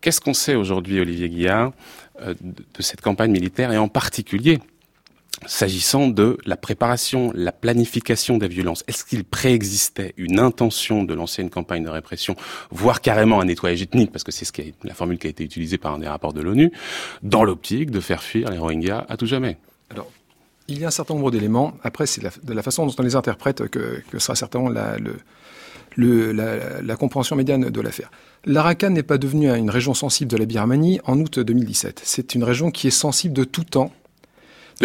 Qu'est-ce 0.00 0.20
qu'on 0.20 0.34
sait 0.34 0.54
aujourd'hui, 0.54 1.00
Olivier 1.00 1.28
Guillard, 1.28 1.72
euh, 2.22 2.34
de 2.40 2.82
cette 2.82 3.00
campagne 3.00 3.32
militaire 3.32 3.72
et 3.72 3.78
en 3.78 3.88
particulier 3.88 4.60
S'agissant 5.46 6.08
de 6.08 6.36
la 6.44 6.56
préparation, 6.56 7.32
la 7.34 7.52
planification 7.52 8.38
des 8.38 8.48
violences, 8.48 8.84
est-ce 8.88 9.04
qu'il 9.04 9.24
préexistait 9.24 10.14
une 10.16 10.40
intention 10.40 11.04
de 11.04 11.14
lancer 11.14 11.42
une 11.42 11.50
campagne 11.50 11.84
de 11.84 11.88
répression, 11.88 12.34
voire 12.70 13.00
carrément 13.00 13.40
un 13.40 13.44
nettoyage 13.44 13.80
ethnique, 13.82 14.10
parce 14.10 14.24
que 14.24 14.32
c'est 14.32 14.44
ce 14.44 14.52
qui 14.52 14.74
la 14.82 14.94
formule 14.94 15.18
qui 15.18 15.26
a 15.26 15.30
été 15.30 15.44
utilisée 15.44 15.78
par 15.78 15.94
un 15.94 15.98
des 15.98 16.08
rapports 16.08 16.32
de 16.32 16.40
l'ONU, 16.40 16.72
dans 17.22 17.44
l'optique 17.44 17.90
de 17.90 18.00
faire 18.00 18.22
fuir 18.22 18.50
les 18.50 18.58
Rohingyas 18.58 19.06
à 19.08 19.16
tout 19.16 19.26
jamais? 19.26 19.58
Alors, 19.90 20.10
il 20.68 20.78
y 20.78 20.84
a 20.84 20.88
un 20.88 20.92
certain 20.92 21.14
nombre 21.14 21.30
d'éléments. 21.30 21.74
Après, 21.82 22.06
c'est 22.06 22.22
de 22.44 22.52
la 22.52 22.62
façon 22.62 22.86
dont 22.86 22.94
on 22.98 23.02
les 23.02 23.16
interprète 23.16 23.68
que, 23.68 24.02
sera 24.18 24.34
certainement 24.34 24.68
la, 24.68 24.96
le, 25.96 26.32
la, 26.32 26.96
compréhension 26.96 27.36
médiane 27.36 27.70
de 27.70 27.80
l'affaire. 27.80 28.10
L'Arakan 28.44 28.90
n'est 28.90 29.02
pas 29.02 29.18
devenue 29.18 29.50
une 29.50 29.70
région 29.70 29.94
sensible 29.94 30.30
de 30.30 30.36
la 30.36 30.44
Birmanie 30.44 31.00
en 31.04 31.18
août 31.20 31.38
2017. 31.38 32.02
C'est 32.04 32.34
une 32.34 32.44
région 32.44 32.70
qui 32.70 32.86
est 32.86 32.92
sensible 32.92 33.34
de 33.34 33.44
tout 33.44 33.64
temps 33.64 33.92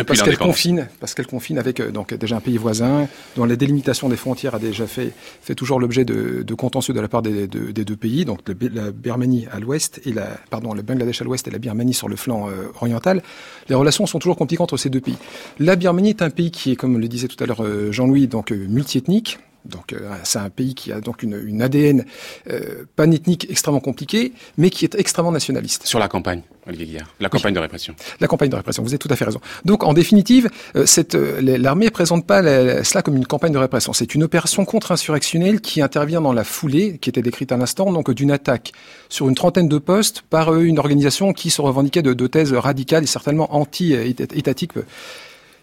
parce 0.02 0.24
qu'elle 0.24 0.38
confine, 0.38 0.88
parce 1.00 1.14
qu'elle 1.14 1.28
confine 1.28 1.58
avec 1.60 1.80
euh, 1.80 1.92
donc 1.92 2.14
déjà 2.14 2.38
un 2.38 2.40
pays 2.40 2.58
voisin 2.58 3.08
dont 3.36 3.46
la 3.46 3.56
délimitation 3.56 4.10
des 4.10 4.16
frontières 4.16 4.56
a 4.56 4.60
déjà 4.60 4.88
fait 4.88 5.12
fait 5.42 5.56
toujours 5.56 5.80
l'objet 5.80 6.06
de, 6.06 6.42
de, 6.42 6.54
contentieux 6.56 6.94
de 6.94 7.00
la 7.00 7.08
part 7.08 7.22
des, 7.22 7.48
des 7.48 7.86
deux 7.86 7.96
pays, 7.96 8.26
donc 8.26 8.40
la 8.48 8.92
Birmanie 8.92 9.48
à 9.52 9.60
l'ouest 9.60 10.02
et 10.06 10.14
la 10.14 10.28
pardon 10.50 10.74
le 10.74 10.82
Bangladesh 10.82 11.22
à 11.22 11.26
l'ouest 11.26 11.48
et 11.48 11.52
la 11.52 11.60
Birmanie 11.60 11.94
sur 11.94 12.10
le 12.10 12.16
flanc 12.16 12.50
euh, 12.50 12.72
oriental. 12.82 13.22
Les 13.70 13.76
relations 13.76 14.06
sont 14.06 14.20
toujours 14.20 14.38
compliquées 14.38 14.64
entre 14.64 14.78
ces 14.78 14.90
deux 14.90 15.02
pays. 15.02 15.18
La 15.60 15.76
Birmanie 15.76 16.10
est 16.10 16.22
un 16.22 16.30
pays 16.30 16.52
qui 16.52 16.72
est, 16.72 16.76
comme 16.76 17.00
le 17.00 17.08
disait 17.08 17.28
tout 17.28 17.42
à 17.44 17.48
l'heure 17.48 17.64
euh, 17.64 17.92
Jean-Louis, 17.92 18.28
donc 18.28 18.52
multiethnique, 18.52 19.40
donc 19.66 19.94
euh, 19.94 20.10
c'est 20.24 20.40
un 20.40 20.50
pays 20.50 20.76
qui 20.76 20.92
a 20.92 21.00
donc 21.00 21.24
une, 21.24 21.42
une 21.46 21.62
ADN 21.62 22.06
euh, 22.50 22.86
panethnique 22.96 23.48
extrêmement 23.50 23.80
compliquée, 23.80 24.34
mais 24.58 24.70
qui 24.70 24.86
est 24.86 24.96
extrêmement 24.96 25.32
nationaliste. 25.32 25.86
Sur 25.86 26.00
la 26.00 26.08
campagne, 26.08 26.42
Olivier 26.68 26.86
Guillard, 26.86 27.08
la 27.20 27.30
campagne 27.30 27.54
de 27.54 27.60
répression. 27.60 27.96
La 28.20 28.28
campagne 28.28 28.50
de 28.50 28.56
répression, 28.56 28.84
vous 28.84 28.90
avez 28.90 28.98
tout 28.98 29.08
à 29.10 29.16
fait 29.16 29.26
raison. 29.26 29.40
Donc 29.66 29.84
en 29.84 29.94
définitive, 29.94 30.50
euh, 30.76 30.86
euh, 31.16 31.58
l'armée 31.58 31.86
ne 31.86 31.92
présente 31.92 32.26
pas 32.26 32.42
cela 32.84 33.02
comme 33.02 33.16
une 33.16 33.26
campagne 33.26 33.54
de 33.54 33.58
répression. 33.58 33.94
C'est 33.94 34.16
une 34.16 34.24
opération 34.24 34.66
contre-insurrectionnelle 34.66 35.62
qui 35.62 35.82
intervient 35.82 36.22
dans 36.22 36.34
la 36.34 36.44
foulée, 36.44 36.98
qui 36.98 37.10
était 37.10 37.22
décrite 37.22 37.52
à 37.52 37.58
l'instant, 37.58 37.92
donc 37.92 38.12
d'une 38.12 38.32
attaque 38.32 38.74
sur 39.10 39.30
une 39.30 39.36
trentaine 39.36 39.70
de 39.70 39.78
postes 39.78 40.24
par 40.30 40.56
une 40.56 40.80
organisation 40.80 41.34
qui 41.34 41.50
se 41.50 41.62
revendiquait 41.62 42.02
de, 42.02 42.14
de 42.14 42.28
thèses 42.28 42.54
radicales 42.54 43.04
et 43.04 43.08
certainement 43.08 43.56
anti-étatiques 43.56 44.74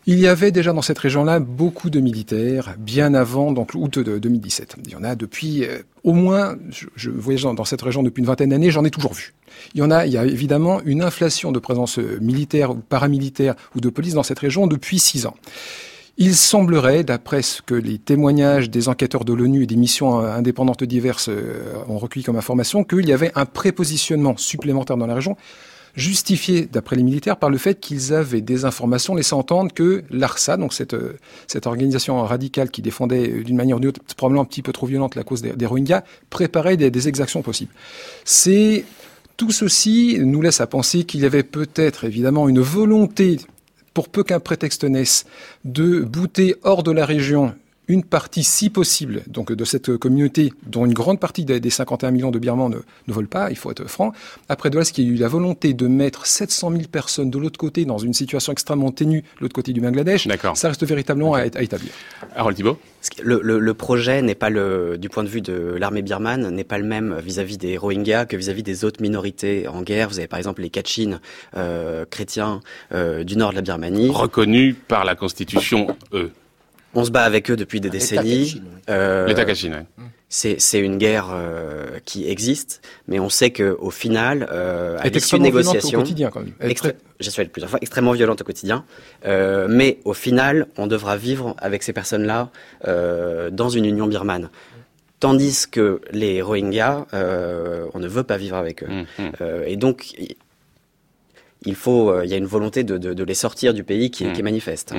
il 0.07 0.19
y 0.19 0.27
avait 0.27 0.51
déjà 0.51 0.73
dans 0.73 0.83
cette 0.83 0.99
région-là 0.99 1.41
beaucoup 1.41 1.91
de 1.91 2.01
militaires, 2.01 2.75
bien 2.79 3.13
avant 3.13 3.53
donc 3.53 3.73
août 3.75 3.99
de 3.99 4.19
2017. 4.19 4.77
Il 4.85 4.93
y 4.93 4.97
en 4.97 5.05
a 5.05 5.15
depuis 5.15 5.65
euh, 5.65 5.79
au 6.05 6.13
moins, 6.13 6.57
je, 6.97 7.11
voyage 7.11 7.43
dans, 7.43 7.65
cette 7.65 7.83
région 7.83 8.03
depuis 8.03 8.21
une 8.21 8.27
vingtaine 8.27 8.51
d'années, 8.51 8.71
j'en 8.71 8.85
ai 8.85 8.91
toujours 8.91 9.13
vu. 9.13 9.35
Il 9.75 9.81
y 9.81 9.83
en 9.83 9.91
a, 9.91 10.07
il 10.07 10.13
y 10.13 10.17
a 10.17 10.25
évidemment 10.25 10.81
une 10.85 11.03
inflation 11.03 11.53
de 11.53 11.59
présence 11.59 11.99
euh, 11.99 12.19
militaire 12.21 12.71
ou 12.71 12.77
paramilitaire 12.77 13.55
ou 13.77 13.81
de 13.81 13.91
police 13.91 14.15
dans 14.15 14.23
cette 14.23 14.39
région 14.39 14.67
depuis 14.67 14.99
six 14.99 15.27
ans. 15.27 15.37
Il 16.17 16.35
semblerait, 16.35 17.05
d'après 17.05 17.43
ce 17.43 17.63
que 17.63 17.75
les 17.75 17.99
témoignages 17.99 18.69
des 18.69 18.89
enquêteurs 18.89 19.25
de 19.25 19.33
l'ONU 19.33 19.63
et 19.65 19.67
des 19.67 19.77
missions 19.77 20.21
euh, 20.21 20.33
indépendantes 20.33 20.85
diverses 20.85 21.29
ont 21.89 21.99
recueilli 21.99 22.25
comme 22.25 22.37
information, 22.37 22.85
qu'il 22.85 23.07
y 23.07 23.13
avait 23.13 23.33
un 23.35 23.45
prépositionnement 23.45 24.37
supplémentaire 24.39 24.97
dans 24.97 25.07
la 25.07 25.15
région 25.15 25.37
justifié, 25.95 26.67
d'après 26.67 26.97
les 26.97 27.03
militaires, 27.03 27.37
par 27.37 27.51
le 27.51 27.59
fait 27.59 27.81
qu'ils 27.81 28.13
avaient 28.13 28.41
des 28.41 28.65
informations 28.65 29.15
laissant 29.15 29.39
entendre 29.39 29.73
que 29.73 30.05
l'ARSA, 30.11 30.57
donc 30.57 30.73
cette, 30.73 30.95
euh, 30.95 31.17
cette 31.47 31.67
organisation 31.67 32.23
radicale 32.25 32.71
qui 32.71 32.83
défendait 32.83 33.29
euh, 33.31 33.45
d'une 33.45 33.57
manière 33.57 33.77
ou 33.77 33.81
d'une 33.81 33.91
autre, 33.91 34.01
probablement 34.17 34.43
un 34.43 34.47
petit 34.47 34.63
peu 34.63 34.73
trop 34.73 34.87
violente 34.87 35.15
la 35.15 35.25
cause 35.25 35.43
des, 35.43 35.67
Rohingyas, 35.67 36.03
préparait 36.31 36.77
des, 36.77 36.91
des 36.91 37.09
exactions 37.09 37.43
possibles. 37.43 37.73
C'est 38.25 38.85
tout 39.37 39.51
ceci 39.51 40.19
nous 40.21 40.43
laisse 40.43 40.61
à 40.61 40.67
penser 40.67 41.05
qu'il 41.05 41.21
y 41.21 41.27
avait 41.27 41.43
peut-être 41.43 42.05
évidemment 42.05 42.49
une 42.49 42.61
volonté, 42.61 43.39
pour 43.95 44.09
peu 44.09 44.23
qu'un 44.23 44.41
prétexte 44.41 44.85
naisse, 44.85 45.27
de 45.65 46.01
bouter 46.01 46.57
hors 46.63 46.83
de 46.83 46.91
la 46.91 47.07
région 47.07 47.55
une 47.91 48.05
partie, 48.05 48.45
si 48.45 48.71
possible, 48.71 49.23
donc 49.27 49.53
de 49.53 49.65
cette 49.65 49.97
communauté, 49.97 50.53
dont 50.67 50.87
une 50.87 50.95
grande 50.95 51.19
partie 51.19 51.45
des 51.45 51.71
51 51.71 52.11
millions 52.13 52.31
de 52.31 52.39
Birmans 52.39 52.69
ne, 52.69 52.77
ne 53.09 53.13
veulent 53.13 53.29
pas, 53.29 53.51
il 53.51 53.57
faut 53.57 53.71
être 53.71 53.87
franc. 53.89 54.13
Après 54.49 54.71
de 54.71 54.79
là, 54.79 54.85
ce 54.85 54.93
qu'il 54.93 55.05
y 55.05 55.09
a 55.09 55.11
eu 55.11 55.17
la 55.17 55.29
volonté 55.29 55.75
de 55.75 55.87
mettre 55.87 56.27
700 56.27 56.71
000 56.71 56.83
personnes 56.91 57.31
de 57.31 57.39
l'autre 57.39 57.59
côté 57.59 57.85
dans 57.85 57.99
une 57.99 58.15
situation 58.15 58.53
extrêmement 58.53 58.93
ténue, 58.93 59.23
de 59.23 59.43
l'autre 59.43 59.55
côté 59.55 59.73
du 59.73 59.81
Bangladesh, 59.81 60.29
ça 60.55 60.69
reste 60.69 60.87
véritablement 60.87 61.35
à, 61.35 61.47
établir. 61.47 61.91
Harold 62.37 62.57
Thibault 62.57 62.79
le, 63.23 63.41
le, 63.43 63.59
le, 63.59 63.75
projet 63.75 64.23
n'est 64.23 64.35
pas 64.35 64.51
le, 64.51 64.99
du 64.99 65.09
point 65.09 65.25
de 65.25 65.29
vue 65.29 65.41
de 65.41 65.77
l'armée 65.79 66.03
birmane, 66.03 66.51
n'est 66.51 66.65
pas 66.65 66.79
le 66.79 66.85
même 66.85 67.19
vis-à-vis 67.19 67.57
des 67.57 67.77
Rohingyas 67.79 68.27
que 68.27 68.37
vis-à-vis 68.37 68.63
des 68.63 68.85
autres 68.85 69.01
minorités 69.01 69.67
en 69.69 69.83
guerre. 69.83 70.09
Vous 70.09 70.19
avez 70.19 70.29
par 70.29 70.39
exemple 70.39 70.63
les 70.63 70.71
Kachin 70.71 71.21
euh, 71.57 72.05
chrétiens 72.09 72.61
euh, 72.93 73.25
du 73.25 73.37
nord 73.37 73.51
de 73.51 73.57
la 73.57 73.63
Birmanie, 73.63 74.11
reconnus 74.11 74.77
par 74.87 75.05
la 75.05 75.15
Constitution, 75.15 75.97
eux. 76.13 76.31
On 76.95 77.05
se 77.05 77.11
bat 77.11 77.23
avec 77.23 77.51
eux 77.51 77.57
depuis 77.57 77.81
des 77.81 77.91
décennies. 77.91 78.63
Euh, 78.89 79.27
L'État 79.27 79.45
Kachin, 79.45 79.85
oui. 79.99 80.05
C'est 80.33 80.79
une 80.79 80.97
guerre 80.97 81.31
euh, 81.33 81.99
qui 82.05 82.29
existe, 82.29 82.83
mais 83.09 83.19
on 83.19 83.29
sait 83.29 83.51
que 83.51 83.77
au 83.81 83.91
final, 83.91 84.49
euh, 84.53 84.97
à 85.01 85.09
l'issue 85.09 85.39
de 85.39 85.43
négociations, 85.43 85.99
au 85.99 86.03
quotidien 86.03 86.31
quand 86.31 86.41
même. 86.41 86.53
J'ai 87.19 87.45
plusieurs 87.47 87.69
fois 87.69 87.81
extrêmement 87.83 88.13
violente 88.13 88.41
au 88.41 88.45
quotidien, 88.45 88.85
euh, 89.27 89.67
mais 89.69 89.99
au 90.05 90.15
final, 90.15 90.69
on 90.79 90.87
devra 90.87 91.17
vivre 91.17 91.57
avec 91.59 91.83
ces 91.83 91.93
personnes-là 91.93 92.51
euh, 92.87 93.51
dans 93.51 93.71
une 93.71 93.87
union 93.87 94.07
birmane. 94.07 94.51
Tandis 95.19 95.67
que 95.69 96.01
les 96.13 96.43
Rohingyas, 96.43 97.07
euh, 97.13 97.87
on 97.93 97.99
ne 97.99 98.07
veut 98.07 98.23
pas 98.23 98.37
vivre 98.37 98.57
avec 98.57 98.85
eux, 98.85 98.89
mmh, 98.89 99.07
mmh. 99.19 99.33
Euh, 99.41 99.65
et 99.67 99.77
donc 99.77 100.15
il 101.67 101.75
faut, 101.75 102.23
il 102.23 102.31
y 102.31 102.35
a 102.35 102.37
une 102.37 102.47
volonté 102.47 102.85
de, 102.85 102.99
de, 102.99 103.15
de, 103.15 103.25
les 103.25 103.35
sortir 103.35 103.75
du 103.75 103.83
pays 103.83 104.13
qui, 104.13 104.25
mmh. 104.25 104.33
qui 104.33 104.41
est 104.41 104.45
manifeste. 104.45 104.95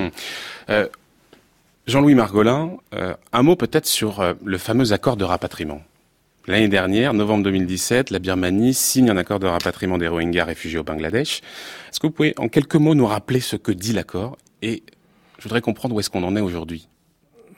Jean-Louis 1.86 2.14
Margolin, 2.14 2.76
euh, 2.94 3.14
un 3.32 3.42
mot 3.42 3.56
peut-être 3.56 3.86
sur 3.86 4.20
euh, 4.20 4.34
le 4.44 4.56
fameux 4.58 4.92
accord 4.92 5.16
de 5.16 5.24
rapatriement. 5.24 5.82
L'année 6.46 6.68
dernière, 6.68 7.12
novembre 7.12 7.44
2017, 7.44 8.10
la 8.10 8.18
Birmanie 8.18 8.74
signe 8.74 9.10
un 9.10 9.16
accord 9.16 9.40
de 9.40 9.46
rapatriement 9.46 9.98
des 9.98 10.08
Rohingyas 10.08 10.44
réfugiés 10.44 10.78
au 10.78 10.84
Bangladesh. 10.84 11.40
Est-ce 11.90 12.00
que 12.00 12.06
vous 12.06 12.12
pouvez 12.12 12.34
en 12.36 12.48
quelques 12.48 12.76
mots 12.76 12.94
nous 12.94 13.06
rappeler 13.06 13.40
ce 13.40 13.56
que 13.56 13.72
dit 13.72 13.92
l'accord 13.92 14.36
et 14.60 14.82
je 15.38 15.44
voudrais 15.44 15.60
comprendre 15.60 15.94
où 15.94 16.00
est-ce 16.00 16.10
qu'on 16.10 16.22
en 16.22 16.36
est 16.36 16.40
aujourd'hui? 16.40 16.88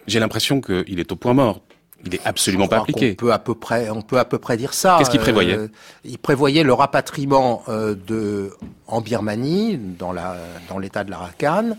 J'ai 0.06 0.20
l'impression 0.20 0.60
qu'il 0.60 1.00
est 1.00 1.12
au 1.12 1.16
point 1.16 1.34
mort. 1.34 1.60
Il 2.06 2.14
est 2.14 2.26
absolument 2.26 2.68
pas 2.68 2.78
appliqué. 2.78 3.12
On 3.12 3.14
peut 3.14 3.32
à 3.32 3.38
peu 3.38 3.54
près, 3.54 3.88
on 3.88 4.02
peut 4.02 4.18
à 4.18 4.24
peu 4.26 4.38
près 4.38 4.56
dire 4.58 4.74
ça. 4.74 4.96
Qu'est-ce 4.98 5.10
qu'il 5.10 5.20
prévoyait? 5.20 5.56
Euh, 5.56 5.68
Il 6.04 6.18
prévoyait 6.18 6.62
le 6.62 6.74
rapatriement 6.74 7.62
euh, 7.68 7.94
de 8.06 8.52
en 8.86 9.00
Birmanie, 9.00 9.78
dans 9.78 10.12
la 10.12 10.36
dans 10.68 10.78
l'État 10.78 11.04
de 11.04 11.10
l'Arakan, 11.10 11.76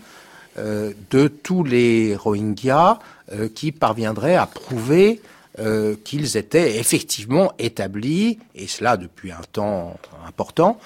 de 0.56 1.28
tous 1.28 1.64
les 1.64 2.16
Rohingyas 2.16 2.98
euh, 3.32 3.48
qui 3.52 3.72
parviendraient 3.72 4.36
à 4.36 4.46
prouver 4.46 5.20
euh, 5.58 5.96
qu'ils 6.04 6.36
étaient 6.36 6.78
effectivement 6.78 7.52
établis, 7.58 8.38
et 8.54 8.68
cela 8.68 8.96
depuis 8.96 9.32
un 9.32 9.40
temps 9.52 9.98
important, 10.26 10.78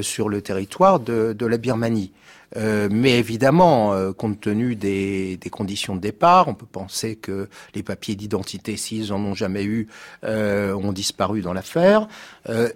sur 0.00 0.30
le 0.30 0.40
territoire 0.40 1.00
de, 1.00 1.36
la 1.38 1.58
Birmanie. 1.58 2.12
Euh, 2.56 2.88
mais 2.90 3.18
évidemment, 3.18 3.92
euh, 3.92 4.12
compte 4.12 4.40
tenu 4.40 4.76
des, 4.76 5.36
des, 5.36 5.50
conditions 5.50 5.96
de 5.96 6.00
départ, 6.00 6.48
on 6.48 6.54
peut 6.54 6.66
penser 6.66 7.16
que 7.16 7.48
les 7.74 7.82
papiers 7.82 8.14
d'identité, 8.14 8.76
s'ils 8.76 9.12
en 9.12 9.20
ont 9.20 9.34
jamais 9.34 9.64
eu, 9.64 9.88
euh, 10.24 10.72
ont 10.74 10.92
disparu 10.92 11.42
dans 11.42 11.52
l'affaire. 11.52 12.08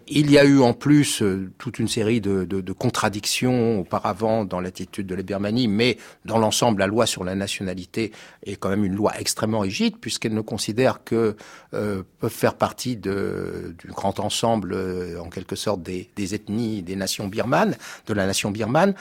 Il 0.08 0.30
y 0.30 0.38
a 0.38 0.44
eu 0.44 0.60
en 0.60 0.72
plus 0.72 1.22
toute 1.58 1.78
une 1.78 1.88
série 1.88 2.20
de, 2.20 2.72
contradictions 2.72 3.80
auparavant 3.80 4.44
dans 4.44 4.60
l'attitude 4.60 5.06
de 5.06 5.14
la 5.14 5.22
Birmanie, 5.22 5.68
mais 5.68 5.96
dans 6.24 6.38
l'ensemble, 6.38 6.80
la 6.80 6.86
loi 6.86 7.06
sur 7.06 7.24
la 7.24 7.34
nationalité 7.34 8.12
est 8.44 8.56
quand 8.56 8.68
même 8.68 8.84
une 8.84 8.94
loi 8.94 9.12
extrêmement 9.18 9.60
rigide, 9.60 9.96
puisqu'elle 10.00 10.34
ne 10.34 10.40
considère 10.40 11.04
que 11.04 11.36
peuvent 11.70 12.04
faire 12.28 12.54
partie 12.54 12.96
de, 12.96 13.74
du 13.78 13.88
grand 13.88 14.18
ensemble, 14.18 14.76
en 15.20 15.28
quelque 15.28 15.56
sorte, 15.56 15.82
des, 15.82 16.08
des, 16.16 16.34
ethnies, 16.34 16.82
des 16.82 16.96
nations 16.96 17.28
birmanes, 17.28 17.76
de 18.06 18.14
la 18.14 18.26
nation 18.26 18.50
birmane, 18.50 18.94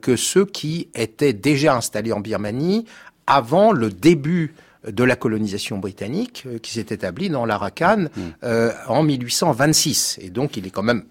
que 0.00 0.16
ceux 0.16 0.44
qui 0.44 0.88
étaient 0.94 1.32
déjà 1.32 1.76
installés 1.76 2.12
en 2.12 2.20
Birmanie 2.20 2.86
avant 3.26 3.72
le 3.72 3.90
début 3.90 4.54
de 4.86 5.04
la 5.04 5.16
colonisation 5.16 5.78
britannique 5.78 6.44
euh, 6.46 6.58
qui 6.58 6.72
s'est 6.72 6.86
établie 6.90 7.30
dans 7.30 7.46
l'Arakan 7.46 8.04
hmm. 8.16 8.20
euh, 8.44 8.72
en 8.88 9.02
1826. 9.02 10.18
Et 10.20 10.30
donc 10.30 10.56
il 10.56 10.66
est 10.66 10.70
quand 10.70 10.82
même 10.82 11.04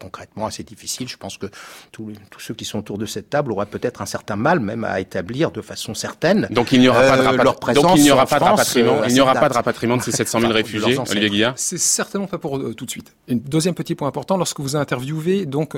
concrètement 0.00 0.46
assez 0.46 0.64
difficile. 0.64 1.08
Je 1.08 1.16
pense 1.16 1.38
que 1.38 1.46
tous, 1.92 2.12
ceux 2.38 2.54
qui 2.54 2.64
sont 2.64 2.80
autour 2.80 2.98
de 2.98 3.06
cette 3.06 3.30
table 3.30 3.52
auraient 3.52 3.66
peut-être 3.66 4.02
un 4.02 4.06
certain 4.06 4.34
mal 4.34 4.58
même 4.58 4.82
à 4.82 4.98
établir 4.98 5.52
de 5.52 5.60
façon 5.60 5.94
certaine 5.94 6.48
Donc 6.50 6.72
il 6.72 6.80
n'y 6.80 6.88
aura 6.88 7.02
pas 7.02 7.16
de, 7.16 7.38
euh, 7.38 7.42
leur 7.44 7.60
présence 7.60 7.84
Donc 7.84 7.96
il 7.96 8.02
n'y 8.02 8.10
aura 8.10 8.26
pas 8.26 8.40
de 8.40 8.44
rapatriement. 8.44 9.04
il 9.04 9.14
n'y 9.14 9.20
aura 9.20 9.34
pas 9.34 9.48
de 9.48 9.54
rapatriement 9.54 9.96
de 9.96 10.02
ces 10.02 10.10
700 10.10 10.40
000 10.40 10.52
réfugiés. 10.52 10.98
Olivier 10.98 11.30
Guillard. 11.30 11.54
C'est 11.56 11.78
certainement 11.78 12.26
pas 12.26 12.38
pour 12.38 12.58
tout 12.74 12.84
de 12.84 12.90
suite. 12.90 13.14
Un 13.30 13.36
deuxième 13.36 13.74
petit 13.74 13.94
point 13.94 14.08
important 14.08 14.36
lorsque 14.36 14.58
vous 14.58 14.74
interviewez 14.74 15.46
donc 15.46 15.76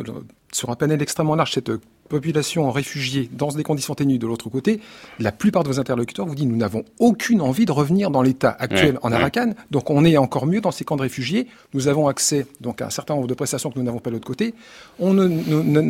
sur 0.53 0.71
un 0.71 0.77
panel 0.77 1.03
extrêmement 1.03 1.35
large 1.35 1.53
cette 1.53 1.71
population 2.09 2.67
en 2.67 2.71
réfugiés 2.71 3.29
dans 3.33 3.49
des 3.49 3.63
conditions 3.63 3.95
ténues 3.95 4.19
de 4.19 4.27
l'autre 4.27 4.49
côté, 4.51 4.81
la 5.19 5.33
plupart 5.33 5.63
de 5.63 5.69
vos 5.69 5.81
interlocuteurs 5.81 6.27
vous 6.27 6.35
disent 6.35 6.47
nous 6.47 6.57
n'avons 6.57 6.85
aucune 6.99 7.41
envie 7.41 7.65
de 7.65 7.73
revenir 7.73 8.11
dans 8.11 8.23
l'état 8.23 8.57
actuel 8.59 8.99
en 9.03 9.13
Arakan, 9.13 9.53
donc 9.71 9.91
on 9.91 10.05
est 10.05 10.17
encore 10.17 10.47
mieux 10.47 10.61
dans 10.61 10.71
ces 10.71 10.85
camps 10.85 10.97
de 10.97 11.03
réfugiés, 11.03 11.47
nous 11.73 11.89
avons 11.89 12.09
accès 12.09 12.47
donc 12.61 12.83
à 12.83 12.87
un 12.87 12.91
certain 12.91 13.15
nombre 13.15 13.29
de 13.29 13.35
prestations 13.35 13.71
que 13.71 13.79
nous 13.79 13.85
n'avons 13.85 13.99
pas 13.99 14.11
de 14.11 14.17
l'autre 14.17 14.27
côté, 14.27 14.55
on 14.99 15.15
ne, 15.15 15.29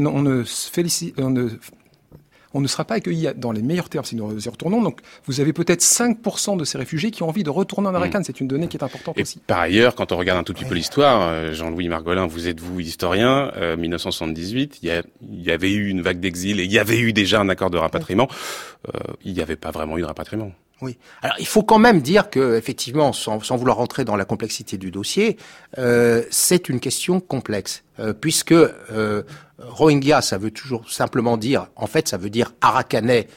on 0.07 0.23
ne, 0.23 0.45
félicite, 0.45 1.15
on 1.19 1.31
ne 1.31 1.51
on 2.55 2.61
ne 2.61 2.69
sera 2.69 2.85
pas 2.85 2.95
accueilli 2.95 3.29
dans 3.37 3.53
les 3.53 3.63
meilleurs 3.63 3.89
termes 3.89 4.05
si 4.05 4.17
nous 4.17 4.47
y 4.47 4.49
retournons. 4.49 4.81
Donc, 4.81 5.01
vous 5.27 5.41
avez 5.41 5.53
peut-être 5.53 5.83
5% 5.83 6.57
de 6.57 6.65
ces 6.65 6.79
réfugiés 6.79 7.11
qui 7.11 7.23
ont 7.23 7.29
envie 7.29 7.43
de 7.43 7.51
retourner 7.51 7.89
en 7.89 7.95
Arakan. 7.95 8.21
Mm. 8.21 8.25
C'est 8.25 8.41
une 8.41 8.49
donnée 8.49 8.69
qui 8.69 8.77
est 8.77 8.85
importante 8.85 9.19
Et 9.19 9.23
aussi. 9.23 9.41
Par 9.47 9.59
ailleurs, 9.59 9.95
quand 9.95 10.13
on 10.13 10.17
regarde 10.17 10.39
un 10.39 10.45
tout 10.45 10.55
petit 10.55 10.65
peu 10.65 10.75
l'histoire, 10.75 11.29
euh, 11.29 11.53
Jean-Louis 11.53 11.89
Margolin, 11.89 12.27
vous 12.27 12.49
êtes 12.49 12.61
vous 12.61 12.81
historien, 12.81 13.51
1978, 13.77 14.81
euh, 14.85 15.03
il 15.23 15.43
y, 15.43 15.51
avait 15.51 15.73
eu 15.73 15.89
une 15.89 16.01
vague 16.01 16.21
d'exil 16.21 16.61
et 16.61 16.65
il 16.65 16.73
y 16.73 16.79
avait 16.79 16.99
eu 16.99 17.13
déjà 17.13 17.41
un 17.41 17.49
accord 17.49 17.71
de 17.71 17.79
rapatriement. 17.79 18.29
Euh, 18.89 18.99
il 19.25 19.33
n'y 19.33 19.41
avait 19.41 19.57
pas 19.57 19.71
vraiment 19.71 19.99
eu 19.99 20.03
de 20.03 20.07
rapatriement. 20.07 20.53
Alors 21.23 21.37
il 21.39 21.47
faut 21.47 21.63
quand 21.63 21.79
même 21.79 22.01
dire 22.01 22.31
que 22.31 22.57
effectivement, 22.57 23.13
sans, 23.13 23.39
vouloir 23.39 23.77
rentrer 23.77 24.05
dans 24.05 24.17
la 24.17 24.25
complexité 24.25 24.77
du 24.77 24.91
dossier, 24.91 25.37
euh, 25.79 26.23
c'est 26.31 26.69
une 26.69 26.81
question 26.81 27.21
complexe 27.21 27.85
euh, 27.99 28.13
puisque 28.13 28.53
euh, 28.53 29.23
Rohingya, 29.59 30.23
ça 30.23 30.39
veut 30.39 30.51
toujours 30.51 30.91
simplement 30.91 31.37
dire, 31.37 31.69
en 31.77 31.87
fait, 31.87 32.09
ça 32.09 32.17
veut 32.17 32.31
dire 32.31 32.53
Arakanais 32.61 33.29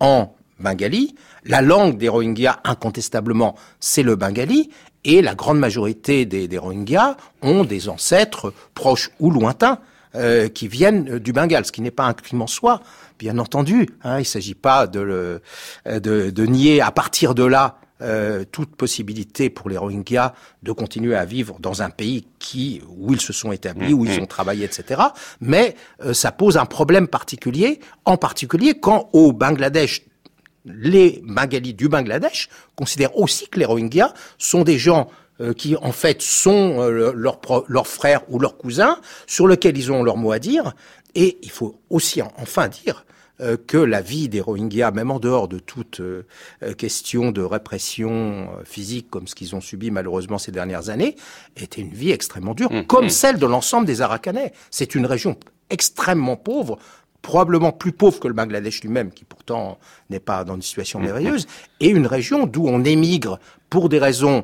en 0.00 0.34
bengali. 0.60 1.14
La 1.44 1.62
langue 1.62 1.98
des 1.98 2.08
Rohingyas, 2.08 2.60
incontestablement, 2.64 3.54
c'est 3.80 4.02
le 4.02 4.16
bengali. 4.16 4.70
Et 5.04 5.22
la 5.22 5.34
grande 5.34 5.58
majorité 5.58 6.26
des 6.26 6.58
Rohingyas 6.58 7.16
ont 7.40 7.64
des 7.64 7.88
ancêtres 7.88 8.52
proches 8.74 9.10
ou 9.20 9.30
lointains 9.30 9.78
euh, 10.14 10.48
qui 10.48 10.68
viennent 10.68 11.18
du 11.18 11.32
Bengale, 11.32 11.64
ce 11.64 11.72
qui 11.72 11.80
n'est 11.82 11.90
pas 11.90 12.04
un 12.04 12.14
crime 12.14 12.42
en 12.42 12.46
soi, 12.46 12.80
bien 13.18 13.38
entendu. 13.38 13.88
Hein, 14.02 14.16
il 14.16 14.20
ne 14.20 14.24
s'agit 14.24 14.54
pas 14.54 14.86
de, 14.86 15.00
le, 15.00 15.42
de, 15.86 16.30
de, 16.30 16.46
nier 16.46 16.80
à 16.80 16.90
partir 16.90 17.34
de 17.34 17.44
là 17.44 17.78
euh, 18.00 18.44
toute 18.52 18.76
possibilité 18.76 19.50
pour 19.50 19.68
les 19.68 19.76
Rohingyas 19.76 20.32
de 20.62 20.70
continuer 20.70 21.16
à 21.16 21.24
vivre 21.24 21.56
dans 21.58 21.82
un 21.82 21.90
pays 21.90 22.28
qui 22.38 22.80
où 22.96 23.12
ils 23.12 23.20
se 23.20 23.32
sont 23.32 23.50
établis, 23.50 23.92
où 23.92 24.04
ils 24.04 24.20
mmh. 24.20 24.22
ont 24.22 24.26
travaillé, 24.26 24.64
etc. 24.64 25.02
Mais 25.40 25.74
euh, 26.04 26.14
ça 26.14 26.30
pose 26.30 26.58
un 26.58 26.64
problème 26.64 27.08
particulier, 27.08 27.80
en 28.04 28.16
particulier 28.16 28.78
quand 28.78 29.10
au 29.12 29.32
Bangladesh 29.32 30.02
les 30.64 31.20
Bengalis 31.24 31.74
du 31.74 31.88
Bangladesh 31.88 32.48
considèrent 32.76 33.16
aussi 33.16 33.48
que 33.48 33.58
les 33.58 33.64
Rohingyas 33.64 34.12
sont 34.38 34.62
des 34.62 34.78
gens 34.78 35.08
euh, 35.40 35.52
qui 35.52 35.76
en 35.76 35.92
fait 35.92 36.22
sont 36.22 36.88
leurs 36.88 37.40
leur 37.68 37.86
frères 37.86 38.22
ou 38.28 38.38
leurs 38.38 38.56
cousins, 38.56 38.98
sur 39.26 39.48
lesquels 39.48 39.76
ils 39.76 39.92
ont 39.92 40.02
leur 40.02 40.16
mot 40.16 40.32
à 40.32 40.38
dire. 40.38 40.74
Et 41.14 41.38
il 41.42 41.50
faut 41.50 41.80
aussi 41.90 42.20
enfin 42.22 42.68
dire 42.68 43.04
euh, 43.40 43.56
que 43.56 43.78
la 43.78 44.00
vie 44.00 44.28
des 44.28 44.40
Rohingyas, 44.40 44.90
même 44.90 45.12
en 45.12 45.20
dehors 45.20 45.46
de 45.46 45.60
toute 45.60 46.00
euh, 46.00 46.24
question 46.76 47.30
de 47.30 47.40
répression 47.40 48.10
euh, 48.10 48.64
physique 48.64 49.10
comme 49.10 49.28
ce 49.28 49.36
qu'ils 49.36 49.54
ont 49.54 49.60
subi 49.60 49.92
malheureusement 49.92 50.38
ces 50.38 50.50
dernières 50.50 50.88
années, 50.88 51.14
était 51.56 51.80
une 51.80 51.92
vie 51.92 52.10
extrêmement 52.10 52.54
dure, 52.54 52.72
mmh, 52.72 52.86
comme 52.86 53.06
mmh. 53.06 53.10
celle 53.10 53.38
de 53.38 53.46
l'ensemble 53.46 53.86
des 53.86 54.00
Arakanais. 54.00 54.52
C'est 54.72 54.96
une 54.96 55.06
région 55.06 55.36
extrêmement 55.70 56.34
pauvre, 56.34 56.80
probablement 57.22 57.70
plus 57.70 57.92
pauvre 57.92 58.18
que 58.18 58.26
le 58.26 58.34
Bangladesh 58.34 58.80
lui-même, 58.82 59.12
qui 59.12 59.22
pourtant 59.24 59.78
n'est 60.10 60.18
pas 60.18 60.42
dans 60.42 60.56
une 60.56 60.62
situation 60.62 60.98
mmh, 60.98 61.04
merveilleuse, 61.04 61.46
et 61.78 61.90
une 61.90 62.08
région 62.08 62.44
d'où 62.44 62.66
on 62.66 62.82
émigre 62.82 63.38
pour 63.70 63.88
des 63.88 64.00
raisons 64.00 64.42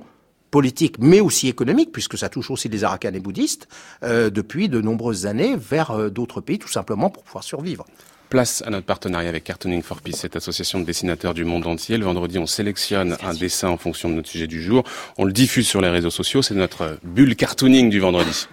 politiques, 0.55 0.99
mais 1.01 1.19
aussi 1.19 1.49
économiques, 1.49 1.91
puisque 1.91 2.17
ça 2.17 2.29
touche 2.29 2.49
aussi 2.49 2.69
les 2.69 2.85
Arakanais 2.85 3.19
bouddhistes, 3.19 3.67
euh, 4.05 4.31
depuis 4.31 4.69
de 4.69 4.81
nombreuses 4.81 5.27
années 5.27 5.57
vers 5.57 6.13
d'autres 6.13 6.41
pays, 6.41 6.61
tout 6.61 6.69
simplement 6.69 7.11
pour 7.11 7.25
pouvoir 7.25 7.43
survivre. 7.43 7.85
Place 8.29 8.63
à 8.65 8.71
notre 8.71 8.87
partenariat 8.87 9.31
avec 9.31 9.43
Cartooning 9.43 9.83
for 9.83 10.01
Peace, 10.01 10.15
cette 10.15 10.37
association 10.37 10.79
de 10.79 10.85
dessinateurs 10.85 11.35
du 11.35 11.45
monde 11.45 11.67
entier. 11.67 11.99
Le 11.99 12.05
vendredi, 12.05 12.39
on 12.39 12.47
sélectionne 12.47 13.17
un 13.25 13.35
dessin 13.35 13.69
en 13.69 13.77
fonction 13.79 14.09
de 14.09 14.15
notre 14.15 14.29
sujet 14.29 14.47
du 14.47 14.63
jour. 14.63 14.85
On 15.19 15.25
le 15.25 15.33
diffuse 15.33 15.67
sur 15.67 15.81
les 15.81 15.89
réseaux 15.89 16.11
sociaux. 16.11 16.41
C'est 16.41 16.55
notre 16.55 16.99
bulle 17.03 17.35
cartooning 17.35 17.91
du 17.91 17.99
vendredi. 17.99 18.47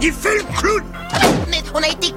Il 0.00 0.12
fait 0.12 0.38
le 0.38 0.44
clown 0.58 0.82
Mais 1.50 1.62
on 1.74 1.82
a 1.82 1.88
été 1.88 2.10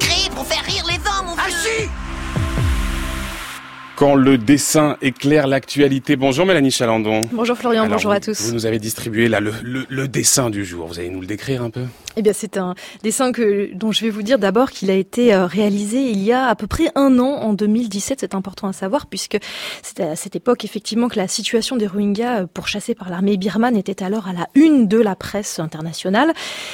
quand 3.97 4.13
le 4.13 4.37
dessin 4.37 4.95
éclaire 5.01 5.47
l'actualité. 5.47 6.15
Bonjour 6.17 6.45
Mélanie 6.45 6.69
Chalandon. 6.69 7.27
Bonjour 7.33 7.57
Florian, 7.57 7.87
bonjour 7.87 8.11
à 8.11 8.19
tous. 8.19 8.39
Vous 8.43 8.53
nous 8.53 8.67
avez 8.67 8.77
distribué 8.77 9.27
là 9.27 9.39
le, 9.39 9.51
le, 9.63 10.07
dessin 10.07 10.51
du 10.51 10.63
jour. 10.63 10.85
Vous 10.85 10.99
allez 10.99 11.09
nous 11.09 11.19
le 11.19 11.25
décrire 11.25 11.63
un 11.63 11.71
peu? 11.71 11.81
Eh 12.15 12.21
bien, 12.21 12.33
c'est 12.33 12.57
un 12.57 12.75
dessin 13.01 13.31
que 13.31 13.73
dont 13.73 13.91
je 13.91 14.01
vais 14.01 14.11
vous 14.11 14.21
dire 14.21 14.37
d'abord 14.37 14.69
qu'il 14.69 14.91
a 14.91 14.93
été 14.93 15.33
euh, 15.33 15.47
réalisé 15.47 15.99
il 15.99 16.19
y 16.23 16.31
a 16.31 16.45
à 16.45 16.55
peu 16.55 16.67
près 16.67 16.89
un 16.93 17.17
an, 17.17 17.41
en 17.41 17.53
2017. 17.53 18.19
C'est 18.19 18.35
important 18.35 18.67
à 18.67 18.73
savoir 18.73 19.07
puisque 19.07 19.37
c'était 19.81 20.03
à 20.03 20.15
cette 20.15 20.35
époque 20.35 20.63
effectivement 20.63 21.09
que 21.09 21.17
la 21.17 21.27
situation 21.27 21.75
des 21.75 21.87
Rohingyas 21.87 22.41
euh, 22.41 22.47
pourchassés 22.51 22.93
par 22.93 23.09
l'armée 23.09 23.37
birmane 23.37 23.75
était 23.75 24.03
alors 24.03 24.27
à 24.27 24.33
la 24.33 24.47
une 24.53 24.87
de 24.87 24.99
la 24.99 25.15
presse 25.15 25.57
internationale. 25.57 26.33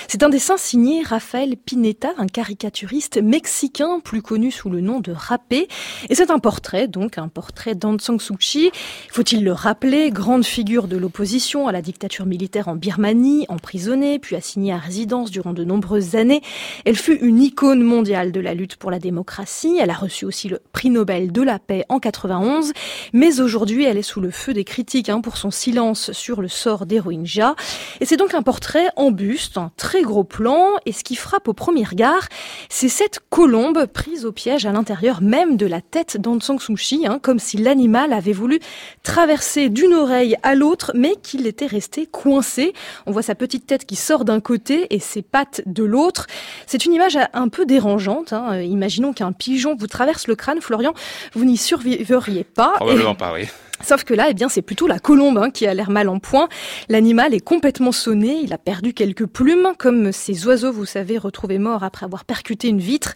C'est 0.10 0.24
un 0.24 0.30
dessin 0.30 0.58
signé 0.58 1.04
Rafael 1.04 1.56
Pineta, 1.56 2.10
un 2.18 2.28
caricaturiste 2.28 3.22
mexicain 3.22 4.02
plus 4.04 4.22
connu 4.22 4.52
sous 4.52 4.70
le 4.70 4.82
nom 4.82 5.00
de 5.00 5.14
Rappé. 5.14 5.70
Et 6.10 6.16
c'est 6.16 6.30
un 6.30 6.40
portrait 6.40 6.90
donc 6.90 7.13
un 7.18 7.28
portrait 7.28 7.76
d'Aung 7.76 8.00
San 8.00 8.20
Suu 8.20 8.38
Kyi. 8.38 8.72
Faut-il 9.12 9.44
le 9.44 9.52
rappeler, 9.52 10.12
grande 10.12 10.46
figure 10.46 10.88
de 10.88 10.98
l'opposition 10.98 11.68
à 11.68 11.72
la 11.72 11.82
dictature 11.82 12.26
militaire 12.26 12.68
en 12.68 12.76
Birmanie, 12.76 13.46
emprisonnée, 13.50 14.20
puis 14.20 14.36
assignée 14.36 14.74
à 14.74 14.78
résidence 14.78 15.32
durant 15.32 15.54
de 15.54 15.64
nombreuses 15.64 16.16
années. 16.16 16.42
Elle 16.86 16.96
fut 16.96 17.18
une 17.18 17.42
icône 17.42 17.84
mondiale 17.84 18.32
de 18.32 18.40
la 18.40 18.54
lutte 18.54 18.76
pour 18.76 18.92
la 18.92 19.00
démocratie. 19.00 19.78
Elle 19.80 19.90
a 19.90 19.96
reçu 19.96 20.26
aussi 20.26 20.50
le 20.50 20.60
prix 20.72 20.90
Nobel 20.90 21.32
de 21.32 21.42
la 21.42 21.60
paix 21.60 21.86
en 21.90 22.00
91. 22.00 22.74
Mais 23.14 23.40
aujourd'hui, 23.40 23.86
elle 23.86 23.98
est 23.98 24.02
sous 24.02 24.22
le 24.22 24.32
feu 24.32 24.54
des 24.54 24.64
critiques 24.64 25.10
hein, 25.10 25.22
pour 25.22 25.38
son 25.38 25.52
silence 25.52 26.12
sur 26.12 26.42
le 26.42 26.48
sort 26.48 26.86
des 26.86 27.00
Rohingyas. 27.00 27.56
Et 28.02 28.06
c'est 28.06 28.18
donc 28.18 28.34
un 28.34 28.42
portrait 28.42 28.88
en 28.96 29.12
buste, 29.12 29.58
un 29.58 29.72
très 29.78 30.02
gros 30.02 30.24
plan. 30.24 30.66
Et 30.86 30.92
ce 30.92 31.04
qui 31.04 31.16
frappe 31.16 31.48
au 31.48 31.54
premier 31.54 31.84
regard, 31.84 32.28
c'est 32.70 32.90
cette 32.90 33.20
colombe 33.30 33.86
prise 33.86 34.26
au 34.26 34.32
piège 34.32 34.66
à 34.66 34.72
l'intérieur 34.72 35.22
même 35.22 35.58
de 35.58 35.66
la 35.66 35.82
tête 35.82 36.18
d'Aung 36.18 36.42
San 36.42 36.60
Suu 36.60 36.76
Kyi 36.76 37.03
Hein, 37.06 37.20
comme 37.22 37.40
si 37.40 37.58
l'animal 37.58 38.14
avait 38.14 38.34
voulu 38.34 38.60
traverser 39.04 39.70
d'une 39.70 39.94
oreille 39.94 40.36
à 40.44 40.56
l'autre, 40.56 40.92
mais 40.96 41.16
qu'il 41.22 41.48
était 41.48 41.66
resté 41.66 42.06
coincé. 42.06 42.74
On 43.06 43.12
voit 43.12 43.22
sa 43.22 43.36
petite 43.36 43.68
tête 43.68 43.86
qui 43.86 43.96
sort 43.96 44.26
d'un 44.26 44.40
côté 44.40 44.94
et 44.94 45.00
ses 45.00 45.22
pattes 45.22 45.62
de 45.66 45.84
l'autre. 45.84 46.28
C'est 46.68 46.86
une 46.86 46.94
image 46.94 47.18
un 47.34 47.50
peu 47.50 47.66
dérangeante. 47.66 48.34
Hein. 48.34 48.62
Imaginons 48.62 49.14
qu'un 49.14 49.32
pigeon 49.32 49.76
vous 49.76 49.88
traverse 49.88 50.28
le 50.28 50.36
crâne, 50.36 50.62
Florian, 50.62 50.94
vous 51.34 51.46
n'y 51.46 51.58
survivriez 51.58 52.44
pas. 52.44 52.74
Probablement 52.76 53.16
pas, 53.16 53.34
oui. 53.34 53.48
Sauf 53.84 54.04
que 54.04 54.14
là, 54.14 54.28
eh 54.30 54.34
bien, 54.34 54.50
c'est 54.50 54.62
plutôt 54.62 54.88
la 54.88 55.00
colombe 55.00 55.38
hein, 55.38 55.52
qui 55.52 55.68
a 55.68 55.74
l'air 55.74 55.90
mal 55.90 56.10
en 56.10 56.20
point. 56.20 56.48
L'animal 56.90 57.34
est 57.34 57.42
complètement 57.42 57.92
sonné, 57.92 58.40
il 58.42 58.54
a 58.54 58.58
perdu 58.58 58.94
quelques 58.94 59.26
plumes, 59.26 59.74
comme 59.78 60.12
ces 60.12 60.48
oiseaux, 60.48 60.72
vous 60.72 60.86
savez, 60.86 61.18
retrouvés 61.18 61.60
morts 61.60 61.84
après 61.84 62.06
avoir 62.06 62.26
percuté 62.26 62.70
une 62.70 62.80
vitre. 62.80 63.14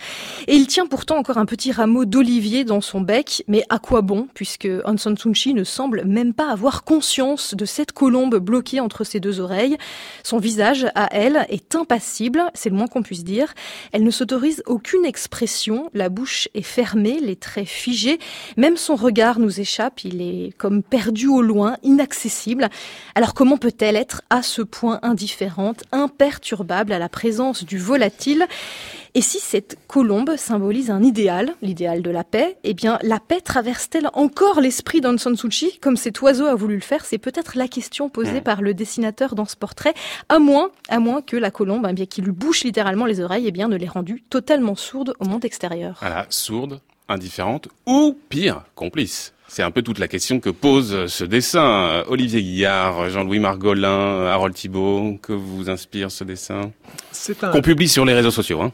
Et 0.48 0.56
il 0.56 0.68
tient 0.68 0.86
pourtant 0.86 1.18
encore 1.18 1.38
un 1.38 1.46
petit 1.46 1.72
rameau 1.72 2.06
d'olivier 2.06 2.66
dans 2.66 2.82
son 2.82 3.02
bec. 3.02 3.44
Mais 3.48 3.64
à 3.70 3.80
quoi 3.80 4.02
bon, 4.02 4.28
puisque 4.34 4.68
Suu 4.98 5.32
Kyi 5.32 5.54
ne 5.54 5.64
semble 5.64 6.04
même 6.06 6.34
pas 6.34 6.52
avoir 6.52 6.84
conscience 6.84 7.56
de 7.56 7.66
cette 7.66 7.92
colombe 7.92 8.36
bloquée 8.38 8.80
entre 8.80 9.04
ses 9.04 9.20
deux 9.20 9.40
oreilles. 9.40 9.78
Son 10.24 10.38
visage, 10.38 10.88
à 10.96 11.08
elle, 11.12 11.46
est 11.50 11.76
impassible, 11.76 12.44
c'est 12.54 12.70
le 12.70 12.76
moins 12.76 12.88
qu'on 12.88 13.04
puisse 13.04 13.24
dire. 13.24 13.54
Elle 13.92 14.04
ne 14.04 14.12
s'autorise 14.12 14.64
aucune 14.66 15.06
expression, 15.06 15.90
la 15.94 16.10
bouche 16.10 16.50
est 16.54 16.62
fermée, 16.62 17.20
les 17.22 17.36
traits 17.36 17.68
figés. 17.68 18.20
Même 18.58 18.78
son 18.78 18.96
regard 18.96 19.40
nous 19.40 19.60
échappe, 19.60 20.04
il 20.04 20.22
est 20.22 20.57
comme 20.58 20.84
perdue 20.84 21.28
au 21.28 21.42
loin, 21.42 21.78
inaccessible. 21.84 22.70
Alors 23.16 23.34
comment 23.34 23.58
peut-elle 23.58 23.96
être 23.96 24.22
à 24.30 24.42
ce 24.42 24.62
point 24.62 25.00
indifférente, 25.02 25.84
imperturbable 25.92 26.92
à 26.94 27.00
la 27.00 27.10
présence 27.10 27.64
du 27.64 27.78
volatile? 27.78 28.46
Et 29.18 29.22
si 29.22 29.40
cette 29.40 29.80
colombe 29.88 30.36
symbolise 30.36 30.92
un 30.92 31.02
idéal, 31.02 31.56
l'idéal 31.64 32.04
de 32.04 32.12
la 32.12 32.24
paix, 32.24 32.58
eh 32.64 32.74
bien 32.74 33.00
la 33.02 33.20
paix 33.20 33.42
traverse-t-elle 33.42 34.10
encore 34.14 34.62
l'esprit 34.62 35.02
d'Aung 35.02 35.18
San 35.18 35.36
Suu 35.36 35.50
Kyi? 35.50 35.80
Comme 35.80 35.98
cet 35.98 36.22
oiseau 36.22 36.46
a 36.46 36.54
voulu 36.54 36.76
le 36.76 36.82
faire 36.82 37.04
C'est 37.04 37.18
peut-être 37.18 37.58
la 37.58 37.68
question 37.68 38.10
posée 38.10 38.42
hmm. 38.42 38.44
par 38.44 38.62
le 38.62 38.74
dessinateur 38.74 39.34
dans 39.34 39.46
ce 39.46 39.56
portrait, 39.56 39.94
à 40.30 40.40
moins, 40.40 40.70
à 40.90 41.00
moins 41.00 41.22
que 41.22 41.36
la 41.36 41.50
colombe, 41.50 41.88
eh 41.90 41.94
bien 41.94 42.06
qui 42.06 42.22
lui 42.22 42.32
bouche 42.32 42.64
littéralement 42.64 43.06
les 43.06 43.20
oreilles, 43.20 43.48
eh 43.48 43.52
bien 43.52 43.68
ne 43.68 43.76
l'ait 43.76 43.88
rendue 43.88 44.24
totalement 44.30 44.76
sourde 44.76 45.14
au 45.20 45.26
monde 45.26 45.46
extérieur. 45.46 45.98
Voilà, 46.00 46.28
sourde, 46.30 46.80
indifférente 47.10 47.70
ou 47.86 48.18
pire, 48.30 48.64
complice. 48.76 49.34
C'est 49.48 49.64
un 49.64 49.72
peu 49.72 49.82
toute 49.82 50.00
la 50.00 50.08
question 50.08 50.40
que 50.40 50.50
pose 50.50 51.08
ce 51.08 51.24
dessin. 51.24 52.04
Olivier 52.08 52.42
Guillard, 52.42 53.10
Jean-Louis 53.10 53.40
Margolin, 53.40 54.28
Harold 54.28 54.54
Thibault, 54.54 55.18
que 55.22 55.34
vous 55.34 55.70
inspire 55.70 56.12
ce 56.12 56.24
dessin 56.24 56.72
Qu'on 57.52 57.62
publie 57.62 57.88
sur 57.88 58.06
les 58.06 58.14
réseaux 58.14 58.32
sociaux. 58.32 58.62
Hein 58.62 58.74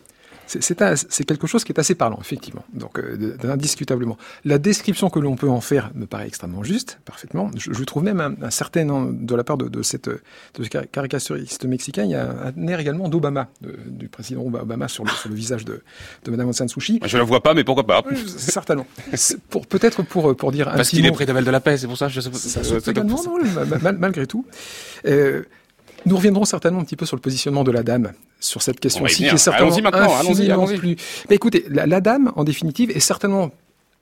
c'est 0.60 1.24
quelque 1.26 1.47
chose 1.47 1.64
qui 1.64 1.72
est 1.72 1.80
assez 1.80 1.95
parlant, 1.95 2.18
effectivement, 2.22 2.64
donc 2.74 2.99
euh, 2.99 3.38
indiscutablement. 3.43 4.18
La 4.45 4.58
description 4.58 5.10
que 5.10 5.20
l'on 5.20 5.36
peut 5.36 5.49
en 5.49 5.62
faire 5.62 5.91
me 5.95 6.06
paraît 6.06 6.28
extrêmement 6.28 6.64
juste, 6.64 6.99
parfaitement. 7.06 7.51
Je, 7.58 7.74
je 7.74 7.84
trouve 7.84 8.04
même 8.04 8.38
un, 8.41 8.49
certain, 8.49 8.86
de 9.12 9.36
la 9.36 9.43
part 9.43 9.58
de, 9.58 9.68
de 9.68 9.82
cette 9.82 10.10
de 10.10 10.64
ce 10.64 10.70
caricaturiste 10.70 11.66
mexicain, 11.66 12.04
il 12.04 12.12
y 12.12 12.16
a 12.16 12.30
un, 12.56 12.68
air 12.68 12.80
également 12.80 13.10
d'Obama, 13.10 13.49
du 13.62 14.08
président 14.08 14.41
Obama 14.41 14.88
sur 14.88 15.04
le, 15.04 15.12
sur 15.12 15.30
le 15.30 15.36
visage 15.36 15.66
de, 15.66 15.82
de 16.24 16.32
Madame 16.32 16.47
Aung 16.47 16.54
San 16.54 16.68
Suu 16.68 16.80
Kyi. 16.80 16.99
Je 17.06 17.18
la 17.18 17.24
vois 17.24 17.41
pas, 17.41 17.54
mais 17.54 17.64
pourquoi 17.64 17.86
pas 17.86 18.04
Certainement. 18.26 18.86
Pour 19.49 19.68
peut-être 19.68 20.04
pour 20.04 20.36
pour 20.36 20.51
dire 20.51 20.72
parce 20.76 20.89
qu'il 20.89 21.06
est 21.06 21.12
prix 21.12 21.26
Nobel 21.26 21.45
de 21.45 21.51
la 21.51 21.60
paix, 21.60 21.78
c'est 21.78 21.88
pour 21.88 21.97
ça. 21.97 22.08
Je 22.08 22.22
ça, 22.22 22.64
ça, 22.64 22.91
également, 22.91 23.22
non, 23.24 23.38
malgré 23.99 24.28
tout. 24.28 24.45
Euh, 25.06 25.43
nous 26.06 26.16
reviendrons 26.16 26.45
certainement 26.45 26.80
un 26.80 26.84
petit 26.84 26.95
peu 26.95 27.06
sur 27.06 27.16
le 27.16 27.22
positionnement 27.22 27.64
de 27.64 27.72
la 27.72 27.84
dame 27.84 28.12
sur 28.39 28.62
cette 28.62 28.80
question-ci, 28.80 29.24
qui 29.24 29.26
est 29.26 29.38
certainement 29.38 29.68
allons-y 29.68 29.82
maintenant, 29.82 30.49
allons-y. 30.49 30.78
plus. 30.78 30.95
Mais 31.30 31.36
écoutez, 31.36 31.66
la, 31.70 31.86
la, 31.86 32.01
dame, 32.01 32.32
en 32.36 32.43
définitive, 32.43 32.91
est 32.91 32.99
certainement 32.99 33.51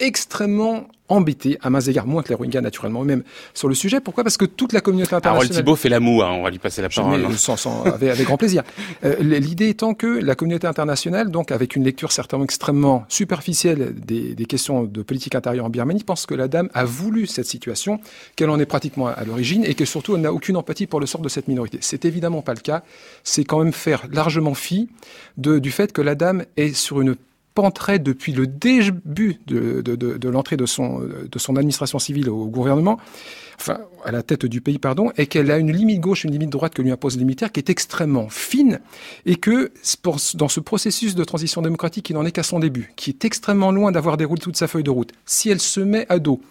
extrêmement 0.02 0.88
embêté, 1.12 1.58
à 1.62 1.70
mains 1.70 1.82
égards, 1.82 2.08
moins 2.08 2.24
que 2.24 2.30
les 2.30 2.36
Rohingyas 2.36 2.62
naturellement 2.62 3.04
eux-mêmes, 3.04 3.24
sur 3.54 3.68
le 3.68 3.76
sujet. 3.76 4.00
Pourquoi? 4.00 4.24
Parce 4.24 4.38
que 4.38 4.46
toute 4.46 4.72
la 4.72 4.82
communauté 4.82 5.14
internationale... 5.14 5.48
Harold 5.48 5.52
Thibault 5.52 5.76
fait 5.76 5.90
la 5.90 6.00
moue, 6.00 6.22
hein, 6.22 6.32
on 6.32 6.44
va 6.44 6.50
lui 6.50 6.60
passer 6.60 6.82
la 6.82 6.90
parole. 6.90 7.38
Sans, 7.38 7.58
sans, 7.58 7.84
avec, 7.84 8.10
avec, 8.10 8.26
grand 8.26 8.38
plaisir. 8.38 8.64
Euh, 9.04 9.16
L'idée 9.20 9.68
étant 9.68 9.94
que 9.94 10.08
la 10.08 10.36
communauté 10.36 10.68
internationale, 10.68 11.30
donc 11.30 11.52
avec 11.52 11.76
une 11.76 11.84
lecture 11.84 12.12
certainement 12.12 12.46
extrêmement 12.46 13.06
superficielle 13.10 13.94
des, 13.94 14.36
des, 14.36 14.46
questions 14.46 14.84
de 14.84 15.02
politique 15.02 15.36
intérieure 15.36 15.66
en 15.66 15.70
Birmanie, 15.70 16.04
pense 16.04 16.26
que 16.26 16.34
la 16.34 16.48
dame 16.48 16.70
a 16.74 16.86
voulu 16.86 17.28
cette 17.28 17.46
situation, 17.46 18.00
qu'elle 18.36 18.50
en 18.50 18.60
est 18.60 18.66
pratiquement 18.66 19.08
à 19.08 19.24
l'origine 19.26 19.66
et 19.66 19.76
que 19.76 19.86
surtout 19.86 20.16
elle 20.16 20.22
n'a 20.22 20.34
aucune 20.34 20.56
empathie 20.56 20.88
pour 20.88 21.02
le 21.02 21.06
sort 21.06 21.22
de 21.22 21.30
cette 21.30 21.48
minorité. 21.50 21.78
C'est 21.82 22.06
évidemment 22.06 22.42
pas 22.42 22.54
le 22.54 22.62
cas. 22.62 22.84
C'est 23.24 23.44
quand 23.44 23.62
même 23.62 23.74
faire 23.74 24.04
largement 24.12 24.54
fi 24.54 24.90
de, 25.38 25.60
du 25.60 25.72
fait 25.72 25.92
que 25.92 26.02
la 26.02 26.16
dame 26.16 26.46
est 26.56 26.74
sur 26.74 27.02
une 27.02 27.16
penterait 27.54 28.00
depuis 28.00 28.32
le 28.32 28.48
début 28.48 29.40
de, 29.48 29.82
de, 29.82 29.96
de, 29.96 30.30
l'entrée 30.30 30.58
de 30.58 30.66
son, 30.66 31.00
de 31.00 31.40
son 31.40 31.56
administration 31.56 32.00
civile 32.00 32.30
au 32.30 32.46
gouvernement, 32.46 32.98
enfin 33.60 33.80
à 34.04 34.12
la 34.12 34.24
tête 34.24 34.46
du 34.46 34.62
pays, 34.62 34.80
pardon, 34.80 35.12
et 35.18 35.28
qu'elle 35.28 35.52
a 35.52 35.58
une 35.58 35.72
limite 35.72 36.00
gauche, 36.00 36.24
une 36.24 36.32
limite 36.32 36.50
droite 36.50 36.74
que 36.74 36.82
lui 36.82 36.92
impose 36.92 37.18
les 37.18 37.24
militaires, 37.24 37.52
qui 37.52 37.60
est 37.60 37.70
extrêmement 37.70 38.30
fine, 38.30 38.80
et 39.26 39.36
que 39.36 39.72
dans 40.36 40.48
ce 40.48 40.60
processus 40.60 41.16
de 41.16 41.24
transition 41.24 41.62
démocratique, 41.62 42.10
il 42.10 42.14
n'en 42.14 42.26
est 42.26 42.32
qu'à 42.32 42.44
son 42.44 42.60
début, 42.60 42.94
qui 42.96 43.12
est 43.12 43.26
extrêmement 43.26 43.72
loin 43.72 43.92
d'avoir 43.92 44.18
déroulé 44.18 44.42
toute 44.42 44.58
sa 44.58 44.68
feuille 44.68 44.84
de 44.84 44.90
route. 44.90 45.12
Si 45.26 45.50
elle 45.50 45.62
se 45.62 45.80
met 45.80 46.06
à 46.10 46.20
dos 46.20 46.42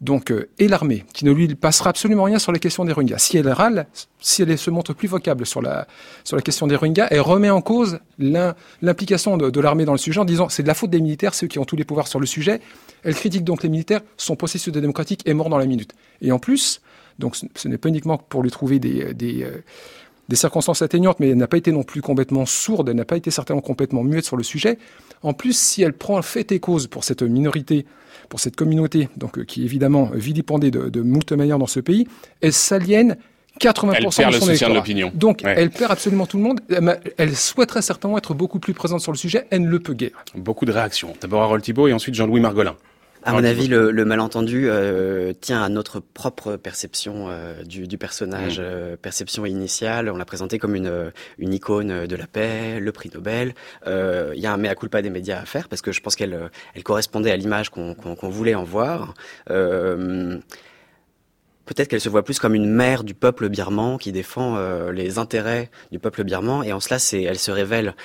donc, 0.00 0.30
euh, 0.30 0.48
et 0.58 0.68
l'armée, 0.68 1.04
qui 1.12 1.24
ne 1.24 1.32
lui 1.32 1.54
passera 1.54 1.90
absolument 1.90 2.24
rien 2.24 2.38
sur 2.38 2.52
les 2.52 2.58
questions 2.58 2.84
des 2.84 2.92
Rohingyas. 2.92 3.18
Si 3.18 3.38
elle 3.38 3.48
râle, 3.48 3.86
si 4.20 4.42
elle 4.42 4.58
se 4.58 4.70
montre 4.70 4.92
plus 4.92 5.08
vocable 5.08 5.46
sur 5.46 5.62
la, 5.62 5.86
la 6.30 6.42
question 6.42 6.66
des 6.66 6.76
Rohingyas, 6.76 7.08
elle 7.10 7.20
remet 7.20 7.50
en 7.50 7.62
cause 7.62 7.98
l'implication 8.18 9.36
de, 9.36 9.60
l'armée 9.60 9.84
dans 9.84 9.92
le 9.92 9.98
sujet 9.98 10.20
en 10.20 10.24
disant 10.24 10.48
c'est 10.48 10.62
de 10.62 10.68
la 10.68 10.74
faute 10.74 10.90
des 10.90 11.00
militaires, 11.00 11.34
ceux 11.34 11.46
qui 11.46 11.58
ont 11.58 11.64
tous 11.64 11.76
les 11.76 11.84
pouvoirs 11.84 12.08
sur 12.08 12.20
le 12.20 12.26
sujet. 12.26 12.60
Elle 13.04 13.14
critique 13.14 13.44
donc 13.44 13.62
les 13.62 13.68
militaires, 13.68 14.00
son 14.16 14.36
processus 14.36 14.72
de 14.72 14.80
démocratique 14.80 15.22
est 15.26 15.34
mort 15.34 15.48
dans 15.48 15.58
la 15.58 15.66
minute. 15.66 15.92
Et 16.20 16.32
en 16.32 16.38
plus, 16.38 16.82
donc 17.18 17.36
ce, 17.36 17.68
n'est 17.68 17.78
pas 17.78 17.88
uniquement 17.88 18.18
pour 18.18 18.42
lui 18.42 18.50
trouver 18.50 18.78
des, 18.78 19.14
des, 19.14 19.44
euh, 19.44 19.62
des 20.28 20.36
circonstances 20.36 20.82
atteignantes, 20.82 21.20
mais 21.20 21.30
elle 21.30 21.36
n'a 21.36 21.46
pas 21.46 21.56
été 21.56 21.72
non 21.72 21.82
plus 21.82 22.02
complètement 22.02 22.46
sourde, 22.46 22.88
elle 22.88 22.96
n'a 22.96 23.04
pas 23.04 23.16
été 23.16 23.30
certainement 23.30 23.62
complètement 23.62 24.02
muette 24.02 24.24
sur 24.24 24.36
le 24.36 24.42
sujet. 24.42 24.78
En 25.22 25.32
plus, 25.32 25.56
si 25.56 25.82
elle 25.82 25.92
prend 25.92 26.20
fait 26.22 26.52
et 26.52 26.60
cause 26.60 26.86
pour 26.86 27.04
cette 27.04 27.22
minorité 27.22 27.86
pour 28.28 28.40
cette 28.40 28.56
communauté, 28.56 29.08
donc 29.16 29.38
euh, 29.38 29.44
qui 29.44 29.62
est 29.62 29.64
évidemment 29.64 30.10
vilipendée 30.12 30.70
de, 30.70 30.88
de 30.88 31.00
moult 31.00 31.30
manières 31.32 31.58
dans 31.58 31.66
ce 31.66 31.78
pays, 31.78 32.08
elle 32.40 32.52
s'aliène 32.52 33.16
80% 33.60 33.94
elle 33.94 34.04
perd 34.04 34.04
de 34.04 34.10
son 34.10 34.46
le 34.46 34.52
soutien 34.52 34.68
de 34.68 34.74
l'opinion. 34.74 35.10
Donc, 35.14 35.42
elle 35.44 35.70
perd 35.70 35.90
absolument 35.90 36.26
tout 36.26 36.36
le 36.36 36.42
monde. 36.42 36.60
Elle 37.16 37.34
souhaiterait 37.34 37.82
certainement 37.82 38.18
être 38.18 38.34
beaucoup 38.34 38.58
plus 38.58 38.74
présente 38.74 39.00
sur 39.00 39.12
le 39.12 39.18
sujet. 39.18 39.46
Elle 39.50 39.62
ne 39.62 39.68
le 39.68 39.80
peut 39.80 39.94
guère. 39.94 40.10
Beaucoup 40.34 40.66
de 40.66 40.72
réactions. 40.72 41.14
D'abord 41.20 41.42
Harold 41.42 41.62
Thibault 41.62 41.88
et 41.88 41.92
ensuite 41.92 42.14
Jean-Louis 42.14 42.40
Margolin. 42.40 42.76
À 43.26 43.32
mon 43.32 43.42
avis, 43.42 43.66
le, 43.66 43.90
le 43.90 44.04
malentendu 44.04 44.68
euh, 44.68 45.32
tient 45.32 45.60
à 45.60 45.68
notre 45.68 45.98
propre 45.98 46.54
perception 46.54 47.26
euh, 47.28 47.64
du, 47.64 47.88
du, 47.88 47.98
personnage, 47.98 48.60
mm. 48.60 48.64
euh, 48.64 48.96
perception 48.96 49.44
initiale. 49.44 50.08
On 50.10 50.16
l'a 50.16 50.24
présenté 50.24 50.60
comme 50.60 50.76
une, 50.76 51.10
une 51.38 51.52
icône 51.52 52.06
de 52.06 52.16
la 52.16 52.28
paix, 52.28 52.78
le 52.78 52.92
prix 52.92 53.10
Nobel. 53.12 53.54
Il 53.84 54.38
y 54.38 54.46
a 54.46 54.52
un 54.52 54.56
mea 54.56 54.76
culpa 54.76 55.02
des 55.02 55.10
médias 55.10 55.40
à 55.40 55.44
faire 55.44 55.68
parce 55.68 55.82
que 55.82 55.90
je 55.90 56.00
pense 56.00 56.14
qu'elle 56.14 56.50
elle 56.74 56.84
correspondait 56.84 57.32
à 57.32 57.36
l'image 57.36 57.70
qu'on 57.70 58.28
voulait 58.28 58.54
en 58.54 58.62
voir. 58.62 59.14
Peut-être 59.48 60.44
qu'elle 61.88 62.00
se 62.00 62.08
voit 62.08 62.24
plus 62.24 62.38
comme 62.38 62.54
une 62.54 62.70
mère 62.70 63.02
du 63.02 63.14
peuple 63.14 63.48
birman 63.48 63.98
qui 63.98 64.12
défend 64.12 64.56
les 64.90 65.18
intérêts 65.18 65.72
du 65.90 65.98
peuple 65.98 66.22
birman 66.22 66.62
et 66.62 66.72
en 66.72 66.78
cela, 66.78 67.00
c'est, 67.00 67.24
elle 67.24 67.40
se 67.40 67.50
révèle 67.50 67.96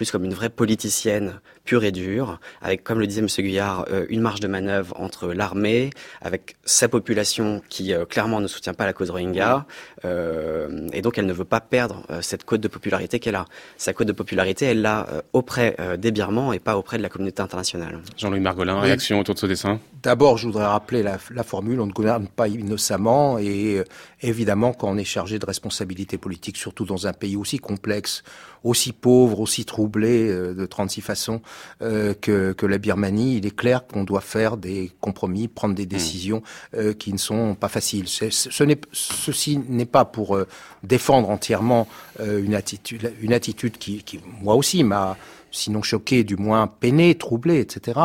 plus 0.00 0.10
comme 0.10 0.24
une 0.24 0.34
vraie 0.34 0.50
politicienne 0.50 1.40
pure 1.70 1.84
et 1.84 1.92
dure, 1.92 2.40
avec, 2.62 2.82
comme 2.82 2.98
le 2.98 3.06
disait 3.06 3.20
M. 3.20 3.28
Guyard, 3.28 3.84
euh, 3.92 4.04
une 4.08 4.20
marge 4.20 4.40
de 4.40 4.48
manœuvre 4.48 4.92
entre 4.98 5.32
l'armée, 5.32 5.90
avec 6.20 6.56
sa 6.64 6.88
population 6.88 7.62
qui 7.68 7.94
euh, 7.94 8.04
clairement 8.04 8.40
ne 8.40 8.48
soutient 8.48 8.74
pas 8.74 8.86
la 8.86 8.92
cause 8.92 9.08
Rohingya, 9.10 9.66
euh, 10.04 10.88
et 10.92 11.00
donc 11.00 11.16
elle 11.16 11.26
ne 11.26 11.32
veut 11.32 11.44
pas 11.44 11.60
perdre 11.60 12.02
cette 12.22 12.42
cote 12.42 12.60
de 12.60 12.66
popularité 12.66 13.20
qu'elle 13.20 13.36
a. 13.36 13.44
Sa 13.76 13.92
cote 13.92 14.08
de 14.08 14.12
popularité, 14.12 14.64
elle 14.64 14.82
l'a 14.82 15.06
auprès 15.32 15.76
des 15.96 16.10
Birmans 16.10 16.52
et 16.52 16.58
pas 16.58 16.76
auprès 16.76 16.98
de 16.98 17.04
la 17.04 17.08
communauté 17.08 17.40
internationale. 17.40 18.00
Jean-Louis 18.16 18.40
Margolin, 18.40 18.80
réaction 18.80 19.20
autour 19.20 19.36
de 19.36 19.40
ce 19.40 19.46
dessin? 19.46 19.78
D'abord, 20.02 20.38
je 20.38 20.46
voudrais 20.46 20.66
rappeler 20.66 21.04
la, 21.04 21.18
la, 21.32 21.44
formule, 21.44 21.80
on 21.80 21.86
ne 21.86 21.92
gouverne 21.92 22.26
pas 22.26 22.48
innocemment, 22.48 23.38
et 23.38 23.84
évidemment, 24.22 24.72
quand 24.72 24.88
on 24.88 24.96
est 24.96 25.04
chargé 25.04 25.38
de 25.38 25.46
responsabilités 25.46 26.18
politiques, 26.18 26.56
surtout 26.56 26.84
dans 26.84 27.06
un 27.06 27.12
pays 27.12 27.36
aussi 27.36 27.58
complexe, 27.58 28.24
aussi 28.64 28.92
pauvre, 28.92 29.38
aussi 29.40 29.64
troublé 29.64 30.28
de 30.28 30.66
36 30.66 31.00
façons, 31.00 31.42
euh, 31.82 32.14
que, 32.14 32.52
que, 32.52 32.66
la 32.66 32.78
Birmanie, 32.78 33.36
il 33.36 33.46
est 33.46 33.54
clair 33.54 33.86
qu'on 33.86 34.04
doit 34.04 34.20
faire 34.20 34.56
des 34.56 34.92
compromis, 35.00 35.48
prendre 35.48 35.74
des 35.74 35.84
hmm. 35.84 35.88
décisions 35.88 36.42
euh, 36.74 36.92
qui 36.92 37.12
ne 37.12 37.18
sont 37.18 37.54
pas 37.54 37.68
faciles. 37.68 38.08
Ce 38.08 38.64
n'est, 38.64 38.80
ceci 38.92 39.60
n'est 39.68 39.86
pas 39.86 40.04
pour 40.04 40.36
euh, 40.36 40.46
défendre 40.82 41.30
entièrement 41.30 41.86
une 42.20 42.54
attitude, 42.54 43.12
une 43.22 43.32
attitude 43.32 43.78
qui, 43.78 44.02
qui 44.02 44.20
moi 44.42 44.54
aussi, 44.54 44.84
m'a 44.84 45.16
sinon 45.50 45.82
choqué, 45.82 46.24
du 46.24 46.36
moins 46.36 46.66
peiné, 46.66 47.14
troublé, 47.16 47.60
etc. 47.60 48.00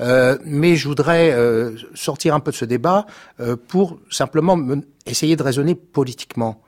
Euh, 0.00 0.38
mais 0.44 0.76
je 0.76 0.88
voudrais 0.88 1.32
euh, 1.32 1.76
sortir 1.94 2.34
un 2.34 2.40
peu 2.40 2.50
de 2.50 2.56
ce 2.56 2.64
débat 2.64 3.06
euh, 3.40 3.56
pour 3.56 3.98
simplement 4.10 4.58
essayer 5.04 5.36
de 5.36 5.42
raisonner 5.42 5.74
politiquement 5.74 6.60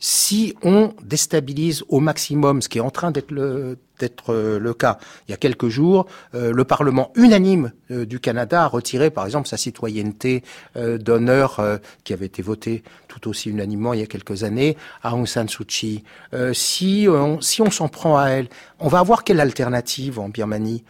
si 0.00 0.54
on 0.62 0.92
déstabilise 1.02 1.84
au 1.88 2.00
maximum, 2.00 2.62
ce 2.62 2.68
qui 2.68 2.78
est 2.78 2.82
en 2.82 2.90
train 2.90 3.10
d'être 3.10 3.30
le, 3.30 3.78
d'être 3.98 4.32
euh, 4.32 4.58
le 4.58 4.74
cas. 4.74 4.98
Il 5.26 5.30
y 5.30 5.34
a 5.34 5.36
quelques 5.36 5.68
jours, 5.68 6.06
euh, 6.34 6.52
le 6.52 6.64
Parlement 6.64 7.12
unanime 7.14 7.72
euh, 7.90 8.04
du 8.04 8.20
Canada 8.20 8.64
a 8.64 8.66
retiré, 8.66 9.10
par 9.10 9.24
exemple, 9.24 9.48
sa 9.48 9.56
citoyenneté 9.56 10.42
d'honneur 10.76 11.60
qui 12.04 12.12
avait 12.12 12.26
été 12.26 12.42
votée 12.42 12.82
tout 13.08 13.28
aussi 13.28 13.50
unanimement 13.50 13.94
il 13.94 14.00
y 14.00 14.02
a 14.02 14.06
quelques 14.06 14.44
années 14.44 14.76
à 15.02 15.14
Aung 15.14 15.26
San 15.26 15.48
Suu 15.48 15.64
Kyi. 15.64 16.04
si 16.52 17.06
on, 17.08 17.40
si 17.40 17.62
on 17.62 17.70
s'en 17.70 17.88
prend 17.88 18.18
à 18.18 18.28
elle, 18.28 18.48
on 18.78 18.88
va 18.88 18.98
avoir 18.98 19.24
quelle 19.24 19.40
alternative 19.40 20.18
en 20.18 20.28
Birmanie? 20.28 20.84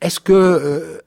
Est-ce 0.00 0.20
que 0.20 1.00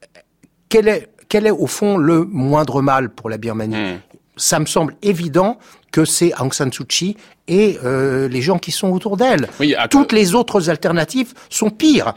quel 0.68 0.88
est 0.88 1.08
quel 1.28 1.46
est 1.46 1.52
au 1.52 1.66
fond 1.66 1.96
le 1.96 2.24
moindre 2.24 2.82
mal 2.82 3.10
pour 3.10 3.30
la 3.30 3.38
Birmanie? 3.38 3.76
Hmm. 3.76 3.98
Ça 4.36 4.58
me 4.58 4.66
semble 4.66 4.96
évident 5.02 5.58
que 5.90 6.04
c'est 6.04 6.32
Aung 6.40 6.52
San 6.52 6.72
Suu 6.72 6.84
Kyi 6.84 7.16
et 7.48 7.78
euh, 7.84 8.28
les 8.28 8.42
gens 8.42 8.58
qui 8.58 8.70
sont 8.70 8.90
autour 8.90 9.16
d'elle. 9.16 9.48
Toutes 9.90 10.12
les 10.12 10.34
autres 10.34 10.70
alternatives 10.70 11.34
sont 11.48 11.70
pires, 11.70 12.14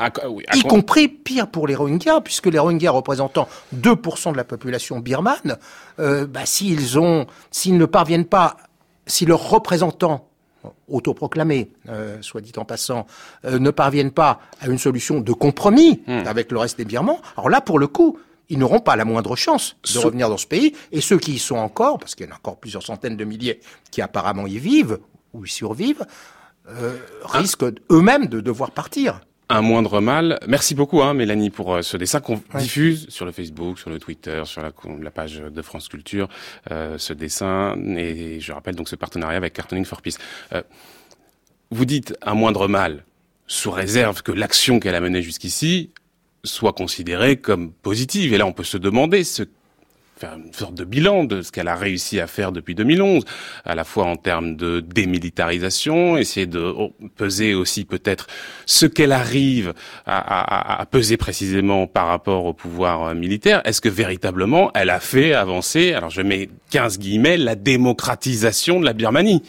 y 0.54 0.62
compris 0.62 1.08
pire 1.08 1.48
pour 1.48 1.68
les 1.68 1.76
Rohingyas, 1.76 2.22
puisque 2.22 2.48
les 2.48 2.60
Rohingyas 2.60 2.92
représentant 2.92 3.48
2% 3.76 4.32
de 4.32 4.38
la 4.38 4.44
population 4.44 5.00
birmane, 5.00 5.58
euh, 6.00 6.28
bah, 6.28 6.46
s'ils 6.46 7.00
ont, 7.00 7.26
s'ils 7.52 7.78
ne 7.78 7.86
parviennent 7.86 8.26
pas, 8.26 8.58
si 9.08 9.26
leurs 9.26 9.50
représentants 9.50 10.28
autoproclamés, 10.88 11.72
euh, 11.90 12.18
soit 12.22 12.42
dit 12.42 12.54
en 12.58 12.66
passant, 12.66 13.06
euh, 13.46 13.60
ne 13.60 13.72
parviennent 13.72 14.12
pas 14.12 14.40
à 14.62 14.68
une 14.68 14.78
solution 14.78 15.20
de 15.20 15.34
compromis 15.34 16.02
hmm. 16.08 16.28
avec 16.28 16.52
le 16.52 16.60
reste 16.60 16.78
des 16.78 16.86
Birmans, 16.86 17.20
alors 17.38 17.50
là, 17.50 17.62
pour 17.62 17.80
le 17.80 17.88
coup, 17.88 18.18
ils 18.54 18.60
n'auront 18.60 18.80
pas 18.80 18.96
la 18.96 19.04
moindre 19.04 19.36
chance 19.36 19.76
de 19.94 20.00
revenir 20.00 20.30
dans 20.30 20.38
ce 20.38 20.46
pays. 20.46 20.74
Et 20.92 21.02
ceux 21.02 21.18
qui 21.18 21.34
y 21.34 21.40
sont 21.40 21.56
encore, 21.56 21.98
parce 21.98 22.14
qu'il 22.14 22.28
y 22.28 22.30
en 22.30 22.34
a 22.34 22.36
encore 22.36 22.60
plusieurs 22.60 22.84
centaines 22.84 23.18
de 23.18 23.26
milliers 23.26 23.60
qui 23.90 24.02
apparemment 24.02 24.46
y 24.46 24.60
vivent 24.60 25.00
ou 25.34 25.44
y 25.44 25.50
survivent, 25.50 26.06
euh, 26.70 26.98
risquent 27.24 27.74
eux-mêmes 27.92 28.28
de 28.28 28.40
devoir 28.40 28.72
partir 28.72 29.22
un 29.50 29.62
moindre 29.62 30.00
mal. 30.02 30.40
Merci 30.48 30.74
beaucoup, 30.74 31.02
hein, 31.02 31.14
Mélanie, 31.14 31.50
pour 31.50 31.76
euh, 31.76 31.82
ce 31.82 31.98
dessin 31.98 32.22
qu'on 32.22 32.42
diffuse 32.58 33.08
sur 33.10 33.26
le 33.26 33.32
Facebook, 33.32 33.78
sur 33.78 33.90
le 33.90 34.00
Twitter, 34.00 34.42
sur 34.46 34.62
la, 34.62 35.12
page 35.12 35.42
de 35.42 35.62
France 35.62 35.90
Culture, 35.90 36.30
euh, 36.72 36.98
ce 36.98 37.14
dessin. 37.14 37.76
Et 37.98 38.40
je 38.40 38.52
rappelle 38.52 38.76
donc 38.76 38.88
ce 38.88 38.96
partenariat 38.96 39.38
avec 39.38 39.54
Cartooning 39.54 39.86
for 39.86 40.02
Peace. 40.02 40.18
vous 41.72 41.86
dites 41.86 42.16
un 42.22 42.36
moindre 42.36 42.68
mal, 42.68 43.04
sous 43.46 43.70
réserve 43.70 44.24
que 44.24 44.32
l'action 44.32 44.80
qu'elle 44.80 44.96
a 44.96 45.02
menée 45.02 45.22
jusqu'ici 45.22 45.92
soit 46.46 46.74
considérée 46.74 47.38
comme 47.38 47.72
positive. 47.72 48.34
Et 48.34 48.38
là, 48.38 48.46
on 48.46 48.52
peut 48.52 48.64
se 48.64 48.78
demander 48.78 49.24
faire 50.18 50.36
une 50.36 50.54
sorte 50.54 50.76
de 50.76 50.84
bilan 50.84 51.24
de 51.24 51.42
ce 51.42 51.52
qu'elle 51.52 51.68
a 51.68 51.76
réussi 51.76 52.20
à 52.20 52.28
faire 52.28 52.52
depuis 52.52 52.76
2011, 52.76 53.26
à 53.66 53.76
la 53.76 53.84
fois 53.84 54.06
en 54.06 54.16
termes 54.16 54.56
de 54.56 54.80
démilitarisation, 54.80 56.18
essayer 56.18 56.46
de 56.46 56.60
oh, 56.60 56.92
peser 57.16 57.54
aussi 57.56 57.84
peut-être 57.84 58.28
ce 58.66 58.86
qu'elle 58.86 59.12
arrive 59.12 59.74
à, 60.06 60.18
à, 60.18 60.82
à, 60.82 60.86
peser 60.86 61.18
précisément 61.18 61.88
par 61.88 62.08
rapport 62.08 62.46
au 62.46 62.54
pouvoir 62.54 63.04
euh, 63.04 63.14
militaire. 63.16 63.62
Est-ce 63.66 63.82
que 63.82 63.90
véritablement 63.90 64.72
elle 64.76 64.92
a 64.92 65.00
fait 65.00 65.34
avancer, 65.34 65.94
alors 65.94 66.10
je 66.10 66.22
mets 66.22 66.50
15 66.70 67.00
guillemets, 67.00 67.38
la 67.38 67.56
démocratisation 67.56 68.80
de 68.80 68.86
la 68.86 68.94
Birmanie? 68.94 69.44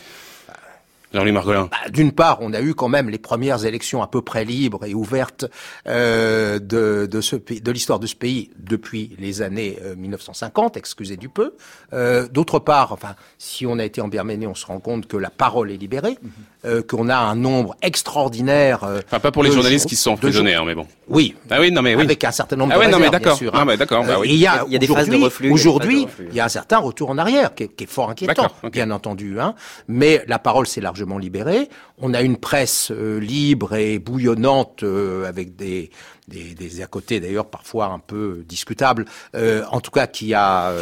Bah, 1.14 1.90
d'une 1.90 2.12
part, 2.12 2.38
on 2.40 2.52
a 2.52 2.60
eu 2.60 2.74
quand 2.74 2.88
même 2.88 3.08
les 3.08 3.18
premières 3.18 3.64
élections 3.64 4.02
à 4.02 4.06
peu 4.06 4.22
près 4.22 4.44
libres 4.44 4.84
et 4.84 4.94
ouvertes 4.94 5.46
euh, 5.86 6.58
de, 6.58 7.06
de, 7.10 7.20
ce 7.20 7.36
de 7.36 7.70
l'histoire 7.70 7.98
de 7.98 8.06
ce 8.06 8.14
pays 8.14 8.50
depuis 8.58 9.16
les 9.18 9.42
années 9.42 9.78
1950, 9.96 10.76
euh, 10.76 10.78
excusez 10.78 11.16
du 11.16 11.28
peu. 11.28 11.54
Euh, 11.92 12.28
D'autre 12.28 12.58
part, 12.58 12.92
enfin, 12.92 13.14
si 13.38 13.66
on 13.66 13.78
a 13.78 13.84
été 13.84 14.00
en 14.00 14.08
Birmanie, 14.08 14.46
on 14.46 14.54
se 14.54 14.66
rend 14.66 14.80
compte 14.80 15.06
que 15.06 15.16
la 15.16 15.30
parole 15.30 15.70
est 15.70 15.76
libérée, 15.76 16.18
mhm. 16.20 16.30
euh, 16.64 16.82
qu'on 16.82 17.08
a 17.08 17.16
un 17.16 17.36
nombre 17.36 17.76
extraordinaire. 17.82 18.84
Euh, 18.84 19.00
enfin, 19.06 19.20
pas 19.20 19.30
pour 19.30 19.42
les 19.42 19.52
journalistes 19.52 19.86
qui 19.86 19.96
sont 19.96 20.12
emprisonnés, 20.12 20.54
hein, 20.54 20.64
mais 20.66 20.74
bon. 20.74 20.86
Oui. 21.08 21.34
Ah 21.50 21.60
oui, 21.60 21.70
non 21.70 21.82
mais 21.82 21.94
oui. 21.94 22.02
Avec 22.02 22.24
un 22.24 22.32
certain 22.32 22.56
nombre 22.56 22.72
ah 22.74 22.78
de 22.78 22.84
oui, 22.84 22.90
non 22.90 22.98
mais 22.98 23.10
d'accord. 23.10 23.38
Hein. 23.52 23.66
Ah 23.68 23.76
d'accord. 23.76 24.04
Bah 24.04 24.16
oui. 24.20 24.28
il 24.30 24.36
y 24.36 24.46
a, 24.46 24.64
il 24.66 24.72
y 24.72 24.76
a 24.76 24.78
des 24.78 24.86
phases 24.86 25.08
de 25.08 25.16
reflux. 25.16 25.50
Aujourd'hui, 25.50 26.06
il 26.28 26.34
y 26.34 26.40
a 26.40 26.44
un 26.44 26.48
certain 26.48 26.78
retour 26.78 27.10
en 27.10 27.18
arrière 27.18 27.54
qui 27.54 27.64
est, 27.64 27.68
qui 27.68 27.84
est 27.84 27.88
fort 27.88 28.10
inquiétant, 28.10 28.48
bien 28.72 28.90
entendu. 28.90 29.38
Hein. 29.40 29.54
Mais 29.88 30.24
la 30.26 30.38
parole 30.38 30.66
s'est 30.66 30.80
largement 30.80 31.03
libéré. 31.18 31.68
On 31.98 32.14
a 32.14 32.22
une 32.22 32.36
presse 32.36 32.90
euh, 32.90 33.18
libre 33.18 33.74
et 33.74 33.98
bouillonnante 33.98 34.82
euh, 34.82 35.28
avec 35.28 35.56
des, 35.56 35.90
des, 36.28 36.54
des 36.54 36.82
à 36.82 36.86
côté 36.86 37.20
d'ailleurs 37.20 37.46
parfois 37.46 37.86
un 37.86 37.98
peu 37.98 38.44
discutables, 38.48 39.04
euh, 39.34 39.62
en 39.70 39.80
tout 39.80 39.90
cas 39.90 40.06
qui 40.06 40.34
a, 40.34 40.72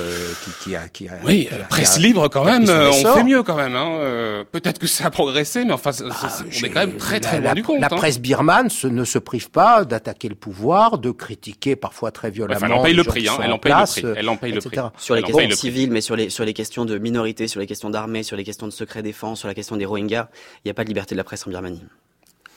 qui, 0.45 0.51
qui, 0.63 0.77
a, 0.77 0.89
qui 0.89 1.09
a, 1.09 1.13
oui, 1.25 1.49
presse 1.69 1.99
libre 1.99 2.29
quand 2.29 2.45
même, 2.45 2.65
on 2.69 3.15
fait 3.15 3.25
mieux 3.25 3.43
quand 3.43 3.57
même. 3.57 3.77
Hein. 3.77 4.45
Peut-être 4.53 4.79
que 4.79 4.87
ça 4.87 5.07
a 5.07 5.11
progressé, 5.11 5.65
mais 5.65 5.73
enfin, 5.73 5.91
ah, 6.11 6.39
on 6.45 6.65
est 6.65 6.71
quand 6.71 6.81
même 6.81 6.97
très 6.97 7.21
très 7.21 7.41
loin 7.41 7.55
du 7.55 7.63
compte. 7.63 7.81
La 7.81 7.87
hein. 7.87 7.97
presse 7.97 8.21
birmane 8.21 8.69
ne 8.85 9.05
se 9.05 9.19
prive 9.19 9.51
pas 9.51 9.85
d'attaquer 9.85 10.29
le 10.29 10.35
pouvoir, 10.35 10.99
de 10.99 11.11
critiquer 11.11 11.77
parfois 11.77 12.11
très 12.11 12.31
violemment. 12.31 12.57
Enfin, 12.57 12.67
elle 12.67 12.73
en 12.73 12.83
paye 12.83 12.95
le 12.95 13.05
prix, 13.05 13.29
hein. 13.29 13.39
elle 13.43 13.53
en 13.53 13.59
paye 13.59 13.73
le 13.73 13.87
prix. 13.87 14.05
Elle 14.17 14.29
en 14.29 14.37
paye 14.37 14.53
le 14.53 14.61
prix. 14.61 14.79
Sur 14.99 15.15
les 15.15 15.23
questions 15.23 15.51
civiles, 15.51 15.91
mais 15.91 16.01
sur 16.01 16.17
les 16.17 16.31
sur 16.31 16.45
les 16.45 16.55
questions 16.55 16.85
de 16.85 16.99
minorité, 16.99 17.49
sur 17.49 17.61
les 17.61 17.67
questions 17.67 17.91
d'armée, 17.91 18.23
sur 18.23 18.37
les 18.37 18.45
questions 18.45 18.67
de 18.67 18.73
secret 18.73 19.03
défense, 19.03 19.41
sur 19.41 19.49
la 19.49 19.55
question 19.55 19.77
des 19.77 19.85
Rohingyas, 19.85 20.29
il 20.57 20.67
n'y 20.67 20.71
a 20.71 20.75
pas 20.75 20.85
de 20.85 20.89
liberté 20.89 21.15
de 21.15 21.19
la 21.19 21.25
presse 21.25 21.47
en 21.47 21.51
Birmanie. 21.51 21.83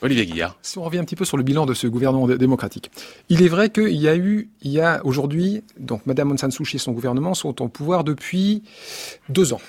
Olivier 0.02 0.26
Guillard. 0.26 0.56
Si 0.62 0.78
on 0.78 0.82
revient 0.82 0.98
un 0.98 1.04
petit 1.04 1.16
peu 1.16 1.24
sur 1.24 1.36
le 1.36 1.42
bilan 1.42 1.66
de 1.66 1.74
ce 1.74 1.86
gouvernement 1.86 2.28
démocratique, 2.28 2.90
il 3.28 3.42
est 3.42 3.48
vrai 3.48 3.70
qu'il 3.70 3.96
y 3.96 4.08
a 4.08 4.16
eu, 4.16 4.50
il 4.62 4.70
y 4.70 4.80
a 4.80 5.00
aujourd'hui, 5.04 5.62
donc 5.78 6.04
Madame 6.06 6.30
Aung 6.30 6.38
San 6.38 6.50
Suu 6.50 6.64
Kyi 6.64 6.76
et 6.76 6.78
son 6.78 6.92
gouvernement 6.92 7.34
sont 7.34 7.62
au 7.62 7.68
pouvoir 7.68 8.04
depuis 8.04 8.62
deux 9.28 9.52
ans 9.52 9.60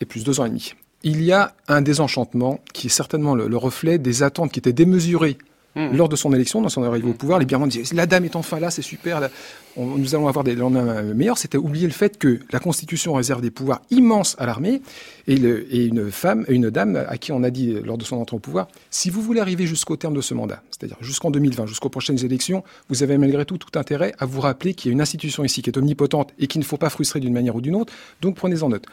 et 0.00 0.04
plus 0.04 0.24
deux 0.24 0.40
ans 0.40 0.46
et 0.46 0.48
demi. 0.48 0.72
Il 1.02 1.22
y 1.22 1.32
a 1.32 1.54
un 1.68 1.82
désenchantement 1.82 2.60
qui 2.72 2.88
est 2.88 2.90
certainement 2.90 3.34
le 3.34 3.56
reflet 3.56 3.98
des 3.98 4.22
attentes 4.22 4.50
qui 4.50 4.58
étaient 4.58 4.72
démesurées 4.72 5.38
Hmm. 5.76 5.94
Lors 5.94 6.08
de 6.08 6.16
son 6.16 6.32
élection, 6.32 6.62
dans 6.62 6.70
son 6.70 6.82
arrivée 6.82 7.06
au 7.06 7.12
pouvoir, 7.12 7.38
les 7.38 7.44
Birmans 7.44 7.66
disaient 7.66 7.94
La 7.94 8.06
dame 8.06 8.24
est 8.24 8.34
enfin 8.34 8.58
là, 8.58 8.70
c'est 8.70 8.80
super, 8.80 9.28
nous 9.76 10.14
allons 10.14 10.26
avoir 10.26 10.42
des 10.42 10.54
lendemains 10.54 11.02
meilleurs. 11.02 11.36
C'était 11.36 11.58
oublier 11.58 11.86
le 11.86 11.92
fait 11.92 12.16
que 12.16 12.40
la 12.50 12.60
Constitution 12.60 13.12
réserve 13.12 13.42
des 13.42 13.50
pouvoirs 13.50 13.82
immenses 13.90 14.36
à 14.38 14.46
l'armée 14.46 14.80
et, 15.28 15.36
une 15.36 16.10
femme, 16.10 16.46
une 16.48 16.70
dame 16.70 17.04
à 17.06 17.18
qui 17.18 17.30
on 17.30 17.42
a 17.42 17.50
dit 17.50 17.74
lors 17.84 17.98
de 17.98 18.04
son 18.04 18.16
entrée 18.16 18.36
au 18.36 18.40
pouvoir 18.40 18.68
Si 18.90 19.10
vous 19.10 19.20
voulez 19.20 19.40
arriver 19.40 19.66
jusqu'au 19.66 19.96
terme 19.96 20.14
de 20.14 20.22
ce 20.22 20.32
mandat, 20.32 20.62
c'est-à-dire 20.70 20.96
jusqu'en 21.02 21.30
2020, 21.30 21.66
jusqu'aux 21.66 21.90
prochaines 21.90 22.24
élections, 22.24 22.64
vous 22.88 23.02
avez 23.02 23.18
malgré 23.18 23.44
tout 23.44 23.58
tout 23.58 23.78
intérêt 23.78 24.14
à 24.18 24.24
vous 24.24 24.40
rappeler 24.40 24.72
qu'il 24.72 24.88
y 24.88 24.92
a 24.92 24.94
une 24.94 25.02
institution 25.02 25.44
ici 25.44 25.60
qui 25.60 25.68
est 25.68 25.76
omnipotente 25.76 26.32
et 26.38 26.46
qu'il 26.46 26.60
ne 26.60 26.64
faut 26.64 26.78
pas 26.78 26.88
frustrer 26.88 27.20
d'une 27.20 27.34
manière 27.34 27.54
ou 27.54 27.60
d'une 27.60 27.76
autre, 27.76 27.92
donc 28.22 28.36
prenez-en 28.36 28.70
note. 28.70 28.86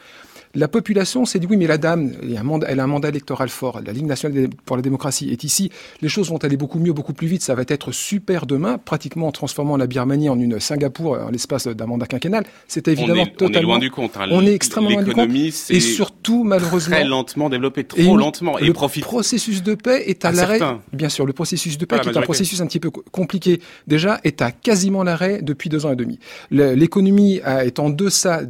La 0.54 0.68
population 0.68 1.24
s'est 1.24 1.38
dit 1.38 1.46
oui, 1.48 1.56
mais 1.56 1.66
la 1.66 1.78
dame, 1.78 2.12
elle 2.22 2.36
a, 2.36 2.40
un 2.40 2.44
mandat, 2.44 2.66
elle 2.70 2.80
a 2.80 2.84
un 2.84 2.86
mandat 2.86 3.08
électoral 3.08 3.48
fort. 3.48 3.80
La 3.84 3.92
Ligue 3.92 4.06
nationale 4.06 4.48
pour 4.64 4.76
la 4.76 4.82
démocratie 4.82 5.30
est 5.30 5.42
ici. 5.44 5.70
Les 6.00 6.08
choses 6.08 6.30
vont 6.30 6.36
aller 6.38 6.56
beaucoup 6.56 6.78
mieux, 6.78 6.92
beaucoup 6.92 7.12
plus 7.12 7.26
vite. 7.26 7.42
Ça 7.42 7.54
va 7.54 7.62
être 7.66 7.92
super 7.92 8.46
demain, 8.46 8.78
pratiquement 8.78 9.28
en 9.28 9.32
transformant 9.32 9.76
la 9.76 9.86
Birmanie 9.86 10.28
en 10.28 10.38
une 10.38 10.60
Singapour 10.60 11.18
en 11.18 11.30
l'espace 11.30 11.66
d'un 11.66 11.86
mandat 11.86 12.06
quinquennal. 12.06 12.44
C'est 12.68 12.86
évidemment 12.86 13.22
on 13.22 13.26
est, 13.26 13.36
totalement. 13.36 13.54
On 13.54 13.58
est 13.58 13.62
loin 13.62 13.78
du 13.78 13.90
compte. 13.90 14.16
Hein. 14.16 14.28
On 14.30 14.46
est 14.46 14.54
extrêmement 14.54 14.90
loin 14.90 15.02
du 15.02 15.12
compte. 15.12 15.30
Et 15.30 15.80
surtout, 15.80 16.44
malheureusement. 16.44 16.96
Très 16.96 17.04
lentement 17.04 17.50
développé, 17.50 17.84
trop 17.84 18.16
lentement. 18.16 18.58
Et 18.58 18.66
le 18.66 18.72
processus 18.72 19.62
de 19.62 19.74
paix 19.74 20.04
est 20.06 20.24
à, 20.24 20.30
l'arrêt. 20.32 20.60
Bien 20.92 21.08
sûr, 21.08 21.26
le 21.26 21.32
processus 21.32 21.78
de 21.78 21.84
paix, 21.84 21.98
qui 22.00 22.08
est 22.08 22.16
un 22.16 22.22
processus 22.22 22.60
un 22.60 22.66
petit 22.66 22.80
peu 22.80 22.90
compliqué 22.90 23.60
déjà, 23.86 24.20
est 24.22 24.40
à 24.40 24.52
quasiment 24.52 25.02
l'arrêt 25.02 25.40
depuis 25.42 25.68
deux 25.68 25.84
ans 25.84 25.92
et 25.92 25.96
demi. 25.96 26.18
L'économie 26.50 27.40
est 27.44 27.78
en 27.80 27.90
deçà 27.90 28.42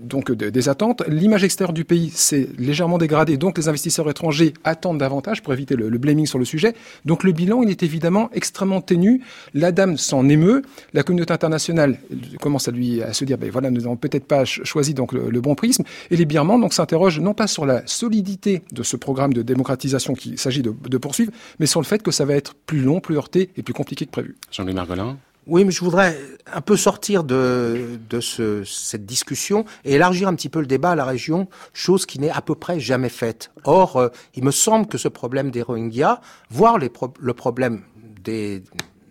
donc 0.00 0.30
des 0.30 0.68
attentes 0.68 1.02
l'image 1.32 1.44
extérieure 1.44 1.72
du 1.72 1.86
pays 1.86 2.10
s'est 2.10 2.46
légèrement 2.58 2.98
dégradée, 2.98 3.38
donc 3.38 3.56
les 3.56 3.66
investisseurs 3.66 4.10
étrangers 4.10 4.52
attendent 4.64 4.98
davantage 4.98 5.42
pour 5.42 5.54
éviter 5.54 5.76
le, 5.76 5.88
le, 5.88 5.96
blaming 5.96 6.26
sur 6.26 6.38
le 6.38 6.44
sujet. 6.44 6.74
Donc 7.06 7.24
le 7.24 7.32
bilan, 7.32 7.62
il 7.62 7.70
est 7.70 7.82
évidemment 7.82 8.28
extrêmement 8.34 8.82
ténu. 8.82 9.22
La 9.54 9.72
dame 9.72 9.96
s'en 9.96 10.28
émeut. 10.28 10.60
La 10.92 11.02
communauté 11.02 11.32
internationale 11.32 11.98
commence 12.38 12.68
à 12.68 12.70
lui 12.70 13.00
à 13.00 13.14
se 13.14 13.24
dire, 13.24 13.38
ben 13.38 13.50
voilà, 13.50 13.70
nous 13.70 13.80
n'avons 13.80 13.96
peut-être 13.96 14.26
pas 14.26 14.44
choisi 14.44 14.92
donc 14.92 15.14
le, 15.14 15.40
bon 15.40 15.54
prisme. 15.54 15.84
Et 16.10 16.18
les 16.18 16.26
Birmans 16.26 16.58
donc 16.58 16.74
s'interrogent 16.74 17.20
non 17.20 17.32
pas 17.32 17.46
sur 17.46 17.64
la 17.64 17.80
solidité 17.86 18.60
de 18.70 18.82
ce 18.82 18.98
programme 18.98 19.32
de 19.32 19.40
démocratisation 19.40 20.12
qu'il 20.12 20.38
s'agit 20.38 20.60
de, 20.60 20.74
de, 20.86 20.98
poursuivre, 20.98 21.32
mais 21.60 21.64
sur 21.64 21.80
le 21.80 21.86
fait 21.86 22.02
que 22.02 22.10
ça 22.10 22.26
va 22.26 22.34
être 22.34 22.54
plus 22.66 22.82
long, 22.82 23.00
plus 23.00 23.16
heurté 23.16 23.48
et 23.56 23.62
plus 23.62 23.72
compliqué 23.72 24.04
que 24.04 24.10
prévu. 24.10 24.36
Jean-Louis 24.50 24.74
Margolin 24.74 25.16
oui, 25.46 25.64
mais 25.64 25.72
je 25.72 25.80
voudrais 25.80 26.16
un 26.52 26.60
peu 26.60 26.76
sortir 26.76 27.24
de, 27.24 27.98
de 28.08 28.20
ce, 28.20 28.62
cette 28.64 29.04
discussion 29.04 29.64
et 29.84 29.94
élargir 29.94 30.28
un 30.28 30.34
petit 30.34 30.48
peu 30.48 30.60
le 30.60 30.66
débat 30.66 30.92
à 30.92 30.94
la 30.94 31.04
région, 31.04 31.48
chose 31.72 32.06
qui 32.06 32.20
n'est 32.20 32.30
à 32.30 32.42
peu 32.42 32.54
près 32.54 32.78
jamais 32.78 33.08
faite. 33.08 33.50
Or, 33.64 33.96
euh, 33.96 34.08
il 34.36 34.44
me 34.44 34.52
semble 34.52 34.86
que 34.86 34.98
ce 34.98 35.08
problème 35.08 35.50
des 35.50 35.62
Rohingyas, 35.62 36.20
voire 36.48 36.78
le 36.78 37.34
problème 37.34 37.82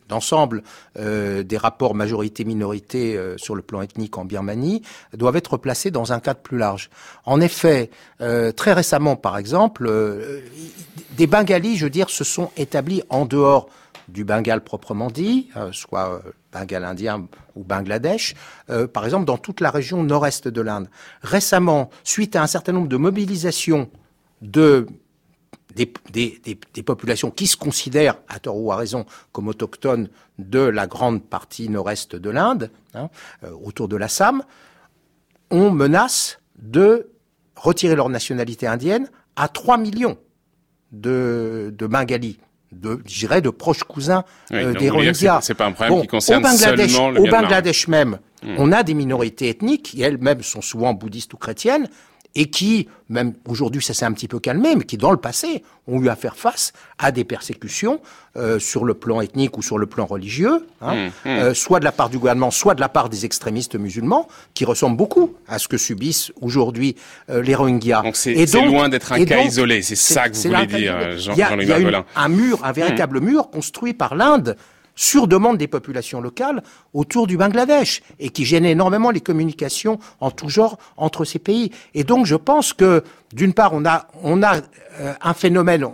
d'ensemble 0.07 0.63
euh, 0.97 1.43
des 1.43 1.57
rapports 1.57 1.95
majorité-minorité 1.95 3.17
euh, 3.17 3.37
sur 3.37 3.55
le 3.55 3.61
plan 3.61 3.81
ethnique 3.81 4.17
en 4.17 4.23
Birmanie 4.23 4.83
doivent 5.13 5.35
être 5.35 5.57
placés 5.57 5.91
dans 5.91 6.13
un 6.13 6.21
cadre 6.21 6.39
plus 6.39 6.57
large. 6.57 6.89
En 7.25 7.41
effet, 7.41 7.89
très 8.55 8.71
récemment, 8.71 9.17
par 9.17 9.37
exemple, 9.37 9.91
des 11.17 11.27
Bengalis, 11.27 11.75
je 11.75 11.85
veux 11.85 11.89
dire, 11.89 12.09
se 12.09 12.23
sont 12.23 12.51
établis 12.55 13.03
en 13.09 13.25
dehors 13.25 13.67
du 14.11 14.25
Bengale 14.25 14.61
proprement 14.61 15.09
dit, 15.09 15.49
euh, 15.55 15.71
soit 15.71 16.13
euh, 16.13 16.31
Bengale 16.51 16.83
indien 16.83 17.27
ou 17.55 17.63
Bangladesh, 17.63 18.35
euh, 18.69 18.87
par 18.87 19.05
exemple 19.05 19.25
dans 19.25 19.37
toute 19.37 19.61
la 19.61 19.71
région 19.71 20.03
nord-est 20.03 20.47
de 20.47 20.61
l'Inde. 20.61 20.89
Récemment, 21.21 21.89
suite 22.03 22.35
à 22.35 22.43
un 22.43 22.47
certain 22.47 22.73
nombre 22.73 22.89
de 22.89 22.97
mobilisations 22.97 23.89
de 24.41 24.87
des, 25.73 26.83
populations 26.85 27.31
qui 27.31 27.47
se 27.47 27.55
considèrent, 27.55 28.17
à 28.27 28.39
tort 28.39 28.57
ou 28.57 28.73
à 28.73 28.75
raison, 28.75 29.05
comme 29.31 29.47
autochtones 29.47 30.09
de 30.37 30.59
la 30.59 30.85
grande 30.85 31.23
partie 31.23 31.69
nord-est 31.69 32.17
de 32.17 32.29
l'Inde, 32.29 32.71
hein, 32.93 33.09
autour 33.63 33.87
de 33.87 33.95
l'Assam, 33.95 34.43
on 35.49 35.71
menace 35.71 36.39
de 36.57 37.09
retirer 37.55 37.95
leur 37.95 38.09
nationalité 38.09 38.67
indienne 38.67 39.09
à 39.37 39.47
3 39.47 39.77
millions 39.77 40.17
de 40.91 41.73
Bengalis 41.79 42.37
de, 42.71 43.01
je 43.05 43.19
dirais, 43.19 43.41
de 43.41 43.49
proches 43.49 43.83
cousins 43.83 44.23
oui, 44.51 44.57
euh, 44.57 44.73
des 44.73 44.89
Rohingyas. 44.89 45.39
C'est 45.41 45.53
pas 45.53 45.65
un 45.65 45.71
problème 45.71 45.95
bon, 45.95 46.01
qui 46.01 46.07
concerne 46.07 46.45
au 46.45 46.47
Bangladesh, 46.47 46.91
seulement 46.91 47.09
le 47.11 47.21
Au. 47.21 47.27
Bangladesh 47.27 47.87
même, 47.87 48.19
Hmm. 48.43 48.55
on 48.57 48.71
a 48.71 48.81
des 48.81 48.95
minorités 48.95 49.49
ethniques 49.49 49.83
qui 49.83 50.01
elles-mêmes 50.01 50.41
sont 50.41 50.61
souvent 50.61 50.93
bouddhistes 50.93 51.31
ou 51.35 51.37
chrétiennes 51.37 51.87
et 52.35 52.49
qui, 52.49 52.87
même 53.09 53.33
aujourd'hui 53.47 53.81
ça 53.83 53.93
s'est 53.93 54.05
un 54.05 54.13
petit 54.13 54.27
peu 54.29 54.39
calmé, 54.39 54.75
mais 54.75 54.83
qui 54.85 54.97
dans 54.97 55.11
le 55.11 55.17
passé 55.17 55.63
ont 55.87 56.01
eu 56.01 56.07
à 56.09 56.15
faire 56.15 56.35
face 56.37 56.71
à 56.97 57.11
des 57.11 57.23
persécutions 57.25 57.99
euh, 58.37 58.57
sur 58.59 58.85
le 58.85 58.93
plan 58.93 59.19
ethnique 59.19 59.57
ou 59.57 59.61
sur 59.61 59.77
le 59.77 59.85
plan 59.85 60.05
religieux, 60.05 60.65
hein, 60.81 60.95
Mmh, 60.95 61.07
mmh. 61.07 61.29
euh, 61.29 61.53
soit 61.53 61.79
de 61.81 61.85
la 61.85 61.91
part 61.91 62.09
du 62.09 62.17
gouvernement, 62.17 62.49
soit 62.51 62.73
de 62.75 62.79
la 62.79 62.87
part 62.87 63.09
des 63.09 63.25
extrémistes 63.25 63.75
musulmans, 63.75 64.27
qui 64.53 64.63
ressemblent 64.63 64.95
beaucoup 64.95 65.35
à 65.47 65.59
ce 65.59 65.67
que 65.67 65.77
subissent 65.77 66.31
aujourd'hui 66.39 66.95
euh, 67.29 67.41
les 67.41 67.53
Rohingyas. 67.55 68.03
Donc 68.03 68.15
c'est 68.15 68.33
loin 68.65 68.87
d'être 68.87 69.11
un 69.11 69.25
cas 69.25 69.37
donc, 69.37 69.47
isolé, 69.47 69.81
c'est 69.81 69.95
ça 69.97 70.29
que 70.29 70.35
vous 70.35 70.41
voulez 70.49 70.67
dire, 70.67 70.97
isolé. 71.01 71.17
Jean- 71.19 71.33
Il 71.33 71.37
y 71.39 71.43
a- 71.43 71.49
Jean-Louis 71.49 71.63
il 71.65 71.69
y 71.69 71.73
a 71.73 71.79
une- 71.79 72.03
un 72.15 72.29
mur, 72.29 72.59
un 72.63 72.71
véritable 72.71 73.19
mur 73.19 73.49
construit 73.49 73.93
par 73.93 74.15
l'Inde 74.15 74.55
sur 75.01 75.27
demande 75.27 75.57
des 75.57 75.67
populations 75.67 76.21
locales 76.21 76.61
autour 76.93 77.25
du 77.25 77.35
Bangladesh 77.35 78.03
et 78.19 78.29
qui 78.29 78.45
gêne 78.45 78.65
énormément 78.65 79.09
les 79.09 79.19
communications 79.19 79.97
en 80.19 80.29
tout 80.29 80.47
genre 80.47 80.77
entre 80.95 81.25
ces 81.25 81.39
pays. 81.39 81.71
Et 81.95 82.03
donc 82.03 82.27
je 82.27 82.35
pense 82.35 82.71
que 82.71 83.03
d'une 83.33 83.53
part 83.53 83.71
on 83.73 83.83
a 83.83 84.07
on 84.21 84.43
a 84.43 84.57
euh, 84.99 85.13
un 85.19 85.33
phénomène 85.33 85.87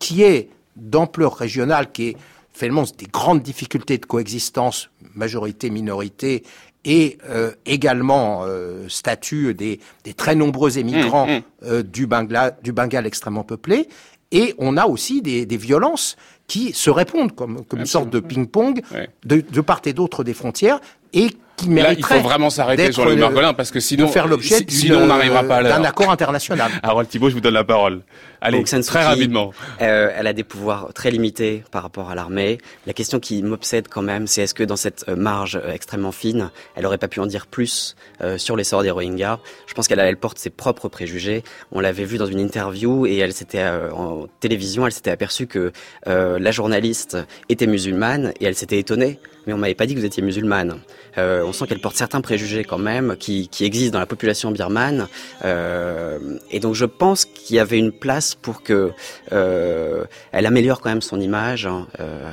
qui 0.00 0.24
est 0.24 0.48
d'ampleur 0.74 1.36
régionale, 1.36 1.92
qui 1.92 2.08
est 2.08 2.16
finalement 2.52 2.82
des 2.98 3.06
grandes 3.06 3.42
difficultés 3.42 3.98
de 3.98 4.06
coexistence, 4.06 4.90
majorité, 5.14 5.70
minorité, 5.70 6.42
et 6.84 7.18
euh, 7.28 7.52
également 7.64 8.42
euh, 8.44 8.88
statut 8.88 9.54
des, 9.54 9.78
des 10.02 10.14
très 10.14 10.34
nombreux 10.34 10.78
émigrants 10.78 11.28
Mmh, 11.28 11.36
mmh. 11.36 11.42
euh, 11.62 11.82
du, 11.84 12.08
Bangla, 12.08 12.50
du 12.50 12.72
Bengale 12.72 13.06
extrêmement 13.06 13.44
peuplé. 13.44 13.88
Et 14.32 14.54
on 14.58 14.76
a 14.76 14.86
aussi 14.86 15.22
des, 15.22 15.46
des 15.46 15.56
violences 15.56 16.16
qui 16.52 16.74
se 16.74 16.90
répondent 16.90 17.34
comme, 17.34 17.64
comme 17.64 17.80
une 17.80 17.86
sorte 17.86 18.10
de 18.10 18.20
ping-pong 18.20 18.82
Ouais. 18.92 19.08
de, 19.24 19.40
de 19.40 19.60
part 19.62 19.80
et 19.86 19.94
d'autre 19.94 20.22
des 20.22 20.34
frontières 20.34 20.80
et 21.14 21.28
qui 21.66 21.74
Là, 21.74 21.92
il 21.92 22.04
faut 22.04 22.20
vraiment 22.20 22.50
s'arrêter 22.50 22.84
d'être, 22.84 22.94
sur 22.94 23.04
le 23.04 23.12
euh, 23.12 23.16
Margolin 23.16 23.54
parce 23.54 23.70
que 23.70 23.80
sinon, 23.80 24.06
de 24.06 24.10
faire 24.10 24.26
l'objet 24.26 24.56
si- 24.58 24.64
d'une, 24.64 24.78
sinon 24.78 24.98
on 25.02 25.06
n'arrivera 25.06 25.42
pas 25.44 25.56
à 25.56 25.60
euh, 25.64 25.68
d'un 25.68 25.84
accord 25.84 26.10
international. 26.10 26.70
Harold 26.82 27.08
Thibault, 27.08 27.28
je 27.30 27.34
vous 27.34 27.40
donne 27.40 27.54
la 27.54 27.64
parole. 27.64 28.00
Allez, 28.44 28.58
Donc, 28.58 28.66
très 28.84 29.04
rapidement. 29.04 29.52
Euh, 29.80 30.10
elle 30.16 30.26
a 30.26 30.32
des 30.32 30.42
pouvoirs 30.42 30.88
très 30.94 31.12
limités 31.12 31.62
par 31.70 31.82
rapport 31.84 32.10
à 32.10 32.16
l'armée. 32.16 32.58
La 32.88 32.92
question 32.92 33.20
qui 33.20 33.40
m'obsède 33.42 33.86
quand 33.88 34.02
même, 34.02 34.26
c'est 34.26 34.42
est-ce 34.42 34.54
que 34.54 34.64
dans 34.64 34.74
cette 34.76 35.04
euh, 35.08 35.14
marge 35.14 35.54
euh, 35.62 35.72
extrêmement 35.72 36.10
fine, 36.10 36.50
elle 36.74 36.84
aurait 36.86 36.98
pas 36.98 37.06
pu 37.06 37.20
en 37.20 37.26
dire 37.26 37.46
plus 37.46 37.94
euh, 38.20 38.38
sur 38.38 38.56
l'essor 38.56 38.82
des 38.82 38.90
Rohingyas? 38.90 39.38
Je 39.68 39.74
pense 39.74 39.86
qu'elle 39.86 40.00
elle 40.00 40.16
porte 40.16 40.38
ses 40.38 40.50
propres 40.50 40.88
préjugés. 40.88 41.44
On 41.70 41.78
l'avait 41.78 42.04
vu 42.04 42.18
dans 42.18 42.26
une 42.26 42.40
interview 42.40 43.06
et 43.06 43.16
elle 43.18 43.32
s'était 43.32 43.60
euh, 43.62 43.92
en 43.92 44.26
télévision, 44.40 44.86
elle 44.86 44.92
s'était 44.92 45.12
aperçue 45.12 45.46
que 45.46 45.70
euh, 46.08 46.38
la 46.40 46.50
journaliste 46.50 47.16
était 47.48 47.68
musulmane 47.68 48.32
et 48.40 48.46
elle 48.46 48.56
s'était 48.56 48.78
étonnée. 48.80 49.20
Mais 49.46 49.52
on 49.52 49.58
m'avait 49.58 49.74
pas 49.74 49.86
dit 49.86 49.94
que 49.94 50.00
vous 50.00 50.06
étiez 50.06 50.22
musulmane. 50.22 50.78
Euh, 51.18 51.44
on 51.52 51.54
sent 51.54 51.66
qu'elle 51.66 51.80
porte 51.80 51.96
certains 51.96 52.22
préjugés 52.22 52.64
quand 52.64 52.78
même 52.78 53.16
qui, 53.18 53.48
qui 53.48 53.66
existent 53.66 53.92
dans 53.92 53.98
la 53.98 54.06
population 54.06 54.50
birmane. 54.50 55.06
Euh, 55.44 56.38
et 56.50 56.60
donc 56.60 56.74
je 56.74 56.86
pense 56.86 57.26
qu'il 57.26 57.56
y 57.56 57.58
avait 57.58 57.78
une 57.78 57.92
place 57.92 58.34
pour 58.34 58.62
que 58.62 58.92
euh, 59.32 60.04
elle 60.32 60.46
améliore 60.46 60.80
quand 60.80 60.88
même 60.88 61.02
son 61.02 61.20
image 61.20 61.66
hein, 61.66 61.88
euh, 62.00 62.32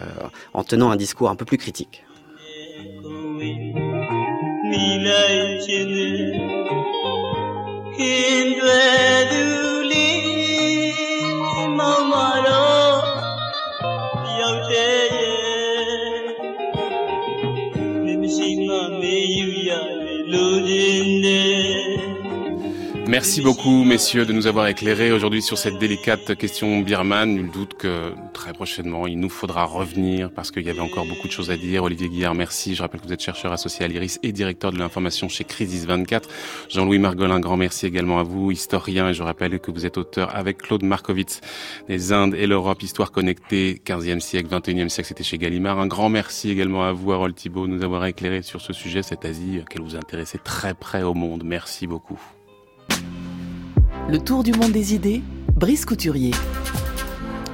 en 0.54 0.64
tenant 0.64 0.90
un 0.90 0.96
discours 0.96 1.30
un 1.30 1.36
peu 1.36 1.44
plus 1.44 1.58
critique. 1.58 2.06
Sunday. 21.10 21.69
Merci 23.10 23.42
beaucoup, 23.42 23.84
messieurs, 23.86 24.28
de 24.28 24.34
nous 24.34 24.46
avoir 24.46 24.68
éclairés 24.68 25.12
aujourd'hui 25.12 25.42
sur 25.42 25.58
cette 25.58 25.80
délicate 25.80 26.36
question 26.36 26.82
birmane. 26.82 27.34
Nul 27.34 27.50
doute 27.50 27.74
que 27.74 28.14
très 28.34 28.54
prochainement, 28.54 29.08
il 29.08 29.20
nous 29.20 29.30
faudra 29.30 29.66
revenir 29.66 30.30
parce 30.30 30.52
qu'il 30.52 30.62
y 30.62 30.70
avait 30.70 30.80
encore 30.80 31.08
beaucoup 31.08 31.28
de 31.28 31.32
choses 31.32 31.50
à 31.50 31.58
dire. 31.58 31.86
Olivier 31.86 32.08
Guillard, 32.08 32.36
merci. 32.36 32.76
Je 32.76 32.84
rappelle 32.84 33.02
que 33.02 33.08
vous 33.08 33.14
êtes 33.14 33.24
chercheur 33.24 33.52
associé 33.52 33.84
à 33.84 33.88
l'IRIS 33.88 34.20
et 34.22 34.32
directeur 34.32 34.72
de 34.72 34.78
l'information 34.78 35.28
chez 35.28 35.44
Crisis 35.44 35.86
24. 35.86 36.30
Jean-Louis 36.70 37.00
Margolin, 37.00 37.40
grand 37.40 37.58
merci 37.58 37.88
également 37.88 38.20
à 38.20 38.24
vous, 38.24 38.52
historien. 38.52 39.10
Et 39.10 39.16
je 39.16 39.24
rappelle 39.24 39.60
que 39.60 39.72
vous 39.72 39.88
êtes 39.88 39.98
auteur 39.98 40.36
avec 40.36 40.60
Claude 40.60 40.84
Markovitz 40.84 41.42
des 41.88 42.14
Indes 42.14 42.36
et 42.36 42.46
l'Europe, 42.46 42.84
histoire 42.84 43.12
connectée, 43.12 43.82
15e 43.84 44.20
siècle, 44.20 44.50
21e 44.56 44.88
siècle, 44.90 45.08
c'était 45.08 45.24
chez 45.24 45.40
Gallimard. 45.40 45.80
Un 45.80 45.88
grand 45.88 46.10
merci 46.10 46.52
également 46.52 46.84
à 46.84 46.92
vous, 46.92 47.12
Harold 47.12 47.34
Thibault, 47.34 47.66
de 47.66 47.72
nous 47.72 47.84
avoir 47.84 48.06
éclairé 48.06 48.44
sur 48.44 48.62
ce 48.62 48.72
sujet, 48.72 49.02
cette 49.02 49.26
Asie, 49.26 49.62
qu'elle 49.68 49.82
vous 49.82 49.96
intéressait 49.96 50.38
très 50.38 50.76
près 50.76 51.02
au 51.02 51.16
monde. 51.16 51.42
Merci 51.44 51.88
beaucoup. 51.88 52.20
Le 54.12 54.18
tour 54.20 54.44
du 54.44 54.52
monde 54.54 54.72
des 54.72 54.94
idées, 54.94 55.22
Brice 55.56 55.86
Couturier. 55.86 56.32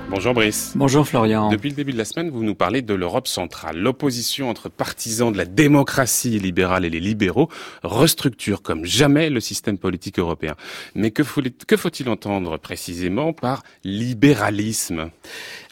Bonjour 0.10 0.34
Brice. 0.34 0.74
Bonjour 0.76 1.06
Florian. 1.06 1.50
Depuis 1.50 1.70
le 1.70 1.76
début 1.76 1.92
de 1.92 1.98
la 1.98 2.06
semaine, 2.06 2.30
vous 2.30 2.44
nous 2.44 2.56
parlez 2.56 2.82
de 2.82 2.94
l'Europe 2.94 3.28
centrale. 3.28 3.78
L'opposition 3.78 4.50
entre 4.50 4.70
partisans 4.70 5.32
de 5.32 5.38
la 5.38 5.46
démocratie 5.46 6.40
libérale 6.40 6.86
et 6.86 6.90
les 6.90 7.00
libéraux 7.00 7.50
restructure 7.84 8.62
comme 8.62 8.86
jamais 8.86 9.30
le 9.30 9.40
système 9.42 9.78
politique 9.78 10.20
européen. 10.20 10.56
Mais 10.94 11.12
que 11.12 11.24
faut- 11.24 11.42
que 11.68 11.76
faut-il 11.76 12.08
entendre 12.08 12.58
précisément 12.58 13.34
par 13.34 13.64
libéralisme? 13.84 15.10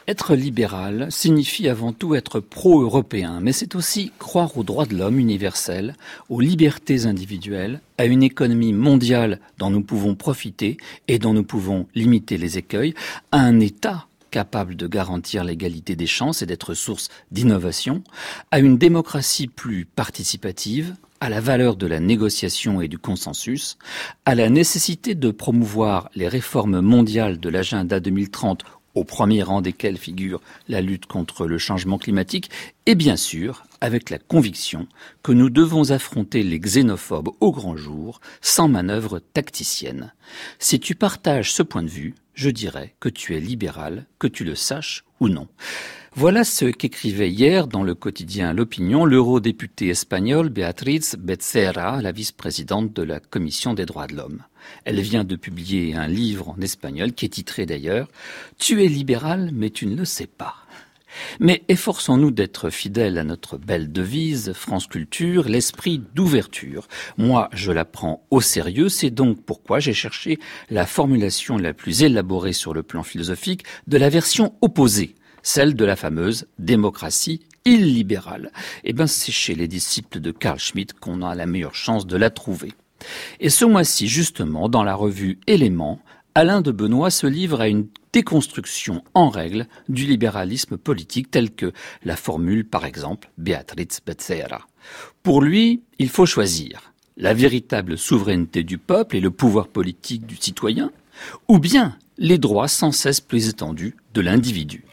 Être 0.06 0.34
libéral 0.34 1.06
signifie 1.10 1.66
avant 1.66 1.94
tout 1.94 2.14
être 2.14 2.38
pro-européen, 2.38 3.40
mais 3.40 3.52
c'est 3.52 3.74
aussi 3.74 4.12
croire 4.18 4.58
aux 4.58 4.62
droits 4.62 4.84
de 4.84 4.94
l'homme 4.94 5.18
universels, 5.18 5.94
aux 6.28 6.40
libertés 6.40 7.06
individuelles, 7.06 7.80
à 7.96 8.04
une 8.04 8.22
économie 8.22 8.74
mondiale 8.74 9.40
dont 9.56 9.70
nous 9.70 9.82
pouvons 9.82 10.14
profiter 10.14 10.76
et 11.08 11.18
dont 11.18 11.32
nous 11.32 11.42
pouvons 11.42 11.86
limiter 11.94 12.36
les 12.36 12.58
écueils, 12.58 12.92
à 13.32 13.38
un 13.38 13.60
État 13.60 14.06
capable 14.30 14.76
de 14.76 14.86
garantir 14.86 15.42
l'égalité 15.42 15.96
des 15.96 16.06
chances 16.06 16.42
et 16.42 16.46
d'être 16.46 16.74
source 16.74 17.08
d'innovation, 17.30 18.02
à 18.50 18.58
une 18.58 18.76
démocratie 18.76 19.46
plus 19.46 19.86
participative, 19.86 20.96
à 21.20 21.30
la 21.30 21.40
valeur 21.40 21.76
de 21.76 21.86
la 21.86 22.00
négociation 22.00 22.82
et 22.82 22.88
du 22.88 22.98
consensus, 22.98 23.78
à 24.26 24.34
la 24.34 24.50
nécessité 24.50 25.14
de 25.14 25.30
promouvoir 25.30 26.10
les 26.14 26.28
réformes 26.28 26.82
mondiales 26.82 27.40
de 27.40 27.48
l'agenda 27.48 28.00
2030 28.00 28.64
au 28.94 29.04
premier 29.04 29.42
rang 29.42 29.60
desquels 29.60 29.98
figure 29.98 30.40
la 30.68 30.80
lutte 30.80 31.06
contre 31.06 31.46
le 31.46 31.58
changement 31.58 31.98
climatique, 31.98 32.50
et 32.86 32.94
bien 32.94 33.16
sûr 33.16 33.64
avec 33.80 34.10
la 34.10 34.18
conviction 34.18 34.86
que 35.22 35.32
nous 35.32 35.50
devons 35.50 35.90
affronter 35.90 36.42
les 36.42 36.58
xénophobes 36.58 37.30
au 37.40 37.52
grand 37.52 37.76
jour 37.76 38.20
sans 38.40 38.68
manœuvre 38.68 39.18
tacticienne. 39.18 40.12
Si 40.58 40.80
tu 40.80 40.94
partages 40.94 41.52
ce 41.52 41.62
point 41.62 41.82
de 41.82 41.88
vue, 41.88 42.14
je 42.34 42.50
dirais 42.50 42.94
que 43.00 43.08
tu 43.08 43.36
es 43.36 43.40
libéral, 43.40 44.06
que 44.18 44.26
tu 44.26 44.44
le 44.44 44.54
saches 44.54 45.04
ou 45.20 45.28
non. 45.28 45.48
Voilà 46.16 46.44
ce 46.44 46.66
qu'écrivait 46.66 47.28
hier 47.28 47.66
dans 47.66 47.82
le 47.82 47.96
quotidien 47.96 48.52
L'Opinion 48.52 49.04
l'eurodéputée 49.04 49.88
espagnole 49.88 50.48
Beatriz 50.48 51.16
Becerra, 51.18 52.00
la 52.02 52.12
vice-présidente 52.12 52.92
de 52.92 53.02
la 53.02 53.18
Commission 53.18 53.74
des 53.74 53.84
droits 53.84 54.06
de 54.06 54.14
l'homme. 54.14 54.44
Elle 54.84 55.00
vient 55.00 55.24
de 55.24 55.34
publier 55.34 55.96
un 55.96 56.06
livre 56.06 56.50
en 56.50 56.60
espagnol 56.60 57.14
qui 57.14 57.24
est 57.24 57.30
titré 57.30 57.66
d'ailleurs 57.66 58.06
Tu 58.58 58.84
es 58.84 58.86
libéral 58.86 59.50
mais 59.52 59.70
tu 59.70 59.86
ne 59.86 59.96
le 59.96 60.04
sais 60.04 60.28
pas. 60.28 60.54
Mais 61.40 61.64
efforçons-nous 61.66 62.30
d'être 62.30 62.70
fidèles 62.70 63.18
à 63.18 63.24
notre 63.24 63.58
belle 63.58 63.90
devise, 63.90 64.52
France 64.52 64.86
Culture, 64.86 65.48
l'esprit 65.48 66.00
d'ouverture. 66.14 66.86
Moi, 67.18 67.50
je 67.52 67.72
la 67.72 67.84
prends 67.84 68.24
au 68.30 68.40
sérieux, 68.40 68.88
c'est 68.88 69.10
donc 69.10 69.42
pourquoi 69.44 69.80
j'ai 69.80 69.94
cherché 69.94 70.38
la 70.70 70.86
formulation 70.86 71.56
la 71.56 71.74
plus 71.74 72.04
élaborée 72.04 72.52
sur 72.52 72.72
le 72.72 72.84
plan 72.84 73.02
philosophique 73.02 73.64
de 73.88 73.96
la 73.96 74.10
version 74.10 74.54
opposée, 74.60 75.16
celle 75.44 75.76
de 75.76 75.84
la 75.84 75.94
fameuse 75.94 76.48
démocratie 76.58 77.46
illibérale. 77.64 78.50
Eh 78.82 78.92
bien, 78.92 79.06
c'est 79.06 79.30
chez 79.30 79.54
les 79.54 79.68
disciples 79.68 80.18
de 80.18 80.32
Carl 80.32 80.58
Schmitt 80.58 80.92
qu'on 80.94 81.22
a 81.22 81.36
la 81.36 81.46
meilleure 81.46 81.76
chance 81.76 82.06
de 82.06 82.16
la 82.16 82.30
trouver. 82.30 82.72
Et 83.38 83.50
ce 83.50 83.64
mois-ci, 83.64 84.08
justement, 84.08 84.68
dans 84.68 84.82
la 84.82 84.94
revue 84.94 85.38
Éléments, 85.46 86.00
Alain 86.34 86.62
de 86.62 86.72
Benoît 86.72 87.10
se 87.10 87.28
livre 87.28 87.60
à 87.60 87.68
une 87.68 87.86
déconstruction 88.12 89.04
en 89.14 89.28
règle 89.28 89.66
du 89.88 90.04
libéralisme 90.04 90.76
politique 90.76 91.30
tel 91.30 91.52
que 91.52 91.72
la 92.04 92.16
formule 92.16 92.64
par 92.64 92.84
exemple 92.84 93.30
Beatriz 93.38 94.00
Becerra. 94.04 94.66
Pour 95.22 95.42
lui, 95.42 95.82
il 95.98 96.08
faut 96.08 96.26
choisir 96.26 96.92
la 97.16 97.34
véritable 97.34 97.96
souveraineté 97.96 98.64
du 98.64 98.78
peuple 98.78 99.16
et 99.16 99.20
le 99.20 99.30
pouvoir 99.30 99.68
politique 99.68 100.26
du 100.26 100.36
citoyen, 100.36 100.90
ou 101.46 101.58
bien 101.58 101.96
les 102.18 102.38
droits 102.38 102.68
sans 102.68 102.92
cesse 102.92 103.20
plus 103.20 103.48
étendus 103.48 103.96
de 104.14 104.20
l'individu. 104.20 104.84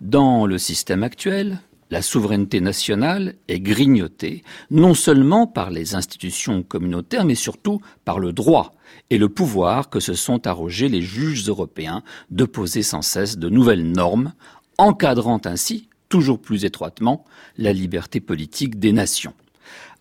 Dans 0.00 0.46
le 0.46 0.58
système 0.58 1.02
actuel, 1.02 1.60
la 1.90 2.02
souveraineté 2.02 2.60
nationale 2.60 3.34
est 3.48 3.60
grignotée 3.60 4.44
non 4.70 4.94
seulement 4.94 5.46
par 5.46 5.70
les 5.70 5.94
institutions 5.94 6.62
communautaires, 6.62 7.24
mais 7.24 7.34
surtout 7.34 7.80
par 8.04 8.18
le 8.20 8.32
droit 8.32 8.74
et 9.10 9.18
le 9.18 9.28
pouvoir 9.28 9.90
que 9.90 10.00
se 10.00 10.14
sont 10.14 10.46
arrogés 10.46 10.88
les 10.88 11.02
juges 11.02 11.48
européens 11.48 12.02
de 12.30 12.44
poser 12.44 12.82
sans 12.82 13.02
cesse 13.02 13.38
de 13.38 13.48
nouvelles 13.48 13.90
normes, 13.90 14.32
encadrant 14.78 15.40
ainsi 15.44 15.88
toujours 16.08 16.40
plus 16.40 16.64
étroitement 16.64 17.24
la 17.58 17.72
liberté 17.72 18.20
politique 18.20 18.78
des 18.78 18.92
nations. 18.92 19.34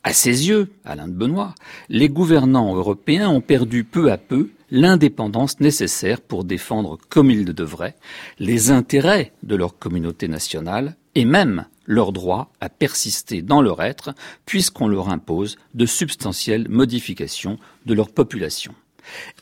À 0.03 0.13
ses 0.13 0.47
yeux, 0.47 0.71
Alain 0.85 1.07
de 1.07 1.13
Benoît, 1.13 1.55
les 1.89 2.07
gouvernants 2.07 2.75
européens 2.75 3.29
ont 3.29 3.41
perdu 3.41 3.83
peu 3.83 4.11
à 4.11 4.17
peu 4.17 4.49
l'indépendance 4.71 5.59
nécessaire 5.59 6.21
pour 6.21 6.43
défendre 6.43 6.97
comme 7.09 7.31
ils 7.31 7.45
le 7.45 7.53
devraient 7.53 7.95
les 8.39 8.71
intérêts 8.71 9.33
de 9.43 9.55
leur 9.55 9.77
communauté 9.77 10.27
nationale 10.27 10.95
et 11.15 11.25
même 11.25 11.65
leur 11.85 12.11
droit 12.11 12.51
à 12.61 12.69
persister 12.69 13.41
dans 13.41 13.61
leur 13.61 13.81
être 13.81 14.13
puisqu'on 14.45 14.87
leur 14.87 15.09
impose 15.09 15.57
de 15.73 15.85
substantielles 15.85 16.67
modifications 16.69 17.57
de 17.85 17.93
leur 17.93 18.09
population. 18.09 18.73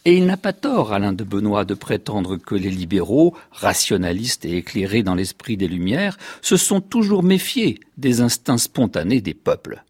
Et 0.06 0.16
il 0.16 0.26
n'a 0.26 0.38
pas 0.38 0.54
tort, 0.54 0.94
Alain 0.94 1.12
de 1.12 1.26
Benoît, 1.26 1.66
de 1.66 1.74
prétendre 1.74 2.38
que 2.38 2.56
les 2.56 2.70
libéraux, 2.70 3.36
rationalistes 3.52 4.46
et 4.46 4.58
éclairés 4.58 5.04
dans 5.04 5.16
l'esprit 5.16 5.58
des 5.58 5.68
Lumières, 5.68 6.18
se 6.42 6.56
sont 6.56 6.80
toujours 6.80 7.24
méfiés 7.24 7.80
des 7.98 8.22
instincts 8.22 8.58
spontanés 8.58 9.20
des 9.20 9.34
peuples. 9.34 9.84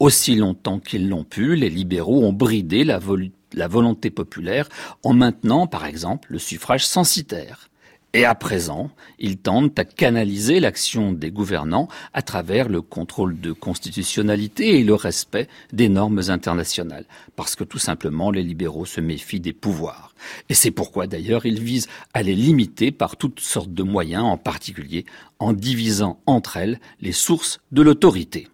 Aussi 0.00 0.34
longtemps 0.34 0.80
qu'ils 0.80 1.08
l'ont 1.08 1.24
pu, 1.24 1.54
les 1.54 1.70
libéraux 1.70 2.24
ont 2.24 2.32
bridé 2.32 2.82
la, 2.84 2.98
la 3.54 3.68
volonté 3.68 4.10
populaire 4.10 4.68
en 5.02 5.12
maintenant, 5.12 5.66
par 5.66 5.86
exemple, 5.86 6.28
le 6.32 6.38
suffrage 6.38 6.86
censitaire. 6.86 7.70
Et 8.12 8.24
à 8.24 8.34
présent, 8.34 8.90
ils 9.20 9.36
tentent 9.36 9.78
à 9.78 9.84
canaliser 9.84 10.58
l'action 10.58 11.12
des 11.12 11.30
gouvernants 11.30 11.86
à 12.12 12.22
travers 12.22 12.68
le 12.68 12.82
contrôle 12.82 13.38
de 13.40 13.52
constitutionnalité 13.52 14.80
et 14.80 14.84
le 14.84 14.94
respect 14.94 15.46
des 15.72 15.88
normes 15.88 16.22
internationales, 16.26 17.04
parce 17.36 17.54
que 17.54 17.62
tout 17.62 17.78
simplement 17.78 18.32
les 18.32 18.42
libéraux 18.42 18.84
se 18.84 19.00
méfient 19.00 19.38
des 19.38 19.52
pouvoirs. 19.52 20.12
Et 20.48 20.54
c'est 20.54 20.72
pourquoi 20.72 21.06
d'ailleurs 21.06 21.46
ils 21.46 21.60
visent 21.60 21.88
à 22.12 22.24
les 22.24 22.34
limiter 22.34 22.90
par 22.90 23.16
toutes 23.16 23.38
sortes 23.38 23.72
de 23.72 23.84
moyens, 23.84 24.24
en 24.24 24.36
particulier 24.36 25.06
en 25.38 25.52
divisant 25.52 26.20
entre 26.26 26.56
elles 26.56 26.80
les 27.00 27.12
sources 27.12 27.60
de 27.70 27.82
l'autorité. 27.82 28.48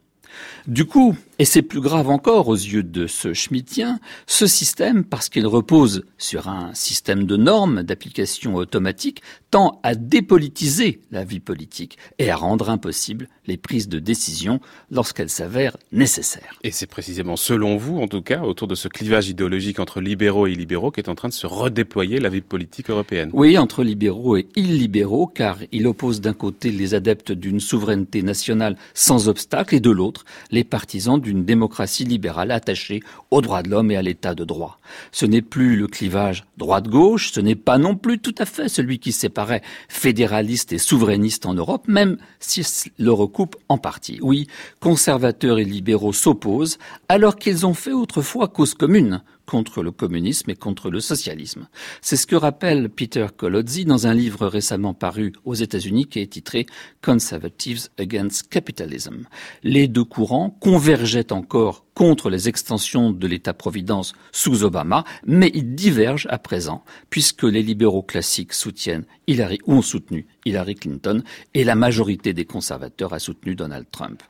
Du 0.66 0.84
coup, 0.84 1.16
et 1.38 1.44
c'est 1.44 1.62
plus 1.62 1.80
grave 1.80 2.08
encore 2.08 2.48
aux 2.48 2.54
yeux 2.54 2.82
de 2.82 3.06
ce 3.06 3.34
schmittien, 3.34 4.00
ce 4.26 4.46
système, 4.46 5.04
parce 5.04 5.28
qu'il 5.28 5.46
repose 5.46 6.04
sur 6.18 6.48
un 6.48 6.72
système 6.74 7.24
de 7.24 7.36
normes 7.36 7.82
d'application 7.82 8.56
automatique, 8.56 9.22
tend 9.50 9.78
à 9.82 9.94
dépolitiser 9.94 11.00
la 11.12 11.24
vie 11.24 11.40
politique 11.40 11.98
et 12.18 12.30
à 12.30 12.36
rendre 12.36 12.70
impossible 12.70 13.28
les 13.46 13.58
prises 13.58 13.88
de 13.88 13.98
décision 13.98 14.60
lorsqu'elles 14.90 15.30
s'avèrent 15.30 15.76
nécessaires. 15.92 16.58
Et 16.64 16.72
c'est 16.72 16.86
précisément 16.86 17.36
selon 17.36 17.76
vous, 17.76 17.98
en 17.98 18.08
tout 18.08 18.22
cas, 18.22 18.40
autour 18.40 18.66
de 18.66 18.74
ce 18.74 18.88
clivage 18.88 19.28
idéologique 19.28 19.78
entre 19.78 20.00
libéraux 20.00 20.46
et 20.46 20.52
illibéraux 20.52 20.90
qu'est 20.90 21.08
en 21.08 21.14
train 21.14 21.28
de 21.28 21.34
se 21.34 21.46
redéployer 21.46 22.18
la 22.18 22.28
vie 22.28 22.40
politique 22.40 22.90
européenne. 22.90 23.30
Oui, 23.34 23.56
entre 23.56 23.84
libéraux 23.84 24.36
et 24.36 24.48
illibéraux, 24.56 25.26
car 25.28 25.58
il 25.70 25.86
oppose 25.86 26.20
d'un 26.20 26.32
côté 26.32 26.72
les 26.72 26.94
adeptes 26.94 27.30
d'une 27.30 27.60
souveraineté 27.60 28.22
nationale 28.22 28.76
sans 28.94 29.28
obstacle 29.28 29.74
et 29.74 29.80
de 29.80 29.90
l'autre 29.90 30.24
les 30.56 30.64
partisans 30.64 31.20
d'une 31.20 31.44
démocratie 31.44 32.04
libérale 32.04 32.50
attachée 32.50 33.02
aux 33.30 33.42
droits 33.42 33.62
de 33.62 33.68
l'homme 33.68 33.90
et 33.90 33.96
à 33.96 34.02
l'état 34.02 34.34
de 34.34 34.42
droit. 34.42 34.78
Ce 35.12 35.26
n'est 35.26 35.42
plus 35.42 35.76
le 35.76 35.86
clivage 35.86 36.44
droite-gauche, 36.56 37.30
ce 37.30 37.40
n'est 37.40 37.54
pas 37.54 37.76
non 37.76 37.94
plus 37.94 38.18
tout 38.18 38.34
à 38.38 38.46
fait 38.46 38.70
celui 38.70 38.98
qui 38.98 39.12
séparait 39.12 39.60
fédéraliste 39.90 40.72
et 40.72 40.78
souverainiste 40.78 41.44
en 41.44 41.52
Europe, 41.52 41.88
même 41.88 42.16
s'il 42.40 42.64
le 42.98 43.12
recoupe 43.12 43.56
en 43.68 43.76
partie. 43.76 44.18
Oui, 44.22 44.46
conservateurs 44.80 45.58
et 45.58 45.64
libéraux 45.64 46.14
s'opposent 46.14 46.78
alors 47.10 47.36
qu'ils 47.36 47.66
ont 47.66 47.74
fait 47.74 47.92
autrefois 47.92 48.48
cause 48.48 48.72
commune 48.72 49.22
contre 49.46 49.82
le 49.82 49.92
communisme 49.92 50.50
et 50.50 50.56
contre 50.56 50.90
le 50.90 51.00
socialisme. 51.00 51.68
C'est 52.02 52.16
ce 52.16 52.26
que 52.26 52.36
rappelle 52.36 52.90
Peter 52.90 53.26
Colozzi 53.34 53.84
dans 53.84 54.06
un 54.06 54.14
livre 54.14 54.46
récemment 54.46 54.94
paru 54.94 55.32
aux 55.44 55.54
États-Unis 55.54 56.06
qui 56.06 56.20
est 56.20 56.32
titré 56.32 56.66
Conservatives 57.02 57.88
Against 57.98 58.48
Capitalism. 58.48 59.24
Les 59.62 59.88
deux 59.88 60.04
courants 60.04 60.50
convergeaient 60.50 61.32
encore 61.32 61.84
contre 61.94 62.28
les 62.28 62.48
extensions 62.48 63.10
de 63.10 63.26
l'État-providence 63.26 64.12
sous 64.30 64.64
Obama, 64.64 65.04
mais 65.24 65.50
ils 65.54 65.74
divergent 65.74 66.28
à 66.28 66.38
présent, 66.38 66.84
puisque 67.08 67.44
les 67.44 67.62
libéraux 67.62 68.02
classiques 68.02 68.52
soutiennent 68.52 69.06
Hillary 69.26 69.60
ou 69.66 69.76
ont 69.76 69.82
soutenu 69.82 70.26
Hillary 70.44 70.74
Clinton, 70.74 71.22
et 71.54 71.64
la 71.64 71.74
majorité 71.74 72.34
des 72.34 72.44
conservateurs 72.44 73.14
a 73.14 73.18
soutenu 73.18 73.54
Donald 73.54 73.86
Trump. 73.90 74.22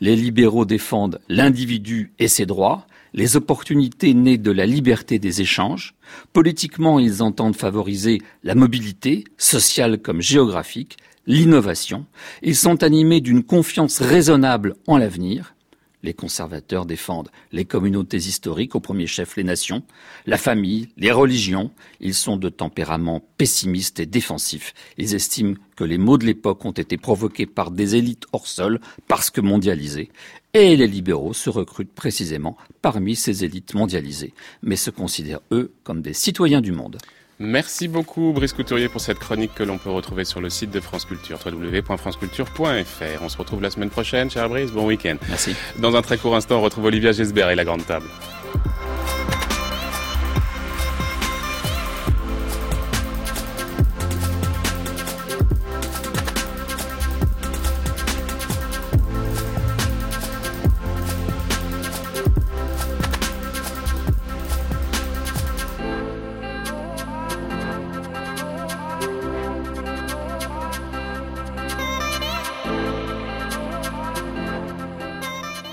Les 0.00 0.16
libéraux 0.16 0.64
défendent 0.64 1.20
l'individu 1.28 2.12
et 2.18 2.28
ses 2.28 2.46
droits, 2.46 2.86
les 3.14 3.36
opportunités 3.36 4.14
nées 4.14 4.38
de 4.38 4.50
la 4.50 4.66
liberté 4.66 5.18
des 5.18 5.40
échanges. 5.40 5.94
Politiquement, 6.32 6.98
ils 6.98 7.22
entendent 7.22 7.56
favoriser 7.56 8.20
la 8.44 8.54
mobilité, 8.54 9.24
sociale 9.36 9.98
comme 9.98 10.20
géographique, 10.20 10.96
l'innovation. 11.26 12.06
Ils 12.42 12.56
sont 12.56 12.82
animés 12.82 13.20
d'une 13.20 13.42
confiance 13.42 14.00
raisonnable 14.00 14.74
en 14.86 14.98
l'avenir. 14.98 15.54
Les 16.02 16.14
conservateurs 16.14 16.86
défendent 16.86 17.30
les 17.52 17.64
communautés 17.64 18.16
historiques, 18.16 18.74
au 18.74 18.80
premier 18.80 19.06
chef 19.06 19.36
les 19.36 19.44
nations, 19.44 19.82
la 20.26 20.38
famille, 20.38 20.88
les 20.96 21.12
religions. 21.12 21.70
Ils 22.00 22.14
sont 22.14 22.36
de 22.36 22.48
tempérament 22.48 23.22
pessimiste 23.36 24.00
et 24.00 24.06
défensif. 24.06 24.72
Ils 24.96 25.14
estiment 25.14 25.56
que 25.76 25.84
les 25.84 25.98
maux 25.98 26.18
de 26.18 26.24
l'époque 26.24 26.64
ont 26.64 26.70
été 26.70 26.96
provoqués 26.96 27.46
par 27.46 27.70
des 27.70 27.96
élites 27.96 28.24
hors 28.32 28.46
sol, 28.46 28.80
parce 29.08 29.30
que 29.30 29.40
mondialisées. 29.40 30.10
Et 30.54 30.76
les 30.76 30.86
libéraux 30.86 31.32
se 31.32 31.50
recrutent 31.50 31.92
précisément 31.92 32.56
parmi 32.82 33.14
ces 33.14 33.44
élites 33.44 33.74
mondialisées, 33.74 34.34
mais 34.62 34.76
se 34.76 34.90
considèrent, 34.90 35.40
eux, 35.52 35.72
comme 35.84 36.02
des 36.02 36.14
citoyens 36.14 36.60
du 36.60 36.72
monde. 36.72 36.98
Merci 37.42 37.88
beaucoup 37.88 38.34
Brice 38.34 38.52
Couturier 38.52 38.90
pour 38.90 39.00
cette 39.00 39.18
chronique 39.18 39.54
que 39.54 39.62
l'on 39.62 39.78
peut 39.78 39.88
retrouver 39.88 40.26
sur 40.26 40.42
le 40.42 40.50
site 40.50 40.70
de 40.70 40.78
France 40.78 41.06
Culture, 41.06 41.38
www.franceculture.fr. 41.42 43.22
On 43.22 43.28
se 43.30 43.38
retrouve 43.38 43.62
la 43.62 43.70
semaine 43.70 43.88
prochaine, 43.88 44.30
cher 44.30 44.46
Brice, 44.50 44.70
bon 44.72 44.86
week-end. 44.86 45.16
Merci. 45.26 45.56
Dans 45.78 45.96
un 45.96 46.02
très 46.02 46.18
court 46.18 46.36
instant, 46.36 46.58
on 46.58 46.60
retrouve 46.60 46.84
Olivia 46.84 47.12
Gesbert 47.12 47.48
et 47.48 47.54
la 47.54 47.64
Grande 47.64 47.86
Table. 47.86 48.04